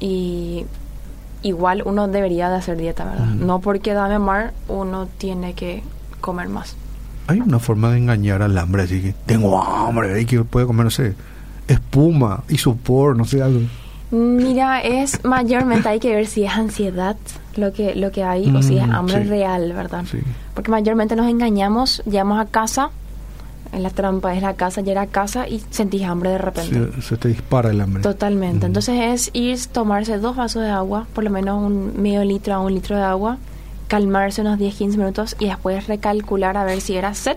y 0.01 0.65
igual 1.43 1.83
uno 1.85 2.07
debería 2.09 2.49
de 2.51 2.57
hacer 2.57 2.77
dieta, 2.77 3.05
¿verdad? 3.05 3.27
No 3.27 3.61
porque 3.61 3.95
da 3.95 4.07
a 4.07 4.09
mamar 4.09 4.53
uno 4.69 5.09
tiene 5.19 5.55
que 5.55 5.83
comer 6.21 6.49
más. 6.49 6.77
Hay 7.27 7.41
una 7.41 7.59
forma 7.59 7.91
de 7.91 7.99
engañar 7.99 8.43
al 8.43 8.57
hambre, 8.59 8.83
así 8.83 9.01
que 9.01 9.15
tengo 9.27 9.63
hambre 9.63 10.21
y 10.21 10.25
que 10.27 10.43
puede 10.45 10.67
comer, 10.67 10.85
no 10.85 10.91
sé, 10.91 11.15
espuma, 11.69 12.43
isopor, 12.49 13.17
no 13.17 13.25
sé, 13.25 13.43
algo. 13.43 13.61
Mira, 14.11 14.81
es 14.81 15.25
mayormente 15.25 15.89
hay 15.89 15.99
que 15.99 16.15
ver 16.15 16.27
si 16.27 16.45
es 16.45 16.53
ansiedad 16.53 17.17
lo 17.57 17.73
que 17.73 17.95
lo 17.95 18.11
que 18.11 18.23
hay 18.25 18.55
o 18.55 18.61
si 18.63 18.77
es 18.77 18.87
Mm, 18.87 18.93
hambre 18.93 19.23
sí. 19.23 19.29
real, 19.31 19.73
¿verdad? 19.73 20.05
Sí. 20.11 20.19
Porque 20.55 20.71
mayormente 20.71 21.17
nos 21.17 21.29
engañamos, 21.31 22.03
llegamos 22.05 22.39
a 22.39 22.45
casa, 22.47 22.91
en 23.73 23.83
la 23.83 23.91
trampa 23.91 24.35
es 24.37 24.43
la 24.43 24.55
casa, 24.55 24.81
llegar 24.83 25.05
a 25.05 25.11
casa 25.11 25.49
y 25.49 25.63
sentís 25.71 26.03
hambre 26.05 26.31
de 26.31 26.39
repente. 26.39 26.93
Se, 26.97 27.03
se 27.03 27.17
te 27.17 27.29
dispara 27.29 27.71
el 27.71 27.81
hambre. 27.81 28.03
Totalmente. 28.03 28.67
Entonces 28.67 29.01
es 29.01 29.31
ir, 29.33 29.59
tomarse 29.73 30.19
dos 30.19 30.37
vasos 30.37 30.63
de 30.63 30.69
agua, 30.71 31.07
por 31.15 31.25
lo 31.25 31.31
menos 31.31 31.63
un 31.63 32.01
medio 32.01 32.23
litro 32.25 32.55
a 32.55 32.61
un 32.61 32.75
litro 32.75 32.97
de 32.97 33.03
agua, 33.03 33.39
calmarse 33.89 34.43
unos 34.43 34.59
10-15 34.59 34.97
minutos 34.97 35.37
y 35.39 35.47
después 35.47 35.87
recalcular 35.87 36.57
a 36.57 36.65
ver 36.65 36.81
si 36.81 36.97
era 36.97 37.15
sed, 37.15 37.37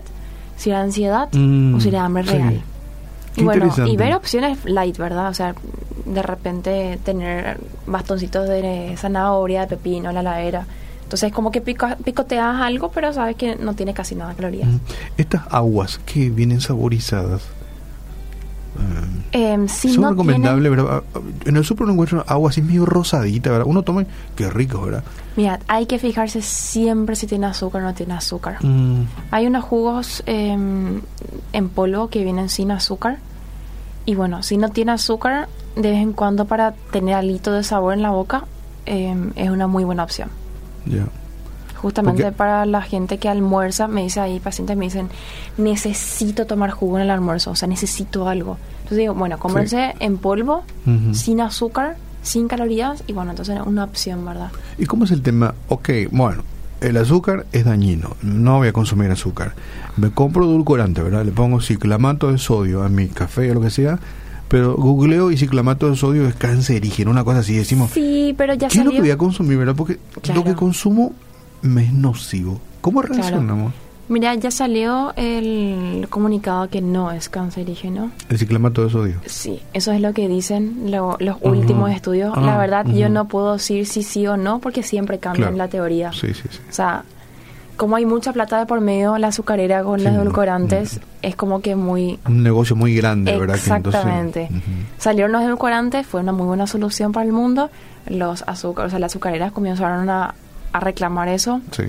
si 0.56 0.70
era 0.70 0.80
ansiedad 0.80 1.28
Mm, 1.32 1.74
o 1.74 1.80
si 1.80 1.88
era 1.88 2.04
hambre 2.04 2.24
sí. 2.24 2.30
real. 2.32 2.62
Qué 3.34 3.40
Y 3.40 3.44
bueno, 3.44 3.70
y 3.86 3.96
ver 3.96 4.14
opciones 4.14 4.64
light, 4.64 4.96
¿verdad? 4.96 5.28
O 5.28 5.34
sea, 5.34 5.54
de 6.06 6.22
repente 6.22 6.98
tener 7.04 7.58
bastoncitos 7.86 8.48
de 8.48 8.94
zanahoria, 8.96 9.62
de 9.62 9.76
pepino, 9.76 10.12
la 10.12 10.20
heladera. 10.20 10.66
Entonces 11.06 11.32
como 11.32 11.52
que 11.52 11.60
pico- 11.60 11.94
picoteas 12.04 12.60
algo, 12.60 12.90
pero 12.90 13.12
sabes 13.12 13.36
que 13.36 13.54
no 13.54 13.74
tiene 13.74 13.94
casi 13.94 14.16
nada 14.16 14.30
de 14.30 14.36
calorías. 14.36 14.68
Estas 15.16 15.42
aguas 15.50 16.00
que 16.04 16.30
vienen 16.30 16.60
saborizadas, 16.60 17.42
eh, 19.32 19.52
Em, 19.52 19.68
si 19.68 19.92
son 19.92 20.02
no 20.02 20.10
recomendables, 20.10 20.62
tiene- 20.70 20.82
¿verdad? 20.82 21.02
En 21.44 21.56
el 21.56 21.64
super 21.64 21.86
no 21.86 21.92
encuentro 21.92 22.24
agua 22.26 22.50
así 22.50 22.60
medio 22.62 22.84
rosadita, 22.86 23.50
¿verdad? 23.50 23.66
Uno 23.68 23.82
toma, 23.82 24.02
y 24.02 24.06
qué 24.34 24.50
rico, 24.50 24.80
¿verdad? 24.82 25.04
Mira, 25.36 25.60
hay 25.68 25.86
que 25.86 25.98
fijarse 25.98 26.42
siempre 26.42 27.14
si 27.16 27.26
tiene 27.26 27.46
azúcar 27.46 27.82
o 27.82 27.84
no 27.84 27.94
tiene 27.94 28.14
azúcar. 28.14 28.58
Mm, 28.64 29.02
Hay 29.30 29.46
unos 29.46 29.64
jugos 29.64 30.22
em, 30.26 31.00
en 31.52 31.68
polvo 31.68 32.08
que 32.08 32.22
vienen 32.24 32.48
sin 32.48 32.70
azúcar. 32.70 33.18
Y 34.06 34.14
bueno, 34.14 34.42
si 34.42 34.56
no 34.56 34.70
tiene 34.70 34.92
azúcar, 34.92 35.48
de 35.74 35.90
vez 35.90 35.98
en 36.02 36.12
cuando 36.12 36.44
para 36.46 36.72
tener 36.90 37.14
alito 37.14 37.52
de 37.52 37.62
sabor 37.64 37.94
en 37.94 38.02
la 38.02 38.10
boca, 38.10 38.44
em, 38.86 39.32
es 39.36 39.50
una 39.50 39.66
muy 39.66 39.84
buena 39.84 40.02
opción. 40.04 40.30
Justamente 41.76 42.22
Porque- 42.22 42.36
para 42.36 42.64
la 42.66 42.80
gente 42.82 43.18
que 43.18 43.28
almuerza, 43.28 43.86
me 43.86 44.02
dice 44.02 44.20
ahí, 44.20 44.40
pacientes 44.40 44.76
me 44.76 44.86
dicen, 44.86 45.08
necesito 45.58 46.46
tomar 46.46 46.70
jugo 46.70 46.96
en 46.96 47.04
el 47.04 47.10
almuerzo, 47.10 47.50
o 47.50 47.54
sea, 47.54 47.68
necesito 47.68 48.28
algo. 48.28 48.56
Entonces 48.78 48.98
digo, 48.98 49.14
bueno, 49.14 49.38
cómprense 49.38 49.94
en 50.00 50.16
polvo, 50.18 50.64
sin 51.12 51.40
azúcar, 51.40 51.96
sin 52.22 52.48
calorías, 52.48 53.04
y 53.06 53.12
bueno, 53.12 53.30
entonces 53.32 53.60
una 53.64 53.84
opción, 53.84 54.24
¿verdad? 54.24 54.50
¿Y 54.78 54.86
cómo 54.86 55.04
es 55.04 55.10
el 55.10 55.22
tema? 55.22 55.54
Ok, 55.68 55.90
bueno, 56.10 56.42
el 56.80 56.96
azúcar 56.96 57.46
es 57.52 57.64
dañino, 57.64 58.16
no 58.22 58.58
voy 58.58 58.68
a 58.68 58.72
consumir 58.72 59.10
azúcar. 59.10 59.54
Me 59.96 60.10
compro 60.10 60.44
edulcorante, 60.44 61.02
¿verdad? 61.02 61.24
Le 61.24 61.32
pongo 61.32 61.60
ciclamato 61.60 62.32
de 62.32 62.38
sodio 62.38 62.82
a 62.84 62.88
mi 62.88 63.08
café 63.08 63.50
o 63.50 63.54
lo 63.54 63.60
que 63.60 63.70
sea, 63.70 63.98
pero 64.48 64.76
googleo 64.76 65.30
y 65.30 65.36
ciclamato 65.36 65.90
de 65.90 65.96
sodio 65.96 66.26
es 66.28 66.34
cancerígeno, 66.34 67.10
una 67.10 67.24
cosa 67.24 67.40
así. 67.40 67.54
Decimos, 67.56 67.90
Sí, 67.92 68.34
pero 68.38 68.54
ya 68.54 68.68
¿qué 68.68 68.78
es 68.78 68.84
lo 68.84 68.90
que 68.90 69.00
voy 69.00 69.10
a 69.10 69.18
consumir, 69.18 69.58
verdad? 69.58 69.74
Porque 69.76 69.98
Claro. 70.22 70.40
lo 70.40 70.44
que 70.44 70.54
consumo 70.54 71.12
me 71.62 71.84
es 71.84 71.92
nocivo. 71.92 72.60
¿Cómo 72.80 73.00
Claro. 73.00 73.14
reaccionamos? 73.16 73.72
Mira, 74.08 74.32
ya 74.36 74.52
salió 74.52 75.12
el 75.16 76.06
comunicado 76.10 76.68
que 76.68 76.80
no 76.80 77.10
es 77.10 77.28
cancerígeno. 77.28 78.12
El 78.28 78.38
ciclamato 78.38 78.84
de 78.84 78.90
sodio. 78.90 79.14
Sí, 79.26 79.60
eso 79.72 79.90
es 79.90 80.00
lo 80.00 80.12
que 80.12 80.28
dicen 80.28 80.92
lo- 80.92 81.16
los 81.18 81.38
últimos 81.40 81.90
estudios. 81.90 82.32
Ah, 82.36 82.40
la 82.40 82.56
verdad, 82.56 82.86
yo 82.86 83.08
no 83.08 83.26
puedo 83.26 83.54
decir 83.54 83.84
si 83.84 84.04
sí 84.04 84.24
o 84.28 84.36
no, 84.36 84.60
porque 84.60 84.84
siempre 84.84 85.18
cambian 85.18 85.48
Claro. 85.54 85.56
la 85.56 85.68
teoría. 85.68 86.12
Sí, 86.12 86.28
sí, 86.34 86.42
sí. 86.48 86.58
O 86.70 86.72
sea, 86.72 87.02
como 87.76 87.96
hay 87.96 88.06
mucha 88.06 88.32
plata 88.32 88.58
de 88.58 88.66
por 88.66 88.80
medio, 88.80 89.18
la 89.18 89.28
azucarera 89.28 89.82
con 89.84 89.98
Sí, 90.00 90.04
los 90.06 90.14
edulcorantes, 90.14 90.96
no. 91.00 91.06
es 91.22 91.36
como 91.36 91.60
que 91.60 91.76
muy... 91.76 92.18
Un 92.26 92.42
negocio 92.42 92.74
muy 92.76 92.94
grande, 92.94 93.38
¿verdad? 93.38 93.56
Exactamente. 93.56 94.44
entonces. 94.50 94.70
Salieron 94.98 95.32
los 95.32 95.42
edulcorantes, 95.42 96.06
fue 96.06 96.20
una 96.20 96.32
muy 96.32 96.46
buena 96.46 96.66
solución 96.66 97.12
para 97.12 97.26
el 97.26 97.32
mundo. 97.32 97.70
Los 98.08 98.42
azúcar, 98.46 98.86
o 98.86 98.90
sea, 98.90 98.98
las 98.98 99.12
azucareras 99.12 99.52
comenzaron 99.52 100.08
a, 100.10 100.34
a 100.72 100.80
reclamar 100.80 101.28
eso. 101.28 101.60
Sí. 101.72 101.84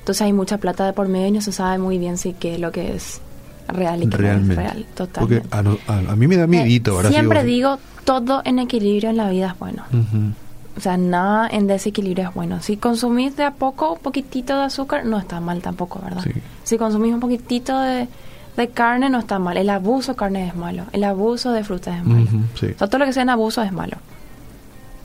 Entonces 0.00 0.22
hay 0.22 0.32
mucha 0.32 0.58
plata 0.58 0.84
de 0.84 0.92
por 0.92 1.08
medio 1.08 1.28
y 1.28 1.32
no 1.32 1.40
se 1.40 1.52
sabe 1.52 1.78
muy 1.78 1.98
bien 1.98 2.18
si 2.18 2.32
qué 2.32 2.54
es 2.54 2.60
lo 2.60 2.72
que 2.72 2.94
es 2.96 3.20
real 3.68 4.02
y 4.02 4.08
que 4.08 4.16
Realmente. 4.16 4.56
no 4.56 4.60
es 4.60 4.66
real, 4.72 4.86
totalmente. 4.94 5.48
Porque 5.48 5.56
a, 5.56 5.62
no- 5.62 5.78
a- 5.86 6.12
a 6.12 6.16
mí 6.16 6.26
me 6.26 6.36
da 6.36 6.46
miedito. 6.46 6.92
Ahora 6.96 7.08
siempre 7.10 7.44
digo, 7.44 7.78
todo 8.04 8.42
en 8.44 8.58
equilibrio 8.58 9.10
en 9.10 9.16
la 9.16 9.30
vida 9.30 9.52
es 9.52 9.58
bueno. 9.60 9.84
Ujú. 9.92 10.32
O 10.76 10.80
sea, 10.80 10.96
nada 10.96 11.48
en 11.48 11.66
desequilibrio 11.66 12.28
es 12.28 12.34
bueno. 12.34 12.62
Si 12.62 12.76
consumís 12.76 13.36
de 13.36 13.44
a 13.44 13.52
poco 13.52 13.92
un 13.92 13.98
poquitito 13.98 14.56
de 14.56 14.64
azúcar, 14.64 15.04
no 15.04 15.18
está 15.18 15.40
mal 15.40 15.60
tampoco, 15.60 16.00
¿verdad? 16.02 16.22
Sí. 16.22 16.32
Si 16.64 16.78
consumís 16.78 17.12
un 17.12 17.20
poquitito 17.20 17.78
de, 17.78 18.08
de 18.56 18.68
carne, 18.68 19.10
no 19.10 19.18
está 19.18 19.38
mal. 19.38 19.56
El 19.56 19.68
abuso 19.70 20.12
de 20.12 20.16
carne 20.16 20.48
es 20.48 20.56
malo. 20.56 20.84
El 20.92 21.04
abuso 21.04 21.52
de 21.52 21.62
frutas 21.62 21.98
es 21.98 22.04
malo. 22.04 22.26
Sí. 22.58 22.66
O 22.74 22.78
sea, 22.78 22.86
todo 22.88 22.98
lo 22.98 23.04
que 23.04 23.12
sea 23.12 23.22
en 23.22 23.30
abuso 23.30 23.62
es 23.62 23.72
malo. 23.72 23.98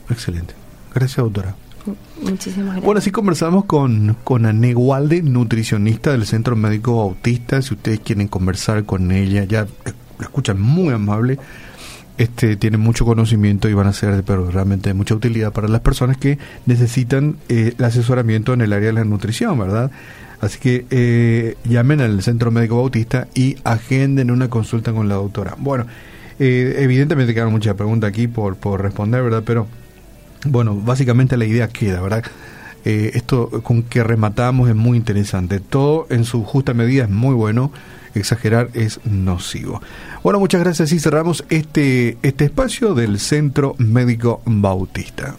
Excelente. 0.08 0.54
Gracias, 0.94 1.18
doctora. 1.18 1.54
Muchísimas 2.22 2.66
gracias. 2.66 2.84
Bueno, 2.84 2.98
así 2.98 3.10
conversamos 3.10 3.64
con, 3.64 4.16
con 4.24 4.46
Ané 4.46 4.74
Walde, 4.74 5.22
nutricionista 5.22 6.12
del 6.12 6.26
Centro 6.26 6.56
Médico 6.56 6.96
Bautista. 6.96 7.62
Si 7.62 7.74
ustedes 7.74 8.00
quieren 8.00 8.28
conversar 8.28 8.84
con 8.84 9.10
ella, 9.12 9.44
ya 9.44 9.66
la 9.84 10.24
escuchan 10.24 10.60
muy 10.60 10.92
amable. 10.92 11.38
Este 12.18 12.56
tiene 12.56 12.78
mucho 12.78 13.04
conocimiento 13.04 13.68
y 13.68 13.74
van 13.74 13.86
a 13.86 13.92
ser 13.92 14.24
pero 14.24 14.50
realmente 14.50 14.90
de 14.90 14.94
mucha 14.94 15.14
utilidad 15.14 15.52
para 15.52 15.68
las 15.68 15.80
personas 15.80 16.16
que 16.16 16.38
necesitan 16.66 17.36
eh, 17.48 17.74
el 17.78 17.84
asesoramiento 17.84 18.52
en 18.52 18.60
el 18.60 18.72
área 18.72 18.88
de 18.88 18.92
la 18.92 19.04
nutrición, 19.04 19.56
¿verdad? 19.58 19.92
Así 20.40 20.58
que 20.58 20.84
eh, 20.90 21.56
llamen 21.64 22.00
al 22.00 22.22
Centro 22.22 22.50
Médico 22.50 22.76
Bautista 22.76 23.28
y 23.34 23.56
agenden 23.64 24.30
una 24.30 24.48
consulta 24.48 24.92
con 24.92 25.08
la 25.08 25.14
doctora. 25.14 25.54
Bueno, 25.58 25.86
eh, 26.38 26.76
evidentemente 26.78 27.34
quedan 27.34 27.50
muchas 27.50 27.74
preguntas 27.74 28.08
aquí 28.10 28.28
por, 28.28 28.56
por 28.56 28.82
responder, 28.82 29.22
¿verdad? 29.22 29.42
Pero 29.44 29.66
bueno, 30.44 30.74
básicamente 30.74 31.36
la 31.36 31.44
idea 31.44 31.68
queda, 31.68 32.00
¿verdad? 32.00 32.24
Eh, 32.88 33.10
esto 33.18 33.50
con 33.62 33.82
que 33.82 34.02
rematamos 34.02 34.66
es 34.70 34.74
muy 34.74 34.96
interesante. 34.96 35.60
Todo 35.60 36.06
en 36.08 36.24
su 36.24 36.42
justa 36.42 36.72
medida 36.72 37.04
es 37.04 37.10
muy 37.10 37.34
bueno. 37.34 37.70
Exagerar 38.14 38.70
es 38.72 38.98
nocivo. 39.04 39.82
Bueno, 40.22 40.40
muchas 40.40 40.62
gracias 40.62 40.90
y 40.92 40.98
cerramos 40.98 41.44
este, 41.50 42.16
este 42.22 42.46
espacio 42.46 42.94
del 42.94 43.18
Centro 43.20 43.74
Médico 43.76 44.40
Bautista. 44.46 45.36